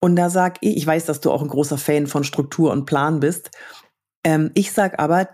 Und 0.00 0.16
da 0.16 0.30
sag 0.30 0.58
ich, 0.60 0.76
ich 0.76 0.86
weiß, 0.86 1.04
dass 1.06 1.20
du 1.20 1.30
auch 1.30 1.42
ein 1.42 1.48
großer 1.48 1.78
Fan 1.78 2.06
von 2.06 2.24
Struktur 2.24 2.72
und 2.72 2.86
Plan 2.86 3.20
bist. 3.20 3.50
Ähm, 4.24 4.50
ich 4.54 4.72
sag 4.72 4.98
aber, 4.98 5.28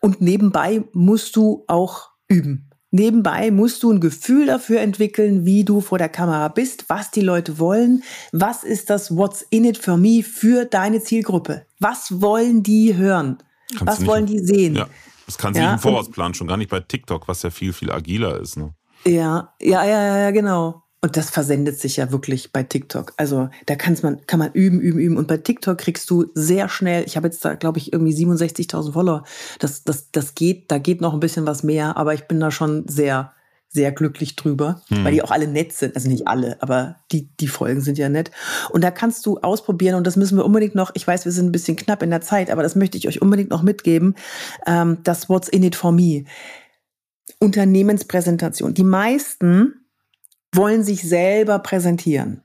und 0.00 0.20
nebenbei 0.20 0.84
musst 0.92 1.36
du 1.36 1.64
auch 1.68 2.10
üben. 2.28 2.68
Nebenbei 2.90 3.50
musst 3.50 3.82
du 3.82 3.92
ein 3.92 4.00
Gefühl 4.00 4.46
dafür 4.46 4.80
entwickeln, 4.80 5.44
wie 5.44 5.64
du 5.64 5.80
vor 5.82 5.98
der 5.98 6.08
Kamera 6.08 6.48
bist, 6.48 6.86
was 6.88 7.10
die 7.10 7.20
Leute 7.20 7.58
wollen, 7.58 8.02
was 8.32 8.64
ist 8.64 8.88
das 8.88 9.14
What's 9.14 9.46
in 9.50 9.64
it 9.66 9.76
for 9.76 9.98
me 9.98 10.22
für 10.22 10.64
deine 10.64 11.02
Zielgruppe? 11.02 11.66
Was 11.78 12.20
wollen 12.22 12.62
die 12.62 12.96
hören? 12.96 13.38
Kannst 13.76 14.00
was 14.00 14.06
wollen 14.06 14.24
die 14.24 14.38
sehen? 14.38 14.74
Ja, 14.74 14.88
das 15.26 15.36
kannst 15.36 15.58
du 15.58 15.62
ja, 15.62 15.72
nicht 15.74 15.84
im 15.84 15.90
Voraus 15.90 16.10
planen, 16.10 16.32
schon 16.32 16.46
gar 16.46 16.56
nicht 16.56 16.70
bei 16.70 16.80
TikTok, 16.80 17.28
was 17.28 17.42
ja 17.42 17.50
viel, 17.50 17.74
viel 17.74 17.92
agiler 17.92 18.40
ist. 18.40 18.56
Ne? 18.56 18.72
Ja, 19.04 19.52
ja, 19.60 19.84
ja, 19.84 20.18
ja, 20.18 20.30
genau. 20.30 20.82
Und 21.00 21.16
das 21.16 21.30
versendet 21.30 21.78
sich 21.78 21.96
ja 21.96 22.10
wirklich 22.10 22.52
bei 22.52 22.64
TikTok. 22.64 23.12
Also 23.16 23.50
da 23.66 23.76
kann's 23.76 24.02
man, 24.02 24.26
kann 24.26 24.40
man 24.40 24.52
üben, 24.52 24.80
üben, 24.80 24.98
üben. 24.98 25.16
Und 25.16 25.28
bei 25.28 25.36
TikTok 25.36 25.78
kriegst 25.78 26.10
du 26.10 26.26
sehr 26.34 26.68
schnell, 26.68 27.04
ich 27.06 27.16
habe 27.16 27.28
jetzt 27.28 27.44
da, 27.44 27.54
glaube 27.54 27.78
ich, 27.78 27.92
irgendwie 27.92 28.14
67.000 28.14 28.92
Follower. 28.92 29.22
Das, 29.60 29.84
das, 29.84 30.10
das 30.10 30.34
geht, 30.34 30.70
da 30.72 30.78
geht 30.78 31.00
noch 31.00 31.14
ein 31.14 31.20
bisschen 31.20 31.46
was 31.46 31.62
mehr, 31.62 31.96
aber 31.96 32.14
ich 32.14 32.24
bin 32.24 32.40
da 32.40 32.50
schon 32.50 32.88
sehr, 32.88 33.32
sehr 33.68 33.92
glücklich 33.92 34.34
drüber, 34.34 34.82
hm. 34.88 35.04
weil 35.04 35.12
die 35.12 35.22
auch 35.22 35.30
alle 35.30 35.46
nett 35.46 35.72
sind. 35.72 35.94
Also 35.94 36.08
nicht 36.08 36.26
alle, 36.26 36.60
aber 36.60 36.96
die, 37.12 37.28
die 37.36 37.48
Folgen 37.48 37.80
sind 37.80 37.96
ja 37.96 38.08
nett. 38.08 38.32
Und 38.70 38.82
da 38.82 38.90
kannst 38.90 39.24
du 39.24 39.38
ausprobieren 39.38 39.94
und 39.94 40.04
das 40.04 40.16
müssen 40.16 40.36
wir 40.36 40.44
unbedingt 40.44 40.74
noch, 40.74 40.90
ich 40.94 41.06
weiß, 41.06 41.24
wir 41.24 41.32
sind 41.32 41.46
ein 41.46 41.52
bisschen 41.52 41.76
knapp 41.76 42.02
in 42.02 42.10
der 42.10 42.22
Zeit, 42.22 42.50
aber 42.50 42.64
das 42.64 42.74
möchte 42.74 42.98
ich 42.98 43.06
euch 43.06 43.22
unbedingt 43.22 43.50
noch 43.50 43.62
mitgeben, 43.62 44.16
ähm, 44.66 44.98
das 45.04 45.28
What's 45.28 45.48
in 45.48 45.62
it 45.62 45.76
for 45.76 45.92
me. 45.92 46.24
Unternehmenspräsentation. 47.38 48.74
Die 48.74 48.82
meisten 48.82 49.74
wollen 50.52 50.82
sich 50.82 51.02
selber 51.02 51.58
präsentieren. 51.60 52.42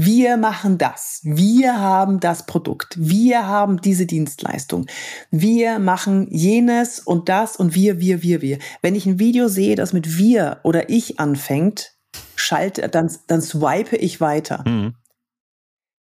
Wir 0.00 0.36
machen 0.36 0.78
das. 0.78 1.20
Wir 1.24 1.80
haben 1.80 2.20
das 2.20 2.46
Produkt. 2.46 2.94
Wir 2.96 3.48
haben 3.48 3.80
diese 3.80 4.06
Dienstleistung. 4.06 4.86
Wir 5.32 5.80
machen 5.80 6.28
jenes 6.30 7.00
und 7.00 7.28
das 7.28 7.56
und 7.56 7.74
wir, 7.74 7.98
wir, 7.98 8.22
wir, 8.22 8.40
wir. 8.40 8.58
Wenn 8.80 8.94
ich 8.94 9.06
ein 9.06 9.18
Video 9.18 9.48
sehe, 9.48 9.74
das 9.74 9.92
mit 9.92 10.16
wir 10.16 10.60
oder 10.62 10.88
ich 10.88 11.18
anfängt, 11.18 11.96
schalte, 12.36 12.88
dann, 12.88 13.12
dann 13.26 13.42
swipe 13.42 13.96
ich 13.96 14.20
weiter. 14.20 14.62
Mhm. 14.68 14.94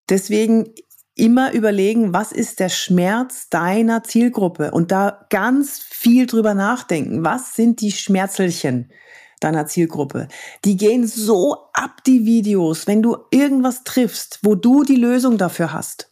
Deswegen 0.10 0.76
immer 1.16 1.52
überlegen, 1.54 2.13
was 2.13 2.32
ist 2.32 2.60
der 2.60 2.70
Schmerz 2.70 3.50
deiner 3.50 4.04
Zielgruppe 4.04 4.70
und 4.70 4.92
da 4.92 5.26
ganz 5.32 5.80
viel 5.80 6.28
drüber 6.28 6.54
nachdenken. 6.54 7.26
Was 7.26 7.56
sind 7.56 7.82
die 7.82 7.92
Schmerzelchen? 7.92 8.92
Deiner 9.39 9.67
Zielgruppe. 9.67 10.28
Die 10.65 10.78
gehen 10.78 11.08
so 11.08 11.58
ab, 11.73 12.04
die 12.06 12.26
Videos, 12.26 12.88
wenn 12.88 13.02
du 13.02 13.17
irgendwas 13.32 13.84
triffst, 13.84 14.39
wo 14.41 14.56
du 14.56 14.84
die 14.84 14.95
Lösung 14.95 15.38
dafür 15.38 15.73
hast. 15.73 16.10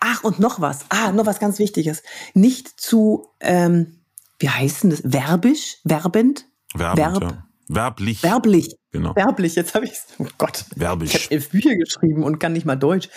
Ach, 0.00 0.22
und 0.24 0.38
noch 0.38 0.60
was. 0.60 0.86
Ah, 0.88 1.12
noch 1.12 1.26
was 1.26 1.40
ganz 1.40 1.58
Wichtiges. 1.58 2.02
Nicht 2.34 2.80
zu, 2.80 3.28
ähm, 3.40 3.98
wie 4.38 4.48
heißt 4.48 4.84
denn 4.84 4.90
das? 4.90 5.02
Verbisch? 5.08 5.78
Verbend? 5.86 6.46
Werbend, 6.74 7.20
Verb 7.20 7.22
ja. 7.22 7.44
Werblich. 7.68 8.22
Werblich. 8.22 8.76
Genau. 8.92 9.16
Werblich, 9.16 9.54
jetzt 9.54 9.74
habe 9.74 9.86
ich 9.86 9.92
Oh 10.18 10.26
Gott. 10.38 10.64
Werblich. 10.76 11.14
Ich 11.14 11.24
habe 11.24 11.34
elf 11.34 11.50
Bücher 11.50 11.74
geschrieben 11.76 12.22
und 12.22 12.38
kann 12.38 12.52
nicht 12.52 12.66
mal 12.66 12.76
Deutsch. 12.76 13.08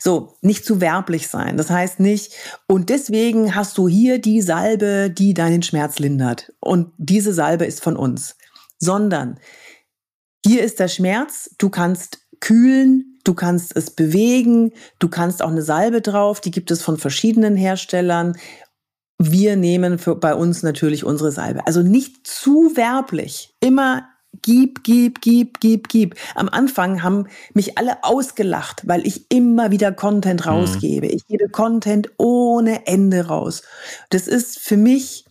So, 0.00 0.36
nicht 0.42 0.64
zu 0.64 0.80
werblich 0.80 1.28
sein. 1.28 1.56
Das 1.56 1.70
heißt 1.70 1.98
nicht, 1.98 2.32
und 2.66 2.88
deswegen 2.88 3.54
hast 3.54 3.76
du 3.78 3.88
hier 3.88 4.20
die 4.20 4.42
Salbe, 4.42 5.10
die 5.10 5.34
deinen 5.34 5.62
Schmerz 5.62 5.98
lindert. 5.98 6.52
Und 6.60 6.92
diese 6.98 7.34
Salbe 7.34 7.64
ist 7.64 7.82
von 7.82 7.96
uns 7.96 8.36
sondern 8.80 9.38
hier 10.44 10.64
ist 10.64 10.80
der 10.80 10.88
Schmerz, 10.88 11.54
du 11.58 11.68
kannst 11.68 12.18
kühlen, 12.40 13.18
du 13.24 13.34
kannst 13.34 13.76
es 13.76 13.90
bewegen, 13.90 14.72
du 14.98 15.08
kannst 15.08 15.42
auch 15.42 15.50
eine 15.50 15.62
Salbe 15.62 16.00
drauf, 16.00 16.40
die 16.40 16.50
gibt 16.50 16.70
es 16.70 16.82
von 16.82 16.96
verschiedenen 16.96 17.56
Herstellern. 17.56 18.36
Wir 19.18 19.56
nehmen 19.56 19.98
für, 19.98 20.16
bei 20.16 20.34
uns 20.34 20.62
natürlich 20.62 21.04
unsere 21.04 21.30
Salbe. 21.30 21.66
Also 21.66 21.82
nicht 21.82 22.26
zu 22.26 22.74
werblich. 22.74 23.54
Immer 23.60 24.08
gib, 24.42 24.82
gib, 24.82 25.20
gib, 25.20 25.60
gib, 25.60 25.88
gib. 25.88 26.14
Am 26.34 26.48
Anfang 26.48 27.02
haben 27.02 27.26
mich 27.52 27.76
alle 27.76 28.02
ausgelacht, 28.02 28.88
weil 28.88 29.06
ich 29.06 29.30
immer 29.30 29.70
wieder 29.70 29.92
Content 29.92 30.46
mhm. 30.46 30.50
rausgebe. 30.50 31.06
Ich 31.06 31.26
gebe 31.26 31.50
Content 31.50 32.10
ohne 32.16 32.86
Ende 32.86 33.26
raus. 33.26 33.62
Das 34.08 34.26
ist 34.26 34.58
für 34.58 34.78
mich 34.78 35.26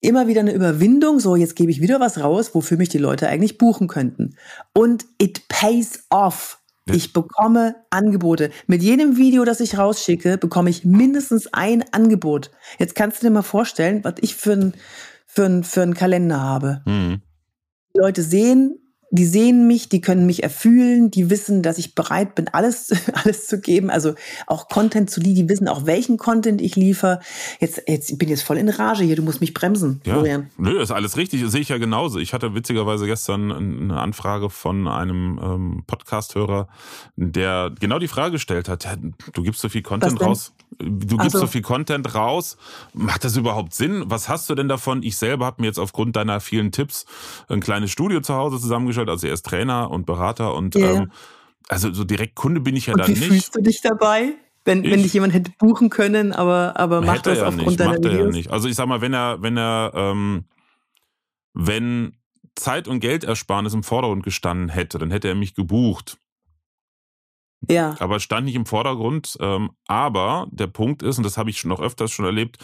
immer 0.00 0.26
wieder 0.26 0.40
eine 0.40 0.54
Überwindung, 0.54 1.20
so 1.20 1.36
jetzt 1.36 1.56
gebe 1.56 1.70
ich 1.70 1.80
wieder 1.80 2.00
was 2.00 2.20
raus, 2.20 2.54
wofür 2.54 2.76
mich 2.76 2.88
die 2.88 2.98
Leute 2.98 3.28
eigentlich 3.28 3.58
buchen 3.58 3.88
könnten. 3.88 4.36
Und 4.72 5.06
it 5.18 5.48
pays 5.48 6.04
off. 6.10 6.58
Ich 6.92 7.12
bekomme 7.12 7.76
Angebote. 7.90 8.50
Mit 8.66 8.82
jedem 8.82 9.16
Video, 9.16 9.44
das 9.44 9.60
ich 9.60 9.78
rausschicke, 9.78 10.38
bekomme 10.38 10.70
ich 10.70 10.84
mindestens 10.84 11.48
ein 11.52 11.84
Angebot. 11.92 12.50
Jetzt 12.78 12.96
kannst 12.96 13.22
du 13.22 13.26
dir 13.26 13.32
mal 13.32 13.42
vorstellen, 13.42 14.02
was 14.02 14.14
ich 14.20 14.34
für 14.34 14.52
einen 14.52 14.74
für 15.26 15.62
für 15.62 15.82
einen 15.82 15.94
Kalender 15.94 16.40
habe. 16.40 16.82
Mhm. 16.86 17.22
Die 17.94 18.00
Leute 18.00 18.22
sehen 18.22 18.79
die 19.10 19.26
sehen 19.26 19.66
mich, 19.66 19.88
die 19.88 20.00
können 20.00 20.24
mich 20.24 20.42
erfühlen, 20.42 21.10
die 21.10 21.30
wissen, 21.30 21.62
dass 21.62 21.78
ich 21.78 21.94
bereit 21.94 22.34
bin, 22.34 22.48
alles, 22.48 22.92
alles 23.12 23.46
zu 23.46 23.60
geben. 23.60 23.90
Also 23.90 24.14
auch 24.46 24.68
Content 24.68 25.10
zu 25.10 25.20
liefern, 25.20 25.34
die 25.34 25.48
wissen 25.48 25.68
auch, 25.68 25.86
welchen 25.86 26.16
Content 26.16 26.60
ich 26.60 26.76
liefere. 26.76 27.20
Jetzt, 27.58 27.82
jetzt 27.88 28.10
ich 28.10 28.18
bin 28.18 28.28
jetzt 28.28 28.42
voll 28.42 28.56
in 28.56 28.68
Rage 28.68 29.04
hier, 29.04 29.16
du 29.16 29.22
musst 29.22 29.40
mich 29.40 29.54
bremsen, 29.54 30.00
ja. 30.04 30.14
Florian. 30.14 30.50
Nö, 30.58 30.80
ist 30.80 30.90
alles 30.90 31.16
richtig, 31.16 31.42
das 31.42 31.52
sehe 31.52 31.60
ich 31.60 31.68
ja 31.68 31.78
genauso. 31.78 32.18
Ich 32.18 32.32
hatte 32.32 32.54
witzigerweise 32.54 33.06
gestern 33.06 33.52
eine 33.52 34.00
Anfrage 34.00 34.48
von 34.50 34.86
einem 34.86 35.40
ähm, 35.42 35.82
Podcast-Hörer, 35.86 36.68
der 37.16 37.72
genau 37.78 37.98
die 37.98 38.08
Frage 38.08 38.32
gestellt 38.32 38.68
hat, 38.68 38.86
du 39.32 39.42
gibst 39.42 39.60
so 39.60 39.68
viel 39.68 39.82
Content 39.82 40.20
raus, 40.20 40.52
du 40.80 41.16
gibst 41.16 41.32
so. 41.32 41.40
so 41.40 41.46
viel 41.46 41.62
Content 41.62 42.14
raus, 42.14 42.56
macht 42.92 43.24
das 43.24 43.36
überhaupt 43.36 43.74
Sinn? 43.74 44.04
Was 44.06 44.28
hast 44.28 44.48
du 44.50 44.54
denn 44.54 44.68
davon? 44.68 45.02
Ich 45.02 45.16
selber 45.16 45.46
habe 45.46 45.62
mir 45.62 45.66
jetzt 45.66 45.78
aufgrund 45.78 46.16
deiner 46.16 46.40
vielen 46.40 46.72
Tipps 46.72 47.06
ein 47.48 47.60
kleines 47.60 47.90
Studio 47.90 48.20
zu 48.20 48.34
Hause 48.34 48.58
zusammengestellt, 48.58 49.08
also 49.08 49.26
er 49.26 49.34
ist 49.34 49.46
Trainer 49.46 49.90
und 49.90 50.06
Berater 50.06 50.54
und 50.54 50.74
yeah. 50.76 51.02
ähm, 51.02 51.12
also 51.68 51.92
so 51.92 52.04
direkt 52.04 52.34
Kunde 52.34 52.60
bin 52.60 52.76
ich 52.76 52.86
ja 52.86 52.94
und 52.94 53.00
dann 53.00 53.08
wie 53.08 53.12
nicht. 53.12 53.22
Wie 53.22 53.28
fühlst 53.28 53.56
du 53.56 53.62
dich 53.62 53.80
dabei? 53.80 54.34
Wenn, 54.64 54.84
wenn 54.84 55.02
dich 55.02 55.14
jemand 55.14 55.32
hätte 55.32 55.52
buchen 55.58 55.88
können, 55.88 56.32
aber, 56.32 56.78
aber 56.78 57.00
macht 57.00 57.26
das 57.26 57.40
aufgrund 57.40 57.66
nicht, 57.68 57.80
deiner 57.80 57.92
macht 57.92 58.04
Videos? 58.04 58.14
Er 58.14 58.24
ja 58.26 58.30
nicht. 58.30 58.50
Also 58.50 58.68
ich 58.68 58.74
sag 58.74 58.86
mal, 58.88 59.00
wenn 59.00 59.14
er, 59.14 59.40
wenn 59.40 59.56
er, 59.56 59.92
ähm, 59.94 60.44
wenn 61.54 62.12
Zeit- 62.56 62.86
und 62.86 63.00
Geldersparnis 63.00 63.72
im 63.72 63.82
Vordergrund 63.82 64.22
gestanden 64.22 64.68
hätte, 64.68 64.98
dann 64.98 65.10
hätte 65.10 65.28
er 65.28 65.34
mich 65.34 65.54
gebucht. 65.54 66.18
Ja. 67.68 67.94
Aber 67.98 68.20
stand 68.20 68.46
nicht 68.46 68.54
im 68.54 68.64
Vordergrund. 68.64 69.36
Ähm, 69.40 69.70
aber 69.86 70.46
der 70.50 70.66
Punkt 70.66 71.02
ist, 71.02 71.18
und 71.18 71.24
das 71.24 71.36
habe 71.36 71.50
ich 71.50 71.58
schon 71.58 71.68
noch 71.68 71.80
öfters 71.80 72.10
schon 72.10 72.24
erlebt, 72.24 72.58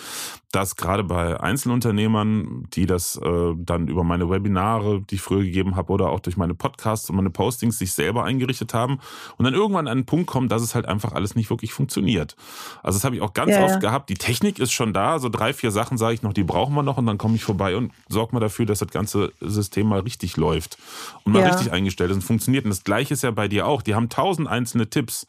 dass 0.53 0.77
gerade 0.77 1.05
bei 1.05 1.39
Einzelunternehmern, 1.39 2.67
die 2.73 2.87
das 2.87 3.17
äh, 3.17 3.53
dann 3.57 3.89
über 3.89 4.05
meine 4.05 4.31
Webinare, 4.31 5.03
die 5.03 5.17
ich 5.17 5.21
früher 5.21 5.43
gegeben 5.43 5.77
habe, 5.77 5.93
oder 5.93 6.09
auch 6.09 6.21
durch 6.21 6.39
meine 6.39 6.55
Podcasts 6.55 7.11
und 7.11 7.17
meine 7.17 7.29
Postings 7.29 7.79
sich 7.79 7.93
selber 7.93 8.25
eingerichtet 8.25 8.73
haben 8.73 8.99
und 9.37 9.45
dann 9.45 9.53
irgendwann 9.53 9.87
an 9.87 9.99
einen 9.99 10.07
Punkt 10.07 10.27
kommen, 10.27 10.49
dass 10.49 10.63
es 10.63 10.75
halt 10.75 10.87
einfach 10.87 11.13
alles 11.13 11.35
nicht 11.35 11.51
wirklich 11.51 11.75
funktioniert. 11.75 12.37
Also 12.83 12.97
das 12.97 13.05
habe 13.05 13.17
ich 13.17 13.23
auch 13.23 13.35
ganz 13.35 13.53
ja, 13.53 13.65
oft 13.65 13.75
ja. 13.75 13.81
gehabt. 13.81 14.09
Die 14.09 14.15
Technik 14.15 14.59
ist 14.59 14.73
schon 14.73 14.95
da, 14.95 15.19
so 15.19 15.29
drei, 15.29 15.53
vier 15.53 15.71
Sachen 15.71 15.99
sage 15.99 16.15
ich 16.15 16.23
noch, 16.23 16.33
die 16.33 16.45
brauchen 16.45 16.75
wir 16.75 16.83
noch 16.83 16.97
und 16.97 17.05
dann 17.05 17.19
komme 17.19 17.37
ich 17.37 17.45
vorbei 17.45 17.77
und 17.77 17.93
sorge 18.09 18.35
mal 18.35 18.41
dafür, 18.41 18.65
dass 18.65 18.79
das 18.79 18.89
ganze 18.89 19.33
System 19.41 19.89
mal 19.89 20.01
richtig 20.01 20.39
läuft 20.39 20.79
und 21.25 21.33
mal 21.33 21.43
ja. 21.43 21.49
richtig 21.49 21.71
eingestellt 21.73 22.11
ist 22.11 22.17
und 22.17 22.23
funktioniert. 22.23 22.65
Und 22.65 22.71
das 22.71 22.83
gleiche 22.83 23.13
ist 23.13 23.23
ja 23.23 23.31
bei 23.31 23.49
dir 23.49 23.67
auch. 23.67 23.83
Die 23.83 23.95
haben 23.95 24.09
tausend 24.09 24.49
einzelne 24.49 24.86
Tipps 24.89 25.27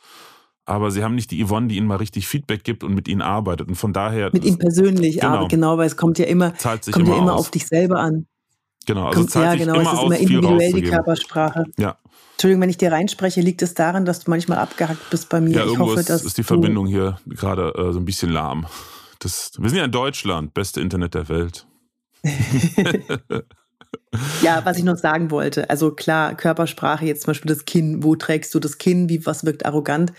aber 0.67 0.91
sie 0.91 1.01
haben 1.01 1.15
nicht 1.15 1.31
die 1.31 1.43
Yvonne, 1.43 1.69
die 1.69 1.77
ihnen 1.77 1.87
mal 1.87 1.95
richtig 1.95 2.27
Feedback 2.27 2.65
gibt 2.65 2.83
und 2.83 2.93
mit 2.93 3.07
ihnen 3.07 3.21
arbeitet. 3.21 3.69
Und 3.69 3.75
von 3.75 3.93
daher. 3.93 4.29
Mit 4.33 4.43
ihnen 4.43 4.59
persönlich 4.59 5.15
genau, 5.15 5.27
arbeitet, 5.27 5.49
genau, 5.51 5.77
weil 5.77 5.87
es 5.87 5.95
kommt 5.95 6.19
ja 6.19 6.25
immer, 6.25 6.51
kommt 6.51 6.87
immer 6.89 7.07
ja 7.07 7.17
immer 7.17 7.35
auf 7.35 7.49
dich 7.49 7.65
selber 7.65 7.99
an. 7.99 8.27
Genau, 8.85 9.07
also 9.07 9.19
kommt, 9.19 9.31
zahlt 9.31 9.59
ja, 9.59 9.65
genau, 9.65 9.79
immer 9.79 9.83
es 9.83 9.93
ist 9.93 9.99
aus, 9.99 10.05
immer 10.05 10.17
individuell 10.17 10.73
die 10.73 10.81
Körpersprache. 10.81 11.63
Ja. 11.77 11.97
Entschuldigung, 12.33 12.61
wenn 12.61 12.69
ich 12.69 12.77
dir 12.77 12.91
reinspreche, 12.91 13.39
liegt 13.39 13.61
es 13.61 13.75
daran, 13.75 14.03
dass 14.03 14.19
du 14.19 14.29
manchmal 14.29 14.57
abgehackt 14.57 15.09
bist 15.09 15.29
bei 15.29 15.39
mir. 15.39 15.51
Ja, 15.51 15.61
ich 15.61 15.67
irgendwo 15.67 15.91
hoffe, 15.91 16.01
ist, 16.01 16.09
dass 16.09 16.23
ist 16.23 16.37
die 16.37 16.43
Verbindung 16.43 16.85
hier 16.85 17.17
gerade 17.25 17.73
äh, 17.73 17.93
so 17.93 17.99
ein 17.99 18.05
bisschen 18.05 18.31
lahm. 18.31 18.65
Das, 19.19 19.53
wir 19.57 19.69
sind 19.69 19.79
ja 19.79 19.85
in 19.85 19.91
Deutschland, 19.91 20.53
beste 20.53 20.81
Internet 20.81 21.13
der 21.15 21.29
Welt. 21.29 21.65
Ja, 24.41 24.65
was 24.65 24.77
ich 24.77 24.83
noch 24.83 24.97
sagen 24.97 25.31
wollte, 25.31 25.69
also 25.69 25.91
klar, 25.91 26.35
Körpersprache, 26.35 27.05
jetzt 27.05 27.23
zum 27.23 27.31
Beispiel 27.31 27.49
das 27.49 27.65
Kinn, 27.65 28.03
wo 28.03 28.15
trägst 28.15 28.53
du 28.53 28.59
das 28.59 28.77
Kinn, 28.77 29.09
wie 29.09 29.25
was 29.25 29.45
wirkt 29.45 29.65
arrogant? 29.65 30.13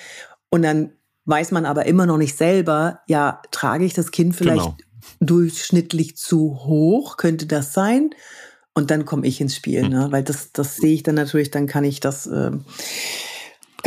Und 0.51 0.63
dann 0.63 0.93
weiß 1.25 1.51
man 1.51 1.67
aber 1.67 1.87
immer 1.87 2.07
noch 2.07 2.17
nicht 2.17 2.37
selber, 2.37 3.01
ja, 3.07 3.43
trage 3.51 3.85
ich 3.85 3.95
das 3.95 4.11
Kinn 4.11 4.33
vielleicht 4.33 4.65
genau. 4.65 4.77
durchschnittlich 5.21 6.17
zu 6.17 6.61
hoch, 6.65 7.17
könnte 7.17 7.47
das 7.47 7.73
sein? 7.75 8.11
Und 8.75 8.91
dann 8.91 9.05
komme 9.05 9.27
ich 9.27 9.41
ins 9.41 9.57
Spiel, 9.57 9.89
ne? 9.89 10.07
weil 10.11 10.23
das, 10.23 10.53
das 10.53 10.77
sehe 10.77 10.95
ich 10.95 11.03
dann 11.03 11.17
natürlich, 11.17 11.51
dann 11.51 11.67
kann 11.67 11.85
ich 11.85 12.01
das 12.01 12.27
äh, 12.27 12.53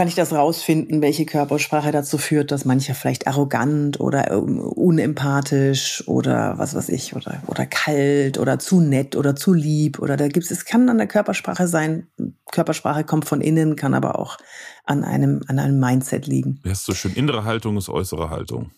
kann 0.02 0.08
ich 0.08 0.16
das 0.16 0.34
rausfinden, 0.34 1.04
welche 1.04 1.28
Körpersprache 1.28 1.92
dazu 1.92 2.18
führt, 2.18 2.50
dass 2.50 2.66
mancher 2.66 2.96
vielleicht 2.96 3.28
arrogant 3.28 4.00
oder 4.00 4.32
ähm, 4.32 4.60
unempathisch 4.60 6.04
oder 6.08 6.58
was 6.58 6.74
weiß 6.74 6.90
ich 6.90 7.16
oder 7.16 7.44
oder 7.46 7.68
kalt 7.68 8.40
oder 8.40 8.58
zu 8.58 8.82
nett 8.82 9.16
oder 9.16 9.36
zu 9.36 9.54
lieb 9.54 10.00
oder 10.00 10.18
da 10.18 10.28
gibt's 10.28 10.50
es 10.50 10.66
kann 10.66 10.90
an 10.90 10.98
der 10.98 11.06
Körpersprache 11.06 11.68
sein. 11.68 12.08
Körpersprache 12.52 13.04
kommt 13.04 13.26
von 13.26 13.42
innen, 13.42 13.76
kann 13.76 13.94
aber 13.94 14.18
auch 14.18 14.40
an 14.86 15.04
einem 15.04 15.44
an 15.46 15.60
einem 15.60 15.80
Mindset 15.80 16.26
liegen. 16.26 16.60
Ja, 16.66 16.72
ist 16.72 16.86
so 16.86 16.96
schön. 16.96 17.14
Innere 17.14 17.44
Haltung 17.44 17.78
ist 17.78 17.88
äußere 17.88 18.32
Haltung. 18.32 18.72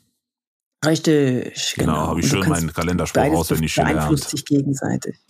Richtig, 0.86 1.76
genau. 1.78 1.94
genau. 1.94 2.08
Habe 2.08 2.20
ich 2.20 2.28
schön 2.28 2.50
meinen 2.50 2.74
Kalenderspruch 2.74 3.24
auswendig 3.32 3.74
gelernt. 3.74 3.96
Beeinflusst 3.96 4.46
gegenseitig. 4.46 5.16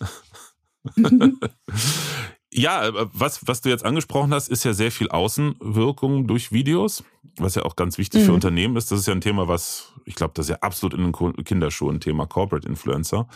Ja, 2.56 2.86
äh, 2.86 3.06
was, 3.12 3.46
was 3.46 3.60
du 3.60 3.68
jetzt 3.68 3.84
angesprochen 3.84 4.32
hast, 4.32 4.48
ist 4.48 4.64
ja 4.64 4.72
sehr 4.72 4.92
viel 4.92 5.08
Außenwirkung 5.08 6.28
durch 6.28 6.52
Videos, 6.52 7.02
was 7.36 7.56
ja 7.56 7.64
auch 7.64 7.74
ganz 7.74 7.98
wichtig 7.98 8.22
mhm. 8.22 8.26
für 8.26 8.32
Unternehmen 8.32 8.76
ist. 8.76 8.92
Das 8.92 9.00
ist 9.00 9.06
ja 9.06 9.12
ein 9.12 9.20
Thema, 9.20 9.48
was, 9.48 9.92
ich 10.04 10.14
glaube, 10.14 10.34
das 10.36 10.46
ist 10.46 10.50
ja 10.50 10.58
absolut 10.60 10.94
in 10.94 11.12
den 11.12 11.44
Kinderschuhen, 11.44 11.98
Thema 11.98 12.26
Corporate 12.26 12.66
Influencer. 12.68 13.26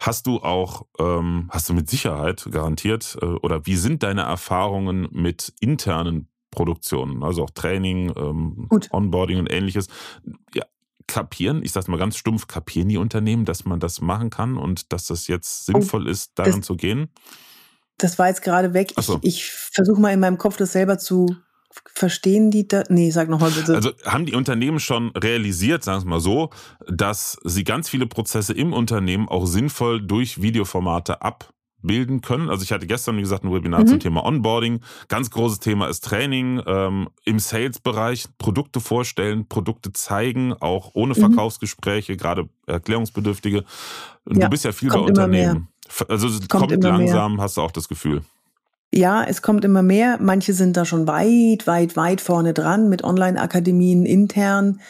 Hast 0.00 0.26
du 0.26 0.38
auch, 0.38 0.86
ähm, 0.98 1.48
hast 1.50 1.68
du 1.68 1.74
mit 1.74 1.88
Sicherheit 1.88 2.48
garantiert, 2.50 3.16
äh, 3.22 3.26
oder 3.26 3.64
wie 3.64 3.76
sind 3.76 4.02
deine 4.02 4.22
Erfahrungen 4.22 5.08
mit 5.12 5.52
internen 5.60 6.28
Produktionen, 6.50 7.22
also 7.22 7.44
auch 7.44 7.50
Training, 7.50 8.12
ähm, 8.16 8.68
Onboarding 8.90 9.38
und 9.38 9.52
ähnliches? 9.52 9.86
Ja, 10.52 10.64
kapieren, 11.06 11.62
ich 11.62 11.70
sag's 11.70 11.86
mal 11.86 11.98
ganz 11.98 12.16
stumpf, 12.16 12.48
kapieren 12.48 12.88
die 12.88 12.96
Unternehmen, 12.96 13.44
dass 13.44 13.64
man 13.64 13.78
das 13.78 14.00
machen 14.00 14.30
kann 14.30 14.56
und 14.56 14.92
dass 14.92 15.06
das 15.06 15.28
jetzt 15.28 15.68
oh, 15.68 15.72
sinnvoll 15.72 16.08
oh, 16.08 16.10
ist, 16.10 16.32
darin 16.34 16.64
zu 16.64 16.76
gehen? 16.76 17.08
Das 17.98 18.18
war 18.18 18.28
jetzt 18.28 18.42
gerade 18.42 18.74
weg. 18.74 18.92
So. 18.98 19.18
Ich, 19.22 19.36
ich 19.36 19.50
versuche 19.50 20.00
mal 20.00 20.12
in 20.12 20.20
meinem 20.20 20.38
Kopf 20.38 20.56
das 20.56 20.72
selber 20.72 20.98
zu 20.98 21.36
verstehen. 21.94 22.50
Die 22.50 22.66
da? 22.66 22.84
Nee, 22.88 23.10
sag 23.10 23.28
nochmal 23.28 23.50
bitte. 23.50 23.74
Also 23.74 23.92
haben 24.04 24.26
die 24.26 24.34
Unternehmen 24.34 24.80
schon 24.80 25.10
realisiert, 25.10 25.84
sagen 25.84 26.04
wir 26.04 26.10
mal 26.10 26.20
so, 26.20 26.50
dass 26.88 27.38
sie 27.44 27.64
ganz 27.64 27.88
viele 27.88 28.06
Prozesse 28.06 28.52
im 28.52 28.72
Unternehmen 28.72 29.28
auch 29.28 29.46
sinnvoll 29.46 30.04
durch 30.04 30.42
Videoformate 30.42 31.22
abbilden 31.84 32.20
können. 32.20 32.48
Also 32.48 32.62
ich 32.62 32.72
hatte 32.72 32.86
gestern, 32.86 33.16
wie 33.16 33.20
gesagt, 33.20 33.44
ein 33.44 33.52
Webinar 33.52 33.80
mhm. 33.80 33.86
zum 33.86 34.00
Thema 34.00 34.24
Onboarding. 34.24 34.80
Ganz 35.08 35.30
großes 35.30 35.60
Thema 35.60 35.88
ist 35.88 36.04
Training 36.04 36.62
ähm, 36.66 37.08
im 37.24 37.38
Sales-Bereich, 37.38 38.26
Produkte 38.38 38.80
vorstellen, 38.80 39.46
Produkte 39.48 39.92
zeigen, 39.92 40.54
auch 40.54 40.90
ohne 40.94 41.14
mhm. 41.14 41.20
Verkaufsgespräche, 41.20 42.12
mhm. 42.12 42.16
gerade 42.16 42.48
erklärungsbedürftige. 42.66 43.64
Ja, 44.30 44.44
du 44.44 44.48
bist 44.48 44.64
ja 44.64 44.72
viel 44.72 44.88
bei 44.88 44.98
Unternehmen. 44.98 45.68
Also 46.08 46.28
es 46.28 46.48
kommt, 46.48 46.70
kommt 46.70 46.82
langsam, 46.82 47.34
mehr. 47.36 47.44
hast 47.44 47.58
du 47.58 47.60
auch 47.60 47.70
das 47.70 47.88
Gefühl. 47.88 48.22
Ja, 48.92 49.24
es 49.24 49.42
kommt 49.42 49.64
immer 49.64 49.82
mehr. 49.82 50.18
Manche 50.20 50.54
sind 50.54 50.76
da 50.76 50.84
schon 50.84 51.06
weit, 51.06 51.66
weit, 51.66 51.96
weit 51.96 52.20
vorne 52.20 52.54
dran 52.54 52.88
mit 52.88 53.04
Online-Akademien 53.04 54.06
intern. 54.06 54.80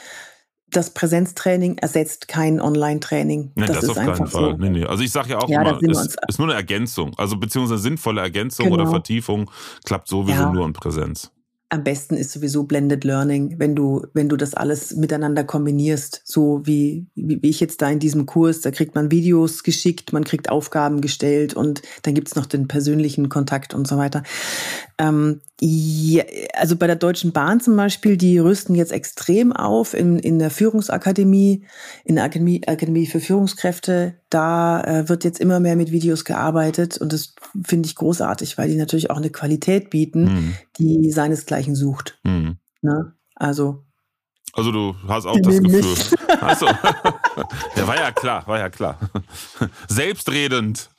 Das 0.75 0.91
Präsenztraining 0.91 1.79
ersetzt 1.79 2.27
kein 2.27 2.61
Online-Training. 2.61 3.53
Nee, 3.55 3.67
das, 3.67 3.77
das 3.77 3.85
ist 3.85 3.91
auf 3.91 3.97
keinen 3.97 4.17
Fall. 4.27 4.29
So. 4.29 4.53
Nee, 4.59 4.71
nee. 4.71 4.85
Also 4.85 5.05
ich 5.05 5.13
sage 5.13 5.31
ja 5.31 5.39
auch 5.39 5.49
ja, 5.49 5.63
immer, 5.63 5.79
es 5.89 6.17
ist 6.29 6.39
nur 6.39 6.49
eine 6.49 6.57
Ergänzung. 6.57 7.13
Also 7.17 7.37
beziehungsweise 7.37 7.81
sinnvolle 7.81 8.21
Ergänzung 8.21 8.67
genau. 8.67 8.83
oder 8.83 8.91
Vertiefung 8.91 9.49
klappt 9.85 10.09
sowieso 10.09 10.43
ja. 10.43 10.53
nur 10.53 10.67
in 10.67 10.73
Präsenz 10.73 11.31
am 11.75 11.83
besten 11.83 12.17
ist 12.17 12.33
sowieso 12.33 12.65
Blended 12.65 13.05
Learning, 13.05 13.57
wenn 13.59 13.75
du, 13.75 14.07
wenn 14.15 14.29
du 14.29 14.37
das 14.37 14.55
alles 14.55 14.95
miteinander 14.95 15.45
kombinierst, 15.45 16.23
so 16.25 16.63
wie, 16.65 17.07
wie, 17.15 17.39
ich 17.43 17.59
jetzt 17.59 17.83
da 17.83 17.91
in 17.91 17.99
diesem 17.99 18.27
Kurs, 18.27 18.61
da 18.61 18.71
kriegt 18.71 18.95
man 18.95 19.11
Videos 19.11 19.65
geschickt, 19.65 20.13
man 20.13 20.25
kriegt 20.25 20.51
Aufgaben 20.51 21.01
gestellt 21.01 21.55
und 21.55 21.83
dann 22.03 22.15
gibt's 22.15 22.37
noch 22.37 22.47
den 22.47 22.69
persönlichen 22.69 23.29
Kontakt 23.29 23.75
und 23.75 23.89
so 23.89 23.97
weiter. 23.97 24.23
Ähm, 24.99 25.41
ja, 25.61 26.25
also 26.55 26.77
bei 26.77 26.87
der 26.87 26.97
Deutschen 26.97 27.33
Bahn 27.33 27.61
zum 27.61 27.77
Beispiel, 27.77 28.17
die 28.17 28.39
rüsten 28.39 28.75
jetzt 28.75 28.93
extrem 28.93 29.53
auf 29.53 29.95
in, 29.95 30.19
in 30.19 30.39
der 30.39 30.51
Führungsakademie, 30.51 31.67
in 32.05 32.15
der 32.17 32.25
Akademie, 32.25 32.63
Akademie 32.67 33.07
für 33.07 33.21
Führungskräfte. 33.21 34.15
Da 34.31 34.83
äh, 34.83 35.09
wird 35.09 35.25
jetzt 35.25 35.41
immer 35.41 35.61
mehr 35.61 35.77
mit 35.77 35.91
Videos 35.91 36.25
gearbeitet 36.25 36.99
und 36.99 37.13
das 37.13 37.35
finde 37.65 37.89
ich 37.89 37.97
großartig, 37.97 38.57
weil 38.59 38.69
die 38.69 38.77
natürlich 38.77 39.11
auch 39.11 39.17
eine 39.17 39.31
Qualität 39.31 39.91
bieten, 39.91 40.25
mhm. 40.25 40.55
die 40.79 41.11
seinesgleichen 41.11 41.75
sucht. 41.75 42.19
Mhm. 42.25 42.59
Ne? 42.83 43.15
Also 43.35 43.85
also 44.57 44.71
du 44.71 44.95
hast 45.09 45.27
auch 45.27 45.37
das 45.41 45.61
Gefühl. 45.61 45.97
Achso. 46.41 46.67
ja, 47.77 47.87
war 47.87 47.97
ja 47.97 48.13
klar, 48.13 48.47
war 48.47 48.59
ja 48.59 48.71
klar. 48.71 48.99
Selbstredend. 49.89 50.91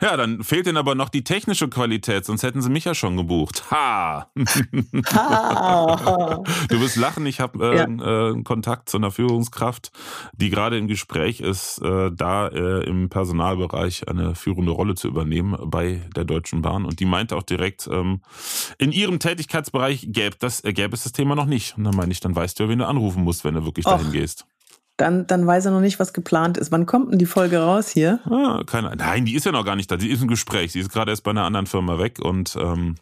Ja, 0.00 0.16
dann 0.16 0.42
fehlt 0.42 0.66
ihnen 0.66 0.76
aber 0.76 0.94
noch 0.94 1.08
die 1.08 1.24
technische 1.24 1.68
Qualität, 1.68 2.24
sonst 2.24 2.42
hätten 2.42 2.62
sie 2.62 2.70
mich 2.70 2.84
ja 2.84 2.94
schon 2.94 3.16
gebucht. 3.16 3.70
Ha! 3.70 4.30
ha. 5.14 6.42
Du 6.68 6.80
wirst 6.80 6.96
lachen, 6.96 7.26
ich 7.26 7.40
habe 7.40 7.64
äh, 7.64 7.76
ja. 7.76 8.30
äh, 8.30 8.42
Kontakt 8.42 8.88
zu 8.88 8.96
einer 8.96 9.10
Führungskraft, 9.10 9.92
die 10.32 10.50
gerade 10.50 10.78
im 10.78 10.88
Gespräch 10.88 11.40
ist, 11.40 11.80
äh, 11.82 12.10
da 12.12 12.48
äh, 12.48 12.84
im 12.84 13.08
Personalbereich 13.08 14.08
eine 14.08 14.34
führende 14.34 14.72
Rolle 14.72 14.94
zu 14.94 15.08
übernehmen 15.08 15.56
bei 15.66 16.08
der 16.16 16.24
Deutschen 16.24 16.62
Bahn. 16.62 16.84
Und 16.84 17.00
die 17.00 17.06
meinte 17.06 17.36
auch 17.36 17.42
direkt, 17.42 17.88
ähm, 17.90 18.20
in 18.78 18.92
ihrem 18.92 19.18
Tätigkeitsbereich 19.18 20.06
gäbe, 20.10 20.36
das, 20.38 20.64
äh, 20.64 20.72
gäbe 20.72 20.94
es 20.94 21.04
das 21.04 21.12
Thema 21.12 21.34
noch 21.34 21.46
nicht. 21.46 21.76
Und 21.76 21.84
dann 21.84 21.96
meine 21.96 22.12
ich, 22.12 22.20
dann 22.20 22.34
weißt 22.34 22.58
du 22.58 22.64
ja, 22.64 22.68
wen 22.68 22.78
du 22.78 22.86
anrufen 22.86 23.22
musst, 23.22 23.44
wenn 23.44 23.54
du 23.54 23.64
wirklich 23.64 23.86
Och. 23.86 23.92
dahin 23.92 24.12
gehst. 24.12 24.46
Dann, 24.96 25.26
dann 25.26 25.46
weiß 25.46 25.66
er 25.66 25.72
noch 25.72 25.80
nicht, 25.80 25.98
was 25.98 26.12
geplant 26.12 26.56
ist. 26.56 26.70
Wann 26.70 26.86
kommt 26.86 27.12
denn 27.12 27.18
die 27.18 27.26
Folge 27.26 27.58
raus 27.58 27.88
hier? 27.88 28.20
Ah, 28.24 28.62
keine, 28.64 28.94
nein, 28.96 29.24
die 29.24 29.34
ist 29.34 29.44
ja 29.44 29.52
noch 29.52 29.64
gar 29.64 29.76
nicht 29.76 29.90
da. 29.90 29.96
Die 29.96 30.10
ist 30.10 30.22
im 30.22 30.28
Gespräch. 30.28 30.72
Sie 30.72 30.80
ist 30.80 30.90
gerade 30.90 31.10
erst 31.10 31.24
bei 31.24 31.30
einer 31.30 31.44
anderen 31.44 31.66
Firma 31.66 31.98
weg 31.98 32.20
und 32.20 32.56
ähm, 32.56 32.94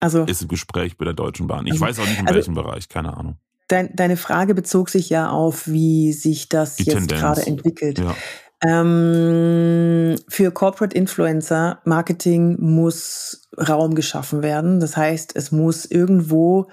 also, 0.00 0.24
ist 0.24 0.42
im 0.42 0.48
Gespräch 0.48 0.96
bei 0.96 1.04
der 1.04 1.14
Deutschen 1.14 1.46
Bahn. 1.46 1.66
Ich 1.66 1.72
also, 1.72 1.84
weiß 1.84 1.98
auch 1.98 2.06
nicht, 2.06 2.20
in 2.20 2.26
also, 2.26 2.36
welchem 2.36 2.54
Bereich, 2.54 2.88
keine 2.88 3.14
Ahnung. 3.16 3.36
Dein, 3.68 3.94
deine 3.94 4.16
Frage 4.16 4.54
bezog 4.54 4.88
sich 4.88 5.10
ja 5.10 5.30
auf, 5.30 5.68
wie 5.68 6.12
sich 6.12 6.48
das 6.48 6.76
die 6.76 6.84
jetzt 6.84 7.08
gerade 7.08 7.46
entwickelt. 7.46 7.98
Ja. 7.98 8.16
Ähm, 8.62 10.16
für 10.28 10.50
Corporate 10.50 10.96
Influencer 10.96 11.80
Marketing 11.84 12.56
muss 12.60 13.48
Raum 13.56 13.94
geschaffen 13.94 14.42
werden. 14.42 14.80
Das 14.80 14.96
heißt, 14.96 15.36
es 15.36 15.52
muss 15.52 15.84
irgendwo 15.84 16.68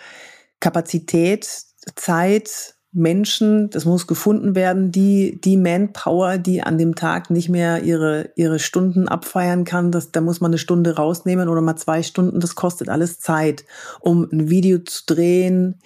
Kapazität, 0.59 1.47
Zeit, 1.95 2.76
Menschen, 2.97 3.69
das 3.69 3.85
muss 3.85 4.07
gefunden 4.07 4.55
werden, 4.55 4.91
die, 4.91 5.39
die 5.39 5.55
Manpower, 5.55 6.39
die 6.39 6.63
an 6.63 6.79
dem 6.79 6.95
Tag 6.95 7.29
nicht 7.29 7.47
mehr 7.47 7.83
ihre, 7.83 8.31
ihre 8.35 8.57
Stunden 8.57 9.07
abfeiern 9.07 9.65
kann, 9.65 9.91
das, 9.91 10.11
da 10.11 10.19
muss 10.19 10.41
man 10.41 10.49
eine 10.49 10.57
Stunde 10.57 10.95
rausnehmen 10.95 11.47
oder 11.47 11.61
mal 11.61 11.75
zwei 11.75 12.01
Stunden, 12.01 12.39
das 12.39 12.55
kostet 12.55 12.89
alles 12.89 13.19
Zeit, 13.19 13.65
um 13.99 14.27
ein 14.31 14.49
Video 14.49 14.79
zu 14.79 15.03
drehen, 15.05 15.79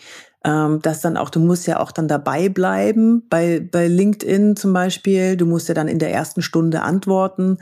ähm, 0.45 0.80
das 0.82 1.01
dann 1.01 1.18
auch, 1.18 1.30
du 1.30 1.41
musst 1.41 1.68
ja 1.68 1.82
auch 1.82 1.91
dann 1.91 2.07
dabei 2.07 2.47
bleiben, 2.47 3.28
bei, 3.30 3.59
bei 3.59 3.88
LinkedIn 3.88 4.55
zum 4.55 4.72
Beispiel, 4.72 5.36
du 5.36 5.45
musst 5.45 5.68
ja 5.68 5.74
dann 5.74 5.89
in 5.89 5.99
der 5.99 6.14
ersten 6.14 6.41
Stunde 6.41 6.82
antworten, 6.82 7.57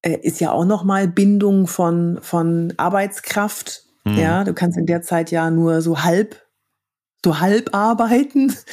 äh, 0.00 0.16
ist 0.22 0.40
ja 0.40 0.52
auch 0.52 0.64
nochmal 0.64 1.06
Bindung 1.06 1.66
von, 1.66 2.18
von 2.22 2.72
Arbeitskraft, 2.78 3.84
mhm. 4.04 4.16
ja, 4.16 4.42
du 4.42 4.54
kannst 4.54 4.78
in 4.78 4.86
der 4.86 5.02
Zeit 5.02 5.30
ja 5.30 5.50
nur 5.50 5.82
so 5.82 6.02
halb 6.02 6.36
so 7.24 7.40
halb 7.40 7.74
arbeiten. 7.74 8.54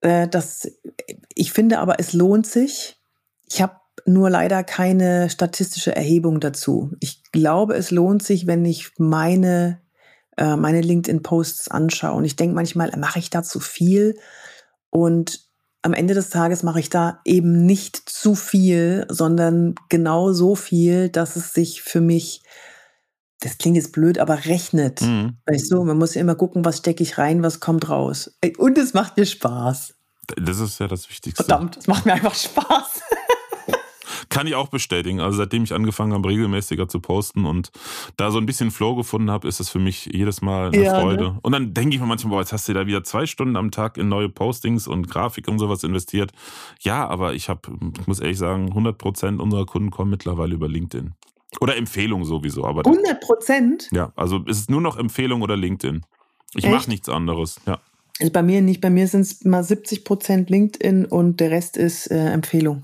Äh, 0.00 0.28
das, 0.28 0.70
ich 1.34 1.52
finde 1.52 1.80
aber, 1.80 1.98
es 1.98 2.12
lohnt 2.12 2.46
sich. 2.46 3.02
Ich 3.48 3.60
habe 3.60 3.74
nur 4.06 4.30
leider 4.30 4.62
keine 4.62 5.28
statistische 5.28 5.96
Erhebung 5.96 6.38
dazu. 6.38 6.92
Ich 7.00 7.24
glaube, 7.32 7.74
es 7.74 7.90
lohnt 7.90 8.22
sich, 8.22 8.46
wenn 8.46 8.64
ich 8.64 8.92
meine, 8.98 9.80
äh, 10.36 10.54
meine 10.54 10.82
LinkedIn-Posts 10.82 11.72
anschaue. 11.72 12.16
Und 12.16 12.24
ich 12.24 12.36
denke 12.36 12.54
manchmal, 12.54 12.92
mache 12.96 13.18
ich 13.18 13.30
da 13.30 13.42
zu 13.42 13.58
viel? 13.58 14.16
Und 14.90 15.48
am 15.82 15.94
Ende 15.94 16.14
des 16.14 16.30
Tages 16.30 16.62
mache 16.62 16.80
ich 16.80 16.90
da 16.90 17.20
eben 17.24 17.64
nicht 17.64 17.96
zu 17.96 18.34
viel, 18.34 19.06
sondern 19.08 19.74
genau 19.88 20.32
so 20.32 20.54
viel, 20.54 21.08
dass 21.08 21.36
es 21.36 21.52
sich 21.52 21.82
für 21.82 22.00
mich 22.00 22.42
das 23.40 23.58
klingt 23.58 23.76
jetzt 23.76 23.92
blöd, 23.92 24.18
aber 24.18 24.46
rechnet. 24.46 25.00
Mhm. 25.02 25.36
Weißt 25.46 25.70
du, 25.70 25.84
man 25.84 25.98
muss 25.98 26.14
ja 26.14 26.20
immer 26.20 26.34
gucken, 26.34 26.64
was 26.64 26.78
stecke 26.78 27.02
ich 27.02 27.18
rein, 27.18 27.42
was 27.42 27.60
kommt 27.60 27.88
raus. 27.88 28.36
Und 28.56 28.78
es 28.78 28.94
macht 28.94 29.16
mir 29.16 29.26
Spaß. 29.26 29.94
Das 30.36 30.60
ist 30.60 30.78
ja 30.80 30.88
das 30.88 31.08
Wichtigste. 31.08 31.44
Verdammt, 31.44 31.76
es 31.76 31.86
macht 31.86 32.04
mir 32.04 32.14
einfach 32.14 32.34
Spaß. 32.34 33.00
Kann 34.28 34.46
ich 34.46 34.54
auch 34.54 34.68
bestätigen. 34.68 35.20
Also 35.20 35.38
seitdem 35.38 35.62
ich 35.62 35.72
angefangen 35.72 36.12
habe, 36.12 36.28
regelmäßiger 36.28 36.88
zu 36.88 37.00
posten 37.00 37.46
und 37.46 37.70
da 38.16 38.30
so 38.30 38.38
ein 38.38 38.44
bisschen 38.44 38.70
Flow 38.70 38.94
gefunden 38.94 39.30
habe, 39.30 39.48
ist 39.48 39.60
das 39.60 39.70
für 39.70 39.78
mich 39.78 40.06
jedes 40.12 40.42
Mal 40.42 40.68
eine 40.68 40.84
ja, 40.84 41.00
Freude. 41.00 41.24
Ne? 41.24 41.38
Und 41.42 41.52
dann 41.52 41.72
denke 41.72 41.94
ich 41.94 42.00
mir 42.00 42.06
manchmal, 42.06 42.32
boah, 42.32 42.40
jetzt 42.40 42.52
hast 42.52 42.68
du 42.68 42.74
da 42.74 42.86
wieder 42.86 43.04
zwei 43.04 43.24
Stunden 43.24 43.56
am 43.56 43.70
Tag 43.70 43.96
in 43.96 44.08
neue 44.08 44.28
Postings 44.28 44.86
und 44.86 45.08
Grafik 45.08 45.48
und 45.48 45.58
sowas 45.58 45.82
investiert. 45.82 46.32
Ja, 46.80 47.08
aber 47.08 47.34
ich 47.34 47.48
habe, 47.48 47.60
ich 47.98 48.06
muss 48.06 48.20
ehrlich 48.20 48.38
sagen, 48.38 48.68
100 48.68 48.98
Prozent 48.98 49.40
unserer 49.40 49.64
Kunden 49.64 49.90
kommen 49.90 50.10
mittlerweile 50.10 50.54
über 50.54 50.68
LinkedIn. 50.68 51.14
Oder 51.60 51.76
Empfehlung 51.76 52.24
sowieso. 52.24 52.64
Aber 52.64 52.84
100 52.84 53.20
Prozent? 53.20 53.88
Ja, 53.90 54.12
also 54.16 54.44
ist 54.44 54.60
es 54.60 54.68
nur 54.68 54.80
noch 54.80 54.98
Empfehlung 54.98 55.42
oder 55.42 55.56
LinkedIn. 55.56 56.04
Ich 56.54 56.68
mache 56.68 56.88
nichts 56.88 57.08
anderes, 57.08 57.60
ja. 57.66 57.78
Also 58.20 58.32
bei 58.32 58.42
mir 58.42 58.62
nicht. 58.62 58.80
Bei 58.80 58.90
mir 58.90 59.06
sind 59.06 59.22
es 59.22 59.44
mal 59.44 59.62
70 59.62 60.04
Prozent 60.04 60.50
LinkedIn 60.50 61.06
und 61.06 61.40
der 61.40 61.50
Rest 61.50 61.76
ist 61.76 62.10
äh, 62.10 62.32
Empfehlung. 62.32 62.82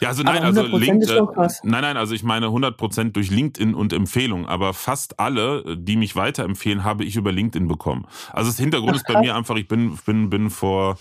Ja, 0.00 0.08
also 0.08 0.22
nein, 0.22 0.42
also 0.42 0.62
LinkedIn. 0.62 1.26
Nein, 1.62 1.82
nein, 1.82 1.96
also 1.96 2.14
ich 2.14 2.22
meine 2.22 2.46
100% 2.46 3.12
durch 3.12 3.30
LinkedIn 3.30 3.74
und 3.74 3.94
Empfehlung, 3.94 4.46
aber 4.46 4.74
fast 4.74 5.18
alle, 5.18 5.76
die 5.78 5.96
mich 5.96 6.16
weiterempfehlen, 6.16 6.84
habe 6.84 7.04
ich 7.04 7.16
über 7.16 7.32
LinkedIn 7.32 7.66
bekommen. 7.66 8.06
Also 8.32 8.50
das 8.50 8.58
Hintergrund 8.58 8.92
Ach, 8.92 8.96
ist 8.96 9.06
bei 9.06 9.20
mir 9.20 9.34
einfach, 9.34 9.56
ich 9.56 9.68
bin 9.68 9.96
bin 10.04 10.28
bin 10.28 10.50
vor 10.50 10.98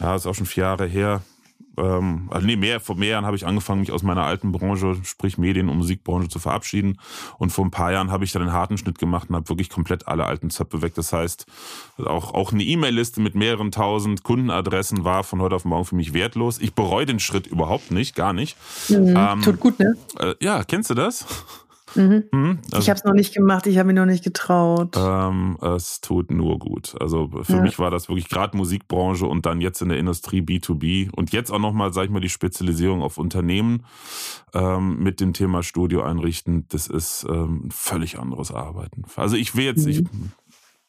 ja, 0.00 0.14
ist 0.16 0.26
auch 0.26 0.34
schon 0.34 0.46
vier 0.46 0.64
Jahre 0.64 0.86
her, 0.86 1.22
ähm, 1.76 2.28
also 2.30 2.46
nee, 2.46 2.56
mehr, 2.56 2.80
vor 2.80 2.96
mehr 2.96 3.10
Jahren 3.10 3.26
habe 3.26 3.36
ich 3.36 3.46
angefangen, 3.46 3.80
mich 3.80 3.92
aus 3.92 4.02
meiner 4.02 4.24
alten 4.24 4.52
Branche, 4.52 4.96
sprich 5.02 5.38
Medien- 5.38 5.68
und 5.68 5.78
Musikbranche, 5.78 6.28
zu 6.28 6.38
verabschieden. 6.38 6.98
Und 7.38 7.50
vor 7.50 7.64
ein 7.64 7.70
paar 7.70 7.92
Jahren 7.92 8.10
habe 8.10 8.24
ich 8.24 8.32
dann 8.32 8.42
einen 8.42 8.52
harten 8.52 8.78
Schnitt 8.78 8.98
gemacht 8.98 9.28
und 9.28 9.36
habe 9.36 9.48
wirklich 9.48 9.70
komplett 9.70 10.06
alle 10.06 10.26
alten 10.26 10.50
Zöpfe 10.50 10.82
weg. 10.82 10.94
Das 10.94 11.12
heißt, 11.12 11.46
auch, 11.98 12.34
auch 12.34 12.52
eine 12.52 12.62
E-Mail-Liste 12.62 13.20
mit 13.20 13.34
mehreren 13.34 13.70
tausend 13.70 14.22
Kundenadressen 14.22 15.04
war 15.04 15.24
von 15.24 15.40
heute 15.40 15.56
auf 15.56 15.64
morgen 15.64 15.84
für 15.84 15.96
mich 15.96 16.12
wertlos. 16.12 16.58
Ich 16.58 16.74
bereue 16.74 17.06
den 17.06 17.20
Schritt 17.20 17.46
überhaupt 17.46 17.90
nicht, 17.90 18.14
gar 18.14 18.32
nicht. 18.32 18.56
Mhm, 18.88 19.14
ähm, 19.16 19.42
tut 19.42 19.60
gut, 19.60 19.78
ne? 19.78 19.96
Äh, 20.18 20.34
ja, 20.40 20.64
kennst 20.64 20.90
du 20.90 20.94
das? 20.94 21.26
Mhm. 21.94 22.24
Mhm, 22.32 22.58
also, 22.66 22.78
ich 22.78 22.90
habe 22.90 22.98
es 22.98 23.04
noch 23.04 23.12
nicht 23.12 23.34
gemacht, 23.34 23.66
ich 23.66 23.78
habe 23.78 23.88
mich 23.88 23.96
noch 23.96 24.06
nicht 24.06 24.24
getraut. 24.24 24.96
Ähm, 24.96 25.56
es 25.62 26.00
tut 26.00 26.30
nur 26.30 26.58
gut. 26.58 26.94
Also 27.00 27.30
für 27.42 27.56
ja. 27.56 27.60
mich 27.60 27.78
war 27.78 27.90
das 27.90 28.08
wirklich 28.08 28.28
gerade 28.28 28.56
Musikbranche 28.56 29.26
und 29.26 29.46
dann 29.46 29.60
jetzt 29.60 29.82
in 29.82 29.88
der 29.88 29.98
Industrie 29.98 30.40
B2B 30.40 31.10
und 31.14 31.32
jetzt 31.32 31.50
auch 31.50 31.58
nochmal, 31.58 31.92
sag 31.92 32.04
ich 32.04 32.10
mal, 32.10 32.20
die 32.20 32.28
Spezialisierung 32.28 33.02
auf 33.02 33.18
Unternehmen 33.18 33.84
ähm, 34.52 35.02
mit 35.02 35.20
dem 35.20 35.32
Thema 35.32 35.62
Studio 35.62 36.02
einrichten. 36.02 36.66
Das 36.68 36.86
ist 36.86 37.26
ähm, 37.28 37.68
völlig 37.70 38.18
anderes 38.18 38.50
Arbeiten. 38.50 39.04
Also 39.16 39.36
ich 39.36 39.54
will 39.56 39.64
jetzt, 39.64 39.84
mhm. 39.84 39.90
ich 39.90 40.04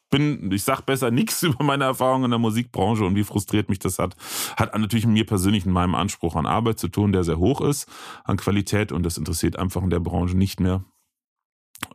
bin, 0.10 0.52
ich 0.52 0.64
sag 0.64 0.82
besser 0.82 1.12
nichts 1.12 1.44
über 1.44 1.64
meine 1.64 1.84
Erfahrungen 1.84 2.26
in 2.26 2.32
der 2.32 2.40
Musikbranche 2.40 3.04
und 3.04 3.16
wie 3.16 3.24
frustriert 3.24 3.70
mich 3.70 3.80
das 3.80 4.00
hat. 4.00 4.16
Hat 4.56 4.78
natürlich 4.78 5.08
mir 5.08 5.26
persönlich 5.26 5.66
in 5.66 5.72
meinem 5.72 5.96
Anspruch 5.96 6.36
an 6.36 6.46
Arbeit 6.46 6.80
zu 6.80 6.88
tun, 6.88 7.12
der 7.12 7.24
sehr 7.24 7.38
hoch 7.38 7.62
ist, 7.62 7.90
an 8.24 8.38
Qualität 8.38 8.92
und 8.92 9.04
das 9.04 9.18
interessiert 9.18 9.58
einfach 9.58 9.84
in 9.84 9.90
der 9.90 10.00
Branche 10.00 10.38
nicht 10.38 10.60
mehr 10.60 10.84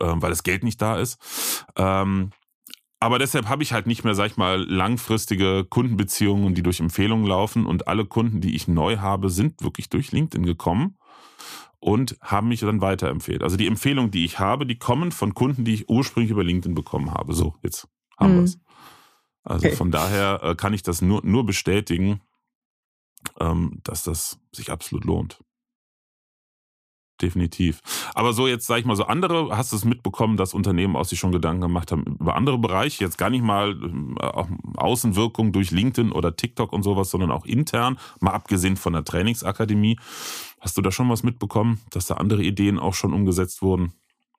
weil 0.01 0.29
das 0.29 0.43
Geld 0.43 0.63
nicht 0.63 0.81
da 0.81 0.97
ist. 0.97 1.65
Ähm, 1.75 2.31
aber 2.99 3.17
deshalb 3.17 3.49
habe 3.49 3.63
ich 3.63 3.73
halt 3.73 3.87
nicht 3.87 4.03
mehr, 4.03 4.13
sag 4.13 4.27
ich 4.27 4.37
mal, 4.37 4.61
langfristige 4.61 5.65
Kundenbeziehungen, 5.67 6.53
die 6.53 6.61
durch 6.61 6.79
Empfehlungen 6.79 7.25
laufen. 7.25 7.65
Und 7.65 7.87
alle 7.87 8.05
Kunden, 8.05 8.41
die 8.41 8.55
ich 8.55 8.67
neu 8.67 8.97
habe, 8.97 9.29
sind 9.29 9.63
wirklich 9.63 9.89
durch 9.89 10.11
LinkedIn 10.11 10.45
gekommen 10.45 10.97
und 11.79 12.15
haben 12.21 12.49
mich 12.49 12.59
dann 12.59 12.79
weiterempfehlt. 12.79 13.41
Also 13.41 13.57
die 13.57 13.65
Empfehlungen, 13.65 14.11
die 14.11 14.23
ich 14.23 14.37
habe, 14.37 14.67
die 14.67 14.77
kommen 14.77 15.11
von 15.11 15.33
Kunden, 15.33 15.65
die 15.65 15.73
ich 15.73 15.89
ursprünglich 15.89 16.29
über 16.29 16.43
LinkedIn 16.43 16.75
bekommen 16.75 17.11
habe. 17.11 17.33
So, 17.33 17.55
jetzt 17.63 17.87
haben 18.19 18.33
mhm. 18.33 18.37
wir 18.37 18.43
es. 18.43 18.59
Also 19.43 19.67
okay. 19.67 19.75
von 19.75 19.89
daher 19.89 20.43
äh, 20.43 20.55
kann 20.55 20.73
ich 20.73 20.83
das 20.83 21.01
nur, 21.01 21.25
nur 21.25 21.43
bestätigen, 21.43 22.21
ähm, 23.39 23.79
dass 23.83 24.03
das 24.03 24.39
sich 24.51 24.71
absolut 24.71 25.05
lohnt 25.05 25.39
definitiv. 27.21 27.81
Aber 28.13 28.33
so 28.33 28.47
jetzt, 28.47 28.67
sag 28.67 28.79
ich 28.79 28.85
mal, 28.85 28.95
so 28.95 29.03
andere, 29.03 29.55
hast 29.55 29.71
du 29.71 29.75
es 29.75 29.85
mitbekommen, 29.85 30.37
dass 30.37 30.53
Unternehmen 30.53 30.95
aus 30.95 31.09
sich 31.09 31.19
schon 31.19 31.31
Gedanken 31.31 31.61
gemacht 31.61 31.91
haben 31.91 32.03
über 32.19 32.35
andere 32.35 32.57
Bereiche, 32.57 33.03
jetzt 33.03 33.17
gar 33.17 33.29
nicht 33.29 33.43
mal 33.43 33.71
äh, 34.19 34.43
Außenwirkung 34.77 35.51
durch 35.51 35.71
LinkedIn 35.71 36.11
oder 36.11 36.35
TikTok 36.35 36.73
und 36.73 36.83
sowas, 36.83 37.09
sondern 37.09 37.31
auch 37.31 37.45
intern, 37.45 37.97
mal 38.19 38.31
abgesehen 38.31 38.77
von 38.77 38.93
der 38.93 39.03
Trainingsakademie. 39.03 39.97
Hast 40.59 40.77
du 40.77 40.81
da 40.81 40.91
schon 40.91 41.09
was 41.09 41.23
mitbekommen, 41.23 41.81
dass 41.91 42.07
da 42.07 42.15
andere 42.15 42.43
Ideen 42.43 42.79
auch 42.79 42.93
schon 42.93 43.13
umgesetzt 43.13 43.61
wurden? 43.61 43.93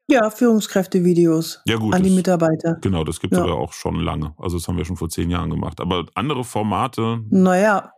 Ja, 0.08 0.30
Führungskräftevideos 0.30 1.62
ja, 1.64 1.76
gut, 1.76 1.94
an 1.94 2.02
die 2.02 2.08
das, 2.08 2.16
Mitarbeiter. 2.16 2.78
Genau, 2.80 3.04
das 3.04 3.20
gibt 3.20 3.32
es 3.32 3.38
ja. 3.38 3.44
auch 3.46 3.72
schon 3.72 4.00
lange. 4.00 4.34
Also 4.36 4.58
das 4.58 4.66
haben 4.68 4.76
wir 4.76 4.84
schon 4.84 4.96
vor 4.96 5.08
zehn 5.08 5.30
Jahren 5.30 5.48
gemacht. 5.48 5.80
Aber 5.80 6.06
andere 6.14 6.44
Formate. 6.44 7.22
Naja, 7.30 7.92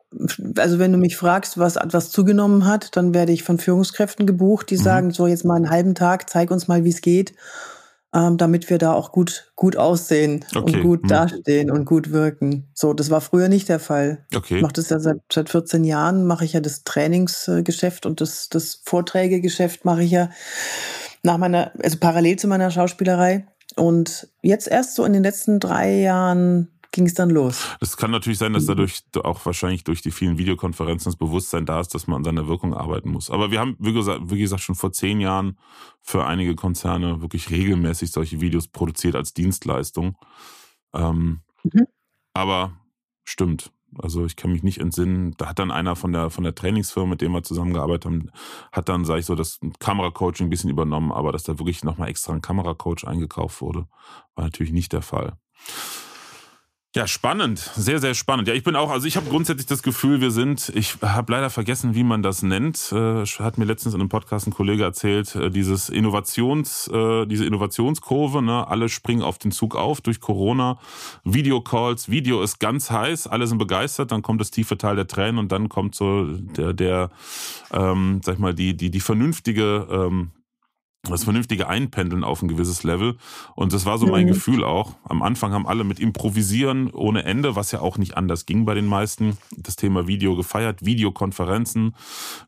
also 0.57 0.79
wenn 0.79 0.93
du 0.93 0.99
mich 0.99 1.17
fragst, 1.17 1.59
was 1.59 1.77
etwas 1.77 2.11
zugenommen 2.11 2.67
hat, 2.67 2.97
dann 2.97 3.15
werde 3.15 3.33
ich 3.33 3.43
von 3.43 3.59
Führungskräften 3.59 4.27
gebucht, 4.27 4.71
die 4.71 4.77
mhm. 4.77 4.83
sagen, 4.83 5.11
so 5.11 5.27
jetzt 5.27 5.45
mal 5.45 5.57
einen 5.57 5.71
halben 5.71 5.95
Tag, 5.95 6.29
zeig 6.31 6.51
uns 6.51 6.69
mal, 6.69 6.85
wie 6.85 6.91
es 6.91 7.01
geht, 7.01 7.35
ähm, 8.15 8.37
damit 8.37 8.71
wir 8.71 8.79
da 8.79 8.93
auch 8.93 9.13
gut, 9.13 9.53
gut 9.57 9.77
aussehen 9.77 10.45
okay. 10.55 10.77
und 10.77 10.83
gut 10.83 11.03
mhm. 11.05 11.09
dastehen 11.09 11.71
und 11.71 11.85
gut 11.85 12.13
wirken. 12.13 12.69
So, 12.75 12.95
das 12.95 13.11
war 13.11 13.21
früher 13.21 13.49
nicht 13.49 13.69
der 13.69 13.81
Fall. 13.81 14.25
Okay. 14.35 14.57
Ich 14.57 14.63
mache 14.63 14.75
das 14.75 14.91
ja 14.91 15.01
seit, 15.01 15.19
seit 15.33 15.49
14 15.49 15.85
Jahren, 15.85 16.27
mache 16.27 16.45
ich 16.45 16.53
ja 16.53 16.61
das 16.61 16.85
Trainingsgeschäft 16.85 18.07
und 18.07 18.21
das, 18.21 18.49
das 18.49 18.81
Vorträgegeschäft 18.85 19.85
mache 19.85 20.05
ich 20.05 20.13
ja 20.13 20.31
nach 21.23 21.39
meiner, 21.39 21.73
also 21.83 21.99
parallel 21.99 22.37
zu 22.37 22.47
meiner 22.47 22.71
Schauspielerei. 22.71 23.47
Und 23.77 24.29
jetzt 24.43 24.69
erst 24.69 24.95
so 24.95 25.05
in 25.05 25.13
den 25.13 25.23
letzten 25.23 25.59
drei 25.59 26.01
Jahren 26.01 26.74
ging 26.95 27.07
es 27.07 27.15
dann 27.15 27.29
los. 27.29 27.69
Es 27.81 27.97
kann 27.97 28.13
natürlich 28.13 28.39
sein, 28.39 28.53
dass 28.53 28.67
dadurch 28.67 29.03
auch 29.23 29.45
wahrscheinlich 29.45 29.85
durch 29.85 30.01
die 30.01 30.13
vielen 30.13 30.39
Videokonferenzen 30.39 31.11
das 31.11 31.17
Bewusstsein 31.17 31.67
da 31.67 31.81
ist, 31.81 31.95
dass 31.95 32.07
man 32.07 32.19
an 32.19 32.25
seiner 32.25 32.47
Wirkung 32.47 32.73
arbeiten 32.73 33.11
muss. 33.11 33.31
Aber 33.31 33.51
wir 33.51 33.61
haben, 33.61 33.77
wie 33.81 33.93
gesagt, 33.93 34.21
wie 34.31 34.39
gesagt, 34.39 34.63
schon 34.63 34.77
vor 34.77 34.93
zehn 34.93 35.21
Jahren 35.21 35.59
für 36.01 36.25
einige 36.25 36.55
Konzerne 36.55 37.21
wirklich 37.21 37.51
regelmäßig 37.51 38.13
solche 38.13 38.41
Videos 38.41 38.69
produziert 38.69 39.17
als 39.17 39.35
Dienstleistung. 39.35 40.17
Ähm, 40.95 41.41
mhm. 41.65 41.87
Aber 42.33 42.73
stimmt. 43.25 43.73
Also 43.99 44.25
ich 44.25 44.37
kann 44.37 44.53
mich 44.53 44.63
nicht 44.63 44.79
entsinnen. 44.79 45.35
Da 45.37 45.49
hat 45.49 45.59
dann 45.59 45.71
einer 45.71 45.97
von 45.97 46.13
der 46.13 46.31
von 46.31 46.45
der 46.45 46.55
Trainingsfirma, 46.55 47.11
mit 47.11 47.21
dem 47.21 47.33
wir 47.33 47.43
zusammengearbeitet 47.43 48.07
haben, 48.07 48.31
hat 48.73 48.89
dann, 48.89 49.05
sage 49.05 49.21
ich 49.21 49.27
so, 49.27 49.35
das 49.35 49.61
Kameracoaching 49.81 50.47
ein 50.47 50.51
bisschen 50.51 50.71
übernommen, 50.71 51.13
aber 51.13 51.33
dass 51.33 51.43
da 51.43 51.59
wirklich 51.59 51.85
nochmal 51.85 52.09
extra 52.09 52.33
ein 52.33 52.43
Kameracoach 52.43 53.07
eingekauft 53.07 53.61
wurde, 53.61 53.87
war 54.35 54.45
natürlich 54.45 54.73
nicht 54.73 54.93
der 54.93 55.03
Fall. 55.03 55.37
Ja, 56.97 57.09
spannend, 57.09 57.59
sehr, 57.59 57.99
sehr 57.99 58.15
spannend. 58.15 58.47
Ja, 58.47 58.55
ich 58.55 58.63
bin 58.63 58.77
auch, 58.77 58.89
also 58.89 59.09
ich 59.09 59.17
habe 59.17 59.29
grundsätzlich 59.29 59.67
das 59.67 59.83
Gefühl, 59.83 60.21
wir 60.21 60.31
sind, 60.31 60.71
ich 60.77 60.95
habe 61.03 61.33
leider 61.33 61.51
vergessen, 61.51 61.97
wie 61.97 62.05
man 62.05 62.23
das 62.23 62.45
nennt. 62.45 62.93
Äh, 62.93 63.25
hat 63.25 63.59
mir 63.59 63.65
letztens 63.65 63.95
in 63.95 64.01
einem 64.01 64.09
Podcast 64.09 64.47
ein 64.47 64.53
Kollege 64.53 64.85
erzählt, 64.85 65.35
äh, 65.35 65.51
dieses 65.51 65.89
Innovations, 65.89 66.87
äh, 66.87 67.27
diese 67.27 67.47
Innovationskurve, 67.47 68.43
ne, 68.43 68.69
alle 68.69 68.89
springen 68.89 69.23
auf 69.23 69.39
den 69.39 69.51
Zug 69.51 69.75
auf 69.75 70.03
durch 70.03 70.21
Corona, 70.21 70.79
Videocalls, 71.25 72.11
Video 72.11 72.43
ist 72.43 72.61
ganz 72.61 72.93
heiß, 72.93 73.27
alle 73.27 73.49
sind 73.49 73.59
begeistert, 73.59 74.13
dann 74.13 74.23
kommt 74.23 74.41
das 74.41 74.53
tiefe 74.53 74.79
Teil 74.79 74.95
der 74.95 75.09
Tränen 75.09 75.39
und 75.39 75.51
dann 75.51 75.69
kommt 75.69 75.97
so 75.97 76.25
der, 76.25 76.75
der 76.75 77.11
ähm, 77.73 78.21
sag 78.23 78.35
ich 78.35 78.39
mal, 78.39 78.55
die, 78.55 78.77
die, 78.77 78.93
die 78.93 79.01
vernünftige 79.01 79.89
ähm, 79.91 80.31
das 81.13 81.25
vernünftige 81.25 81.69
Einpendeln 81.69 82.25
auf 82.25 82.43
ein 82.43 82.49
gewisses 82.49 82.83
Level. 82.83 83.17
Und 83.55 83.73
das 83.73 83.87
war 83.87 83.99
so 83.99 84.07
mein 84.07 84.25
mhm. 84.27 84.33
Gefühl 84.33 84.65
auch. 84.65 84.95
Am 85.05 85.23
Anfang 85.23 85.53
haben 85.53 85.67
alle 85.67 85.85
mit 85.85 86.01
Improvisieren 86.01 86.91
ohne 86.91 87.25
Ende, 87.25 87.57
was 87.57 87.73
ja 87.73 87.81
auch 87.81 87.99
nicht 87.99 88.17
anders 88.17 88.47
ging 88.47 88.65
bei 88.65 88.75
den 88.75 88.87
meisten, 88.87 89.39
das 89.57 89.77
Thema 89.77 90.07
Video 90.07 90.37
gefeiert, 90.37 90.85
Videokonferenzen, 90.85 91.95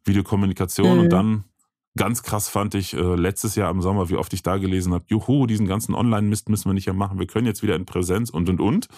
Videokommunikation 0.05 0.95
mhm. 0.95 1.01
und 1.05 1.09
dann 1.11 1.45
ganz 1.97 2.23
krass 2.23 2.49
fand 2.49 2.75
ich 2.75 2.95
äh, 2.95 3.15
letztes 3.15 3.57
Jahr 3.57 3.71
im 3.71 3.81
Sommer, 3.81 4.09
wie 4.11 4.17
oft 4.17 4.33
ich 4.33 4.43
da 4.43 4.59
gelesen 4.59 4.93
habe, 4.93 5.05
juhu, 5.09 5.47
diesen 5.47 5.67
ganzen 5.67 5.95
Online-Mist 5.95 6.49
müssen 6.49 6.69
wir 6.69 6.75
nicht 6.75 6.87
mehr 6.87 6.95
machen, 6.95 7.19
wir 7.19 7.27
können 7.27 7.47
jetzt 7.47 7.63
wieder 7.63 7.75
in 7.75 7.87
Präsenz 7.87 8.31
und 8.31 8.49
und 8.49 8.61
und. 8.61 8.89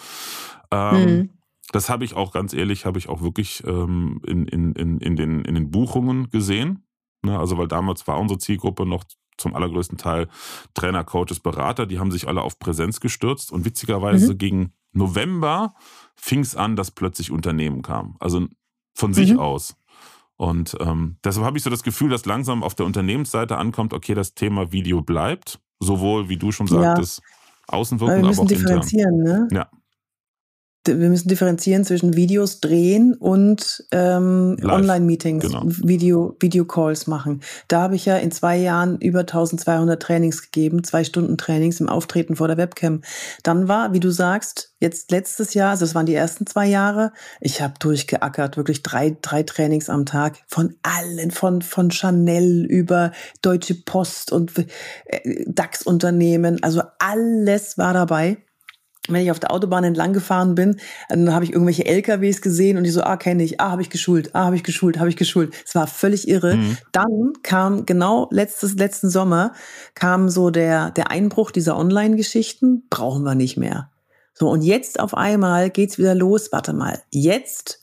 Ähm, 0.70 1.04
mhm. 1.04 1.30
Das 1.70 1.88
habe 1.88 2.04
ich 2.04 2.14
auch 2.14 2.32
ganz 2.32 2.54
ehrlich, 2.54 2.86
habe 2.86 2.98
ich 2.98 3.08
auch 3.08 3.20
wirklich 3.20 3.62
ähm, 3.66 4.20
in, 4.26 4.46
in, 4.46 4.72
in, 4.72 4.98
in, 4.98 5.16
den, 5.16 5.44
in 5.44 5.54
den 5.54 5.70
Buchungen 5.70 6.30
gesehen. 6.30 6.84
Ne, 7.22 7.38
also 7.38 7.58
weil 7.58 7.68
damals 7.68 8.06
war 8.06 8.18
unsere 8.18 8.38
Zielgruppe 8.38 8.86
noch 8.86 9.04
zum 9.38 9.54
allergrößten 9.54 9.98
Teil 9.98 10.28
Trainer, 10.74 11.04
Coaches, 11.04 11.40
Berater, 11.40 11.86
die 11.86 11.98
haben 11.98 12.10
sich 12.10 12.28
alle 12.28 12.42
auf 12.42 12.58
Präsenz 12.58 13.00
gestürzt 13.00 13.52
und 13.52 13.64
witzigerweise 13.64 14.34
mhm. 14.34 14.38
gegen 14.38 14.72
November 14.92 15.74
fing 16.16 16.40
es 16.40 16.56
an, 16.56 16.76
dass 16.76 16.90
plötzlich 16.90 17.30
Unternehmen 17.30 17.82
kamen. 17.82 18.16
Also 18.20 18.46
von 18.94 19.14
sich 19.14 19.32
mhm. 19.32 19.38
aus. 19.38 19.76
Und 20.36 20.76
ähm, 20.80 21.16
deshalb 21.24 21.46
habe 21.46 21.58
ich 21.58 21.64
so 21.64 21.70
das 21.70 21.82
Gefühl, 21.82 22.10
dass 22.10 22.24
langsam 22.26 22.62
auf 22.62 22.74
der 22.74 22.86
Unternehmensseite 22.86 23.56
ankommt, 23.56 23.92
okay, 23.92 24.14
das 24.14 24.34
Thema 24.34 24.72
Video 24.72 25.02
bleibt, 25.02 25.60
sowohl 25.80 26.28
wie 26.28 26.36
du 26.36 26.52
schon 26.52 26.66
sagtest, 26.66 27.20
ja. 27.20 27.74
Außenwirkung, 27.74 28.14
aber, 28.14 28.22
wir 28.22 28.28
müssen 28.28 28.40
aber 28.40 28.44
auch 28.44 28.48
differenzieren, 28.48 29.18
intern. 29.20 29.48
Ne? 29.48 29.48
Ja 29.52 29.70
wir 30.88 31.08
müssen 31.08 31.28
differenzieren 31.28 31.84
zwischen 31.84 32.16
Videos 32.16 32.60
drehen 32.60 33.14
und 33.14 33.84
ähm, 33.92 34.56
Online-Meetings, 34.62 35.44
genau. 35.44 35.62
Video, 35.66 36.36
Video-Calls 36.40 37.06
machen. 37.06 37.42
Da 37.68 37.82
habe 37.82 37.96
ich 37.96 38.06
ja 38.06 38.16
in 38.16 38.30
zwei 38.30 38.56
Jahren 38.56 38.98
über 38.98 39.20
1200 39.20 40.02
Trainings 40.02 40.42
gegeben, 40.42 40.84
zwei 40.84 41.04
Stunden 41.04 41.36
Trainings 41.36 41.80
im 41.80 41.88
Auftreten 41.88 42.36
vor 42.36 42.48
der 42.48 42.56
Webcam. 42.56 43.02
Dann 43.42 43.68
war, 43.68 43.92
wie 43.92 44.00
du 44.00 44.10
sagst, 44.10 44.72
jetzt 44.80 45.10
letztes 45.10 45.54
Jahr, 45.54 45.70
also 45.70 45.84
das 45.84 45.94
waren 45.94 46.06
die 46.06 46.14
ersten 46.14 46.46
zwei 46.46 46.66
Jahre, 46.66 47.12
ich 47.40 47.60
habe 47.60 47.74
durchgeackert, 47.78 48.56
wirklich 48.56 48.82
drei, 48.82 49.16
drei 49.20 49.42
Trainings 49.42 49.90
am 49.90 50.06
Tag 50.06 50.38
von 50.46 50.74
allen, 50.82 51.30
von, 51.30 51.62
von 51.62 51.90
Chanel 51.90 52.64
über 52.64 53.12
Deutsche 53.42 53.74
Post 53.74 54.32
und 54.32 54.52
äh, 55.06 55.44
DAX-Unternehmen, 55.46 56.62
also 56.62 56.82
alles 56.98 57.78
war 57.78 57.92
dabei 57.92 58.38
wenn 59.08 59.22
ich 59.22 59.30
auf 59.30 59.40
der 59.40 59.52
Autobahn 59.52 59.84
entlang 59.84 60.12
gefahren 60.12 60.54
bin, 60.54 60.76
dann 61.08 61.34
habe 61.34 61.44
ich 61.44 61.52
irgendwelche 61.52 61.86
LKWs 61.86 62.42
gesehen 62.42 62.76
und 62.76 62.84
die 62.84 62.90
so, 62.90 63.02
ah, 63.02 63.16
kenne 63.16 63.42
ich, 63.42 63.60
ah, 63.60 63.70
habe 63.70 63.82
ich 63.82 63.90
geschult, 63.90 64.34
ah, 64.34 64.44
habe 64.44 64.56
ich 64.56 64.62
geschult, 64.62 64.98
habe 64.98 65.08
ich 65.08 65.16
geschult. 65.16 65.54
Es 65.66 65.74
war 65.74 65.86
völlig 65.86 66.28
irre. 66.28 66.56
Mhm. 66.56 66.76
Dann 66.92 67.32
kam 67.42 67.86
genau 67.86 68.28
letztes, 68.30 68.74
letzten 68.74 69.10
Sommer 69.10 69.52
kam 69.94 70.28
so 70.28 70.50
der, 70.50 70.90
der 70.90 71.10
Einbruch 71.10 71.50
dieser 71.50 71.76
Online-Geschichten, 71.76 72.84
brauchen 72.90 73.24
wir 73.24 73.34
nicht 73.34 73.56
mehr. 73.56 73.90
So, 74.34 74.48
und 74.48 74.62
jetzt 74.62 75.00
auf 75.00 75.14
einmal 75.14 75.70
geht's 75.70 75.98
wieder 75.98 76.14
los. 76.14 76.52
Warte 76.52 76.72
mal, 76.72 77.00
jetzt 77.10 77.80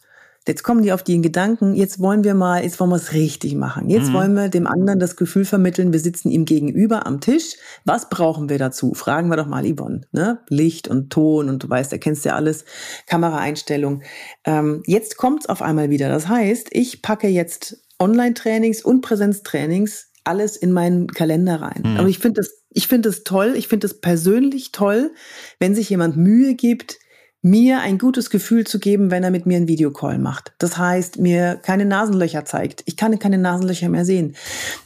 Jetzt 0.47 0.63
kommen 0.63 0.83
die 0.83 0.91
auf 0.91 1.01
den 1.01 1.23
Gedanken, 1.23 1.73
jetzt 1.73 1.99
wollen 1.99 2.23
wir 2.23 2.35
mal, 2.35 2.63
jetzt 2.63 2.79
wollen 2.79 2.91
wir 2.91 2.97
es 2.97 3.13
richtig 3.13 3.55
machen. 3.55 3.89
Jetzt 3.89 4.09
mhm. 4.09 4.13
wollen 4.13 4.33
wir 4.35 4.49
dem 4.49 4.67
anderen 4.67 4.99
das 4.99 5.15
Gefühl 5.15 5.43
vermitteln, 5.43 5.91
wir 5.91 5.99
sitzen 5.99 6.29
ihm 6.29 6.45
gegenüber 6.45 7.07
am 7.07 7.19
Tisch. 7.19 7.55
Was 7.83 8.09
brauchen 8.09 8.47
wir 8.47 8.59
dazu? 8.59 8.93
Fragen 8.93 9.29
wir 9.29 9.37
doch 9.37 9.47
mal 9.47 9.63
Yvonne. 9.65 10.01
Ne? 10.11 10.39
Licht 10.49 10.87
und 10.87 11.09
Ton 11.09 11.49
und 11.49 11.63
du 11.63 11.69
weißt, 11.69 11.91
er 11.93 11.99
kennst 11.99 12.25
ja 12.25 12.35
alles, 12.35 12.63
Kameraeinstellung. 13.07 14.03
Ähm, 14.43 14.83
jetzt 14.85 15.17
kommt's 15.17 15.47
auf 15.47 15.63
einmal 15.63 15.89
wieder. 15.89 16.09
Das 16.09 16.27
heißt, 16.27 16.67
ich 16.71 17.01
packe 17.01 17.27
jetzt 17.27 17.81
Online-Trainings 17.99 18.83
und 18.83 19.01
Präsenztrainings 19.01 20.11
alles 20.25 20.57
in 20.57 20.71
meinen 20.71 21.07
Kalender 21.07 21.61
rein. 21.61 21.81
Mhm. 21.83 21.97
Aber 21.97 22.07
ich 22.07 22.19
finde 22.19 22.41
das, 22.41 22.51
ich 22.69 22.87
finde 22.87 23.09
das 23.09 23.23
toll. 23.23 23.53
Ich 23.55 23.67
finde 23.67 23.87
es 23.87 23.99
persönlich 23.99 24.71
toll, 24.71 25.11
wenn 25.59 25.73
sich 25.73 25.89
jemand 25.89 26.17
Mühe 26.17 26.55
gibt, 26.55 26.99
mir 27.45 27.81
ein 27.81 27.99
gutes 27.99 28.31
Gefühl 28.31 28.65
zu 28.65 28.79
geben, 28.79 29.11
wenn 29.11 29.23
er 29.23 29.29
mit 29.29 29.45
mir 29.45 29.57
einen 29.57 29.67
Videocall 29.67 30.17
macht. 30.17 30.53
Das 30.57 30.79
heißt, 30.79 31.19
mir 31.19 31.59
keine 31.61 31.85
Nasenlöcher 31.85 32.43
zeigt. 32.43 32.81
Ich 32.87 32.97
kann 32.97 33.19
keine 33.19 33.37
Nasenlöcher 33.37 33.87
mehr 33.87 34.03
sehen. 34.03 34.35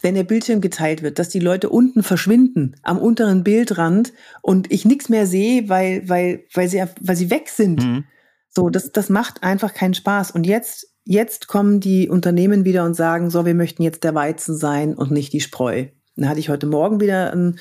Wenn 0.02 0.14
der 0.14 0.26
Bildschirm 0.26 0.60
geteilt 0.60 1.02
wird, 1.02 1.20
dass 1.20 1.30
die 1.30 1.40
Leute 1.40 1.70
unten 1.70 2.04
verschwinden 2.04 2.76
am 2.84 2.98
unteren 2.98 3.46
Bildrand 3.46 4.12
und 4.42 4.70
ich 4.74 4.84
nichts 4.84 5.08
mehr 5.08 5.26
sehe, 5.26 5.70
weil, 5.70 6.10
weil, 6.10 6.44
weil, 6.54 6.68
sie, 6.68 6.84
weil 7.00 7.16
sie 7.16 7.32
weg 7.32 7.48
sind. 7.48 7.82
Mhm. 7.82 8.04
So, 8.50 8.70
das, 8.70 8.92
das 8.92 9.08
macht 9.08 9.42
einfach 9.42 9.74
keinen 9.74 9.94
Spaß. 9.94 10.32
Und 10.32 10.46
jetzt, 10.46 10.94
jetzt 11.06 11.48
kommen 11.48 11.80
die 11.80 12.10
Unternehmen 12.10 12.66
wieder 12.66 12.84
und 12.84 12.94
sagen, 12.94 13.30
so, 13.30 13.46
wir 13.46 13.56
möchten 13.56 13.84
jetzt 13.84 14.04
der 14.04 14.16
Weizen 14.16 14.58
sein 14.58 14.96
und 14.96 15.12
nicht 15.12 15.32
die 15.32 15.40
Spreu. 15.40 15.86
Dann 16.18 16.28
hatte 16.28 16.42
ich 16.42 16.50
heute 16.50 16.68
Morgen 16.68 17.00
wieder 17.00 17.32
ein, 17.32 17.58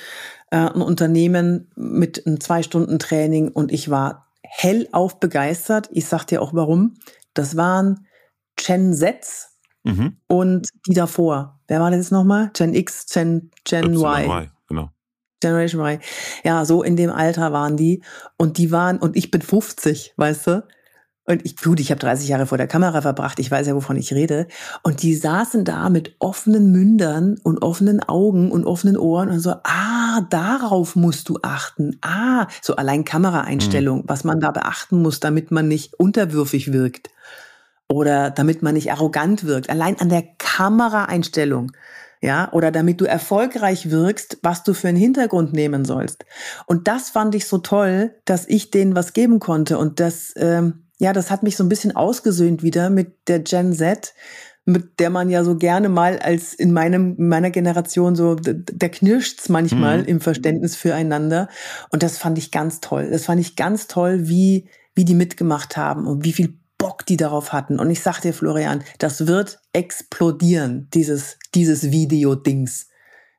äh, 0.50 0.56
ein 0.56 0.82
Unternehmen 0.82 1.70
mit 1.76 2.26
einem 2.26 2.40
Zwei-Stunden-Training 2.40 3.50
und 3.50 3.70
ich 3.70 3.90
war 3.90 4.27
hellauf 4.48 5.20
begeistert. 5.20 5.88
Ich 5.92 6.06
sag 6.06 6.24
dir 6.24 6.42
auch 6.42 6.54
warum. 6.54 6.94
Das 7.34 7.56
waren 7.56 8.06
Gen 8.56 8.94
Z 8.94 9.24
mhm. 9.84 10.16
und 10.26 10.68
die 10.86 10.94
davor. 10.94 11.60
Wer 11.68 11.80
war 11.80 11.90
das 11.90 11.98
jetzt 11.98 12.12
nochmal? 12.12 12.50
Gen 12.54 12.74
X, 12.74 13.06
Gen, 13.06 13.50
Gen 13.64 13.94
y. 13.94 14.24
y. 14.24 14.50
Genau. 14.68 14.90
Generation 15.40 15.80
Y. 15.80 16.00
Ja, 16.44 16.64
so 16.64 16.82
in 16.82 16.96
dem 16.96 17.10
Alter 17.10 17.52
waren 17.52 17.76
die. 17.76 18.02
Und 18.36 18.58
die 18.58 18.72
waren, 18.72 18.98
und 18.98 19.16
ich 19.16 19.30
bin 19.30 19.42
50, 19.42 20.14
weißt 20.16 20.46
du? 20.46 20.68
Und 21.28 21.44
ich, 21.44 21.58
gut, 21.58 21.78
ich 21.78 21.90
habe 21.90 22.00
30 22.00 22.26
Jahre 22.26 22.46
vor 22.46 22.56
der 22.56 22.66
Kamera 22.66 23.02
verbracht, 23.02 23.38
ich 23.38 23.50
weiß 23.50 23.66
ja, 23.66 23.74
wovon 23.74 23.98
ich 23.98 24.14
rede. 24.14 24.46
Und 24.82 25.02
die 25.02 25.14
saßen 25.14 25.62
da 25.62 25.90
mit 25.90 26.16
offenen 26.20 26.72
Mündern 26.72 27.36
und 27.42 27.60
offenen 27.60 28.02
Augen 28.02 28.50
und 28.50 28.64
offenen 28.64 28.96
Ohren 28.96 29.28
und 29.28 29.40
so, 29.40 29.50
ah, 29.62 30.22
darauf 30.30 30.96
musst 30.96 31.28
du 31.28 31.38
achten. 31.42 31.98
Ah, 32.00 32.46
so 32.62 32.76
allein 32.76 33.04
Kameraeinstellung, 33.04 33.98
mhm. 33.98 34.04
was 34.06 34.24
man 34.24 34.40
da 34.40 34.52
beachten 34.52 35.02
muss, 35.02 35.20
damit 35.20 35.50
man 35.50 35.68
nicht 35.68 35.92
unterwürfig 36.00 36.72
wirkt. 36.72 37.10
Oder 37.90 38.30
damit 38.30 38.62
man 38.62 38.72
nicht 38.72 38.90
arrogant 38.90 39.44
wirkt. 39.44 39.68
Allein 39.68 40.00
an 40.00 40.08
der 40.08 40.22
Kameraeinstellung 40.38 41.72
ja, 42.20 42.50
oder 42.52 42.70
damit 42.70 43.00
du 43.00 43.04
erfolgreich 43.04 43.90
wirkst, 43.90 44.38
was 44.42 44.64
du 44.64 44.74
für 44.74 44.88
einen 44.88 44.96
Hintergrund 44.96 45.52
nehmen 45.52 45.84
sollst. 45.84 46.24
Und 46.66 46.88
das 46.88 47.10
fand 47.10 47.34
ich 47.34 47.46
so 47.46 47.58
toll, 47.58 48.14
dass 48.24 48.48
ich 48.48 48.70
denen 48.70 48.96
was 48.96 49.12
geben 49.12 49.38
konnte 49.38 49.78
und 49.78 50.00
das, 50.00 50.32
ähm, 50.36 50.87
ja, 50.98 51.12
das 51.12 51.30
hat 51.30 51.42
mich 51.42 51.56
so 51.56 51.64
ein 51.64 51.68
bisschen 51.68 51.94
ausgesöhnt 51.94 52.62
wieder 52.62 52.90
mit 52.90 53.28
der 53.28 53.40
Gen 53.40 53.72
Z, 53.72 54.14
mit 54.64 55.00
der 55.00 55.10
man 55.10 55.30
ja 55.30 55.44
so 55.44 55.56
gerne 55.56 55.88
mal 55.88 56.18
als 56.18 56.52
in 56.52 56.72
meinem 56.72 57.16
in 57.16 57.28
meiner 57.28 57.50
Generation 57.50 58.14
so 58.14 58.34
der 58.34 58.90
knirscht's 58.90 59.48
manchmal 59.48 60.02
mhm. 60.02 60.04
im 60.04 60.20
Verständnis 60.20 60.76
füreinander 60.76 61.48
und 61.90 62.02
das 62.02 62.18
fand 62.18 62.36
ich 62.36 62.50
ganz 62.50 62.80
toll. 62.80 63.08
Das 63.10 63.24
fand 63.24 63.40
ich 63.40 63.56
ganz 63.56 63.86
toll, 63.86 64.28
wie 64.28 64.68
wie 64.94 65.04
die 65.04 65.14
mitgemacht 65.14 65.76
haben 65.76 66.06
und 66.06 66.24
wie 66.24 66.32
viel 66.32 66.58
Bock 66.76 67.06
die 67.06 67.16
darauf 67.16 67.52
hatten 67.52 67.78
und 67.78 67.90
ich 67.90 68.02
sag 68.02 68.20
dir 68.20 68.34
Florian, 68.34 68.84
das 68.98 69.26
wird 69.26 69.60
explodieren 69.72 70.88
dieses 70.92 71.38
dieses 71.54 71.90
Video 71.90 72.34
Dings. 72.34 72.88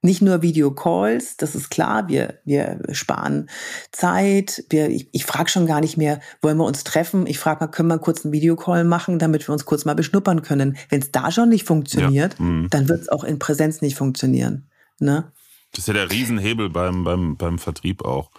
Nicht 0.01 0.21
nur 0.21 0.41
Videocalls, 0.41 1.35
das 1.35 1.55
ist 1.55 1.69
klar, 1.69 2.07
wir, 2.07 2.39
wir 2.45 2.79
sparen 2.91 3.49
Zeit. 3.91 4.63
Wir, 4.69 4.89
ich 4.89 5.09
ich 5.11 5.25
frage 5.25 5.49
schon 5.49 5.65
gar 5.65 5.81
nicht 5.81 5.97
mehr, 5.97 6.21
wollen 6.41 6.57
wir 6.57 6.65
uns 6.65 6.85
treffen? 6.85 7.27
Ich 7.27 7.37
frage 7.37 7.65
mal, 7.65 7.71
können 7.71 7.89
wir 7.89 7.99
kurz 7.99 8.23
einen 8.23 8.31
Videocall 8.31 8.85
machen, 8.85 9.19
damit 9.19 9.47
wir 9.47 9.53
uns 9.53 9.65
kurz 9.65 9.83
mal 9.83 9.95
beschnuppern 9.95 10.41
können. 10.41 10.77
Wenn 10.89 11.01
es 11.01 11.11
da 11.11 11.31
schon 11.31 11.49
nicht 11.49 11.65
funktioniert, 11.65 12.39
ja. 12.39 12.45
mhm. 12.45 12.67
dann 12.69 12.87
wird 12.87 13.01
es 13.01 13.09
auch 13.09 13.25
in 13.25 13.39
Präsenz 13.39 13.81
nicht 13.81 13.97
funktionieren. 13.97 14.69
Ne? 14.99 15.31
Das 15.71 15.79
ist 15.79 15.87
ja 15.87 15.93
der 15.93 16.09
Riesenhebel 16.09 16.69
beim, 16.69 17.03
beim, 17.03 17.37
beim 17.37 17.59
Vertrieb 17.59 18.03
auch, 18.03 18.31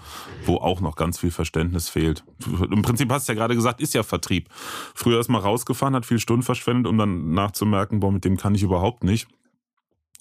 wo 0.46 0.56
auch 0.56 0.80
noch 0.80 0.96
ganz 0.96 1.18
viel 1.18 1.30
Verständnis 1.30 1.88
fehlt. 1.88 2.24
Im 2.70 2.82
Prinzip 2.82 3.10
hast 3.12 3.28
du 3.28 3.32
ja 3.32 3.38
gerade 3.38 3.54
gesagt, 3.54 3.80
ist 3.80 3.94
ja 3.94 4.02
Vertrieb. 4.02 4.48
Früher 4.94 5.20
ist 5.20 5.28
man 5.28 5.40
rausgefahren, 5.40 5.94
hat 5.94 6.06
viel 6.06 6.18
Stunden 6.18 6.42
verschwendet, 6.42 6.86
um 6.88 6.98
dann 6.98 7.32
nachzumerken, 7.32 8.00
boah, 8.00 8.10
mit 8.10 8.24
dem 8.24 8.36
kann 8.36 8.54
ich 8.54 8.62
überhaupt 8.62 9.04
nicht. 9.04 9.28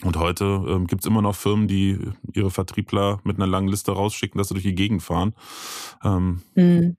Und 0.04 0.18
heute 0.18 0.46
ähm, 0.46 0.88
gibt 0.88 1.04
es 1.04 1.08
immer 1.08 1.22
noch 1.22 1.36
Firmen, 1.36 1.68
die 1.68 2.00
ihre 2.34 2.52
Vertriebler 2.52 3.20
mit 3.24 3.38
einer 3.38 3.48
langen 3.48 3.68
Liste 3.68 3.92
rausschicken, 3.92 4.38
dass 4.38 4.48
sie 4.48 4.54
durch 4.54 4.64
die 4.64 4.76
Gegend 4.76 5.04
fahren. 5.04 5.34
Ähm, 6.04 6.42
mhm. 6.56 6.96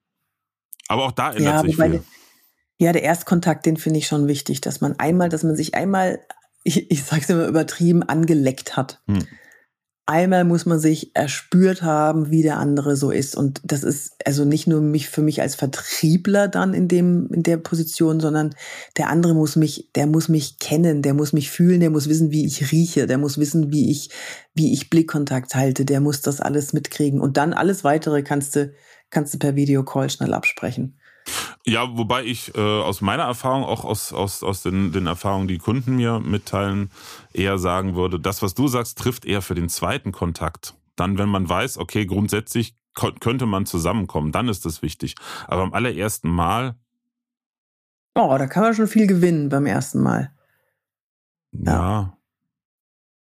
Aber 0.89 1.05
auch 1.05 1.13
da 1.13 1.33
ändert 1.33 1.55
ja, 1.55 1.63
sich 1.63 1.77
viel. 1.77 2.03
Ja, 2.79 2.93
der 2.93 3.03
Erstkontakt, 3.03 3.65
den 3.67 3.77
finde 3.77 3.99
ich 3.99 4.07
schon 4.07 4.27
wichtig, 4.27 4.61
dass 4.61 4.81
man 4.81 4.99
einmal, 4.99 5.29
dass 5.29 5.45
man 5.45 5.57
sich 5.57 5.75
einmal, 5.75 6.21
ich, 6.65 6.91
ich 6.91 7.05
sage 7.05 7.23
es 7.23 7.31
immer 7.31 7.47
übertrieben, 7.47 8.03
angeleckt 8.03 8.77
hat. 8.77 9.01
Mhm. 9.07 9.27
Einmal 10.07 10.45
muss 10.45 10.67
man 10.67 10.79
sich 10.79 11.15
erspürt 11.15 11.83
haben, 11.83 12.31
wie 12.31 12.43
der 12.43 12.59
andere 12.59 12.97
so 12.97 13.11
ist. 13.11 13.37
Und 13.37 13.61
das 13.65 13.85
ist 13.85 14.17
also 14.25 14.45
nicht 14.45 14.67
nur 14.67 14.81
mich 14.81 15.09
für 15.09 15.23
mich 15.23 15.41
als 15.41 15.55
Vertriebler 15.55 16.49
dann 16.49 16.75
in 16.75 16.89
dem, 16.89 17.29
in 17.33 17.43
der 17.43 17.57
Position, 17.57 18.21
sondern 18.21 18.55
der 18.97 19.09
andere 19.09 19.35
muss 19.35 19.57
mich, 19.57 19.91
der 19.95 20.07
muss 20.07 20.29
mich 20.29 20.59
kennen, 20.59 21.03
der 21.03 21.15
muss 21.15 21.33
mich 21.33 21.51
fühlen, 21.51 21.81
der 21.81 21.91
muss 21.91 22.09
wissen, 22.09 22.31
wie 22.31 22.45
ich 22.45 22.73
rieche, 22.73 23.07
der 23.07 23.19
muss 23.19 23.39
wissen, 23.39 23.73
wie 23.73 23.91
ich, 23.91 24.11
wie 24.55 24.73
ich 24.73 24.91
Blickkontakt 24.91 25.55
halte, 25.55 25.85
der 25.85 26.01
muss 26.01 26.21
das 26.21 26.41
alles 26.41 26.73
mitkriegen. 26.73 27.21
Und 27.21 27.37
dann 27.37 27.53
alles 27.53 27.85
weitere 27.85 28.23
kannst 28.23 28.57
du, 28.57 28.73
kannst 29.11 29.35
du 29.35 29.39
per 29.39 29.57
Videocall 29.57 30.11
schnell 30.11 30.35
absprechen. 30.35 31.00
Ja, 31.67 31.97
wobei 31.97 32.25
ich 32.25 32.55
äh, 32.55 32.61
aus 32.61 33.01
meiner 33.01 33.25
Erfahrung, 33.25 33.65
auch 33.65 33.85
aus, 33.85 34.13
aus, 34.13 34.43
aus 34.43 34.63
den, 34.63 34.93
den 34.93 35.07
Erfahrungen, 35.07 35.49
die 35.49 35.59
Kunden 35.59 35.97
mir 35.97 36.21
mitteilen, 36.21 36.91
eher 37.33 37.59
sagen 37.59 37.95
würde, 37.95 38.19
das, 38.19 38.43
was 38.43 38.55
du 38.55 38.69
sagst, 38.69 38.99
trifft 38.99 39.25
eher 39.25 39.43
für 39.43 39.55
den 39.55 39.69
zweiten 39.69 40.13
Kontakt. 40.13 40.75
Dann, 40.97 41.19
wenn 41.19 41.29
man 41.29 41.49
weiß, 41.49 41.79
okay, 41.79 42.07
grundsätzlich 42.07 42.75
könnte 42.95 43.47
man 43.47 43.67
zusammenkommen, 43.67 44.33
dann 44.33 44.49
ist 44.49 44.67
das 44.67 44.83
wichtig. 44.83 45.15
Aber 45.47 45.63
am 45.63 45.73
allerersten 45.73 46.29
Mal. 46.29 46.75
Oh, 48.15 48.37
da 48.37 48.47
kann 48.47 48.65
man 48.65 48.75
schon 48.75 48.89
viel 48.89 49.07
gewinnen 49.07 49.49
beim 49.49 49.67
ersten 49.67 50.03
Mal. 50.03 50.33
Ja. 51.53 51.73
ja. 51.73 52.17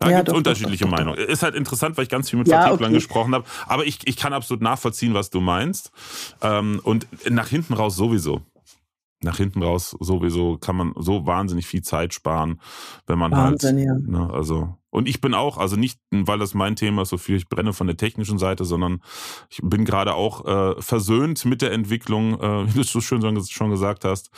Da 0.02 0.10
ja, 0.10 0.16
gibt 0.18 0.28
es 0.30 0.34
unterschiedliche 0.34 0.84
doch, 0.84 0.90
doch, 0.90 0.98
Meinungen. 0.98 1.18
Ist 1.18 1.42
halt 1.42 1.54
interessant, 1.54 1.96
weil 1.96 2.04
ich 2.04 2.10
ganz 2.10 2.28
viel 2.28 2.38
mit 2.38 2.48
ja, 2.48 2.62
Vertrieblern 2.62 2.90
okay. 2.90 2.98
gesprochen 2.98 3.34
habe. 3.34 3.44
Aber 3.66 3.86
ich, 3.86 4.00
ich 4.04 4.16
kann 4.16 4.32
absolut 4.32 4.62
nachvollziehen, 4.62 5.14
was 5.14 5.30
du 5.30 5.40
meinst. 5.40 5.92
Ähm, 6.40 6.80
und 6.82 7.06
nach 7.30 7.48
hinten 7.48 7.74
raus 7.74 7.96
sowieso. 7.96 8.42
Nach 9.22 9.36
hinten 9.36 9.62
raus 9.62 9.96
sowieso 10.00 10.58
kann 10.58 10.74
man 10.74 10.94
so 10.96 11.26
wahnsinnig 11.26 11.66
viel 11.66 11.82
Zeit 11.82 12.12
sparen, 12.12 12.60
wenn 13.06 13.18
man 13.18 13.36
halt, 13.36 13.62
Wahnsinn, 13.62 13.88
halt. 13.88 14.02
Ja. 14.08 14.18
Ne, 14.18 14.30
also 14.32 14.76
und 14.92 15.08
ich 15.08 15.22
bin 15.22 15.32
auch, 15.32 15.56
also 15.56 15.76
nicht, 15.76 15.98
weil 16.10 16.38
das 16.38 16.52
mein 16.52 16.76
Thema 16.76 17.02
ist, 17.02 17.08
so 17.08 17.16
viel 17.16 17.36
ich 17.36 17.48
brenne 17.48 17.72
von 17.72 17.86
der 17.86 17.96
technischen 17.96 18.38
Seite, 18.38 18.66
sondern 18.66 19.00
ich 19.48 19.60
bin 19.62 19.86
gerade 19.86 20.12
auch 20.14 20.44
äh, 20.44 20.82
versöhnt 20.82 21.46
mit 21.46 21.62
der 21.62 21.72
Entwicklung, 21.72 22.38
äh, 22.38 22.68
wie 22.68 22.78
du 22.78 22.82
so 22.82 23.00
schön 23.00 23.22
schon 23.46 23.70
gesagt 23.70 24.04
hast, 24.04 24.30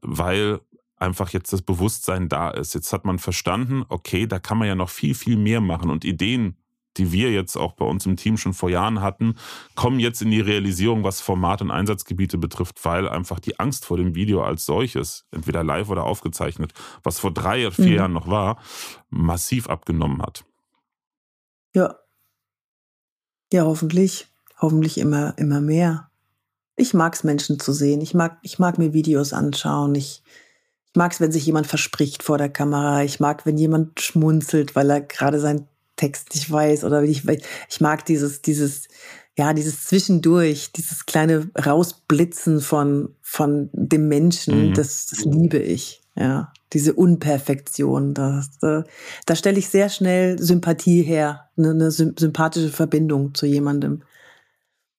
weil 0.00 0.60
einfach 0.98 1.30
jetzt 1.30 1.52
das 1.52 1.62
Bewusstsein 1.62 2.28
da 2.28 2.50
ist. 2.50 2.74
Jetzt 2.74 2.92
hat 2.92 3.04
man 3.04 3.18
verstanden, 3.18 3.84
okay, 3.88 4.26
da 4.26 4.38
kann 4.38 4.58
man 4.58 4.68
ja 4.68 4.74
noch 4.74 4.90
viel, 4.90 5.14
viel 5.14 5.36
mehr 5.36 5.60
machen 5.60 5.90
und 5.90 6.04
Ideen, 6.04 6.56
die 6.98 7.12
wir 7.12 7.30
jetzt 7.30 7.56
auch 7.56 7.72
bei 7.72 7.84
uns 7.84 8.06
im 8.06 8.16
Team 8.16 8.36
schon 8.36 8.54
vor 8.54 8.70
Jahren 8.70 9.00
hatten, 9.00 9.36
kommen 9.74 10.00
jetzt 10.00 10.20
in 10.20 10.30
die 10.30 10.40
Realisierung, 10.40 11.04
was 11.04 11.20
Format 11.20 11.62
und 11.62 11.70
Einsatzgebiete 11.70 12.38
betrifft, 12.38 12.84
weil 12.84 13.08
einfach 13.08 13.40
die 13.40 13.58
Angst 13.58 13.84
vor 13.84 13.96
dem 13.96 14.14
Video 14.14 14.42
als 14.42 14.66
solches, 14.66 15.26
entweder 15.30 15.62
live 15.62 15.88
oder 15.88 16.04
aufgezeichnet, 16.04 16.72
was 17.02 17.18
vor 17.18 17.32
drei 17.32 17.66
oder 17.66 17.74
vier 17.74 17.86
mhm. 17.86 17.94
Jahren 17.94 18.12
noch 18.12 18.28
war, 18.28 18.60
massiv 19.10 19.68
abgenommen 19.68 20.20
hat. 20.22 20.44
Ja. 21.74 21.96
Ja, 23.52 23.64
hoffentlich. 23.64 24.26
Hoffentlich 24.60 24.98
immer, 24.98 25.38
immer 25.38 25.60
mehr. 25.60 26.10
Ich 26.74 26.94
mag 26.94 27.14
es, 27.14 27.24
Menschen 27.24 27.60
zu 27.60 27.72
sehen. 27.72 28.00
Ich 28.00 28.14
mag, 28.14 28.38
ich 28.42 28.58
mag 28.58 28.78
mir 28.78 28.92
Videos 28.92 29.32
anschauen. 29.32 29.94
Ich, 29.94 30.22
ich 30.92 30.96
mag 30.96 31.12
es, 31.12 31.20
wenn 31.20 31.32
sich 31.32 31.46
jemand 31.46 31.66
verspricht 31.66 32.22
vor 32.22 32.38
der 32.38 32.48
Kamera. 32.48 33.02
Ich 33.02 33.20
mag, 33.20 33.44
wenn 33.46 33.58
jemand 33.58 34.00
schmunzelt, 34.00 34.74
weil 34.74 34.90
er 34.90 35.00
gerade 35.00 35.38
seinen 35.38 35.68
Text 35.96 36.34
nicht 36.34 36.50
weiß. 36.50 36.84
Oder 36.84 37.02
ich, 37.02 37.24
ich 37.68 37.80
mag 37.80 38.06
dieses, 38.06 38.40
dieses, 38.42 38.88
ja, 39.36 39.52
dieses 39.52 39.84
Zwischendurch, 39.84 40.72
dieses 40.72 41.06
kleine 41.06 41.50
Rausblitzen 41.54 42.60
von, 42.60 43.14
von 43.20 43.68
dem 43.72 44.08
Menschen. 44.08 44.70
Mhm. 44.70 44.74
Das, 44.74 45.06
das 45.06 45.24
liebe 45.24 45.58
ich. 45.58 46.00
Ja, 46.16 46.52
diese 46.72 46.94
Unperfektion. 46.94 48.14
Da, 48.14 48.44
da, 48.60 48.84
da 49.24 49.36
stelle 49.36 49.58
ich 49.58 49.68
sehr 49.68 49.88
schnell 49.88 50.38
Sympathie 50.38 51.02
her. 51.02 51.50
Eine, 51.56 51.70
eine 51.70 51.90
sympathische 51.90 52.70
Verbindung 52.70 53.34
zu 53.34 53.46
jemandem. 53.46 54.02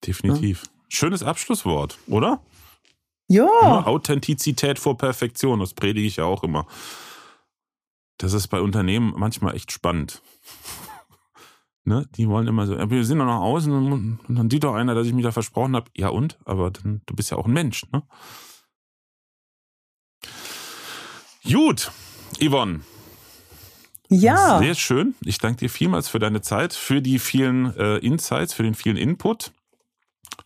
Definitiv. 0.05 0.63
Ja. 0.63 0.69
Schönes 0.87 1.23
Abschlusswort, 1.23 1.97
oder? 2.07 2.41
Ja. 3.29 3.85
Authentizität 3.85 4.79
vor 4.79 4.97
Perfektion, 4.97 5.59
das 5.59 5.73
predige 5.73 6.07
ich 6.07 6.17
ja 6.17 6.25
auch 6.25 6.43
immer. 6.43 6.65
Das 8.17 8.33
ist 8.33 8.47
bei 8.47 8.59
Unternehmen 8.59 9.13
manchmal 9.15 9.55
echt 9.55 9.71
spannend. 9.71 10.21
ne? 11.85 12.07
Die 12.15 12.27
wollen 12.27 12.47
immer 12.47 12.65
so, 12.65 12.77
wir 12.77 13.05
sind 13.05 13.19
doch 13.19 13.25
nach 13.25 13.39
außen 13.39 13.71
und 13.71 14.19
dann 14.27 14.49
sieht 14.49 14.63
doch 14.63 14.73
einer, 14.73 14.95
dass 14.95 15.07
ich 15.07 15.13
mich 15.13 15.23
da 15.23 15.31
versprochen 15.31 15.75
habe. 15.75 15.91
Ja 15.95 16.09
und? 16.09 16.39
Aber 16.43 16.71
dann, 16.71 17.01
du 17.05 17.15
bist 17.15 17.29
ja 17.29 17.37
auch 17.37 17.45
ein 17.45 17.53
Mensch, 17.53 17.85
ne? 17.91 18.03
Gut, 21.43 21.91
Yvonne. 22.41 22.81
Ja. 24.09 24.59
Sehr 24.59 24.75
schön. 24.75 25.13
Ich 25.21 25.37
danke 25.37 25.59
dir 25.59 25.69
vielmals 25.69 26.09
für 26.09 26.19
deine 26.19 26.41
Zeit, 26.41 26.73
für 26.73 27.01
die 27.01 27.19
vielen 27.19 27.75
äh, 27.77 27.97
Insights, 27.97 28.53
für 28.53 28.63
den 28.63 28.73
vielen 28.73 28.97
Input. 28.97 29.51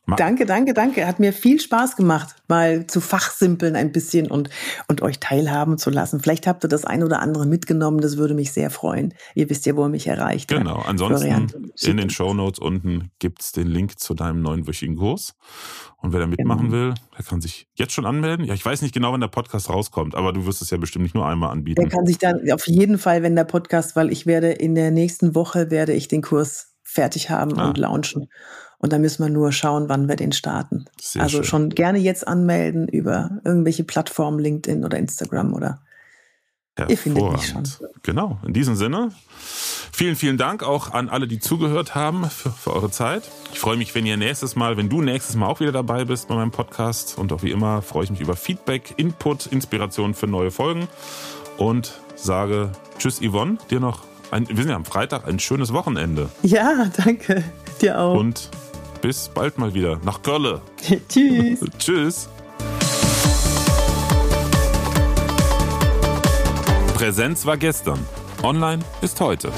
Danke, 0.05 0.45
danke, 0.45 0.73
danke. 0.73 1.07
Hat 1.07 1.19
mir 1.19 1.31
viel 1.31 1.61
Spaß 1.61 1.95
gemacht, 1.95 2.35
mal 2.49 2.87
zu 2.87 2.99
fachsimpeln 2.99 3.77
ein 3.77 3.93
bisschen 3.93 4.29
und, 4.29 4.49
und 4.89 5.01
euch 5.01 5.19
teilhaben 5.19 5.77
zu 5.77 5.89
lassen. 5.89 6.19
Vielleicht 6.19 6.45
habt 6.45 6.65
ihr 6.65 6.67
das 6.67 6.83
ein 6.83 7.03
oder 7.03 7.21
andere 7.21 7.45
mitgenommen, 7.45 8.01
das 8.01 8.17
würde 8.17 8.33
mich 8.33 8.51
sehr 8.51 8.69
freuen. 8.69 9.13
Ihr 9.33 9.49
wisst 9.49 9.65
ja, 9.65 9.77
wo 9.77 9.85
ihr 9.85 9.89
mich 9.89 10.07
erreicht. 10.07 10.49
Genau, 10.49 10.75
ansonsten 10.85 11.47
Florian. 11.47 11.71
in 11.85 11.97
den 11.97 12.09
Show 12.09 12.33
Notes 12.33 12.59
unten 12.59 13.11
gibt 13.19 13.43
es 13.43 13.53
den 13.53 13.67
Link 13.67 13.97
zu 13.97 14.13
deinem 14.13 14.41
neunwöchigen 14.41 14.97
Kurs. 14.97 15.35
Und 16.01 16.11
wer 16.11 16.19
da 16.19 16.27
mitmachen 16.27 16.69
genau. 16.69 16.73
will, 16.73 16.93
der 17.17 17.23
kann 17.23 17.39
sich 17.39 17.69
jetzt 17.75 17.93
schon 17.93 18.05
anmelden. 18.05 18.45
Ja, 18.45 18.53
ich 18.53 18.65
weiß 18.65 18.81
nicht 18.81 18.93
genau, 18.93 19.13
wann 19.13 19.21
der 19.21 19.29
Podcast 19.29 19.69
rauskommt, 19.69 20.15
aber 20.15 20.33
du 20.33 20.45
wirst 20.45 20.61
es 20.61 20.69
ja 20.69 20.77
bestimmt 20.77 21.03
nicht 21.03 21.15
nur 21.15 21.25
einmal 21.25 21.51
anbieten. 21.51 21.81
Der 21.81 21.89
kann 21.89 22.05
sich 22.05 22.17
dann 22.17 22.41
auf 22.51 22.67
jeden 22.67 22.97
Fall, 22.97 23.23
wenn 23.23 23.37
der 23.37 23.45
Podcast, 23.45 23.95
weil 23.95 24.11
ich 24.11 24.25
werde 24.25 24.51
in 24.51 24.75
der 24.75 24.91
nächsten 24.91 25.33
Woche 25.33 25.71
werde 25.71 25.93
ich 25.93 26.09
den 26.09 26.21
Kurs 26.21 26.73
fertig 26.83 27.29
haben 27.29 27.57
ah. 27.57 27.69
und 27.69 27.77
launchen. 27.77 28.27
Und 28.83 28.91
da 28.91 28.99
müssen 28.99 29.23
wir 29.23 29.29
nur 29.29 29.53
schauen, 29.53 29.87
wann 29.87 30.09
wir 30.09 30.17
den 30.17 30.33
starten. 30.33 30.83
Sehr 30.99 31.21
also 31.21 31.37
schön. 31.37 31.45
schon 31.45 31.69
gerne 31.69 31.99
jetzt 31.99 32.27
anmelden 32.27 32.89
über 32.89 33.39
irgendwelche 33.45 33.85
Plattformen, 33.85 34.39
LinkedIn 34.39 34.83
oder 34.83 34.97
Instagram 34.97 35.53
oder 35.53 35.79
Ihr 36.89 36.97
findet 36.97 37.31
mich 37.31 37.47
schon. 37.47 37.63
Genau, 38.01 38.39
in 38.45 38.51
diesem 38.51 38.75
Sinne. 38.75 39.11
Vielen, 39.93 40.17
vielen 40.17 40.37
Dank 40.37 40.63
auch 40.63 40.91
an 40.91 41.07
alle, 41.07 41.29
die 41.29 41.39
zugehört 41.39 41.95
haben 41.95 42.29
für, 42.29 42.49
für, 42.49 42.73
eure 42.73 42.91
Zeit. 42.91 43.23
Ich 43.53 43.59
freue 43.59 43.77
mich, 43.77 43.95
wenn 43.95 44.05
ihr 44.05 44.17
nächstes 44.17 44.57
Mal, 44.57 44.75
wenn 44.75 44.89
du 44.89 45.01
nächstes 45.01 45.37
Mal 45.37 45.47
auch 45.47 45.61
wieder 45.61 45.71
dabei 45.71 46.03
bist 46.03 46.27
bei 46.27 46.35
meinem 46.35 46.51
Podcast. 46.51 47.17
Und 47.17 47.31
auch 47.31 47.41
wie 47.41 47.51
immer 47.51 47.81
freue 47.81 48.03
ich 48.03 48.09
mich 48.09 48.19
über 48.19 48.35
Feedback, 48.35 48.95
Input, 48.97 49.45
Inspiration 49.45 50.13
für 50.13 50.27
neue 50.27 50.51
Folgen. 50.51 50.89
Und 51.55 52.01
sage 52.15 52.73
Tschüss, 52.97 53.21
Yvonne. 53.21 53.59
Dir 53.69 53.79
noch, 53.79 54.03
ein, 54.31 54.49
wir 54.49 54.57
sind 54.57 54.71
ja 54.71 54.75
am 54.75 54.83
Freitag, 54.83 55.25
ein 55.25 55.39
schönes 55.39 55.71
Wochenende. 55.71 56.27
Ja, 56.41 56.91
danke. 56.97 57.45
Dir 57.81 58.01
auch. 58.01 58.19
Und 58.19 58.49
bis 59.03 59.27
bald 59.27 59.57
mal 59.57 59.73
wieder 59.73 59.99
nach 60.05 60.21
Gölle. 60.21 60.61
Tschüss. 61.09 61.59
Tschüss. 61.77 62.29
Präsenz 66.95 67.45
war 67.45 67.57
gestern. 67.57 67.99
Online 68.41 68.81
ist 69.01 69.19
heute. 69.19 69.51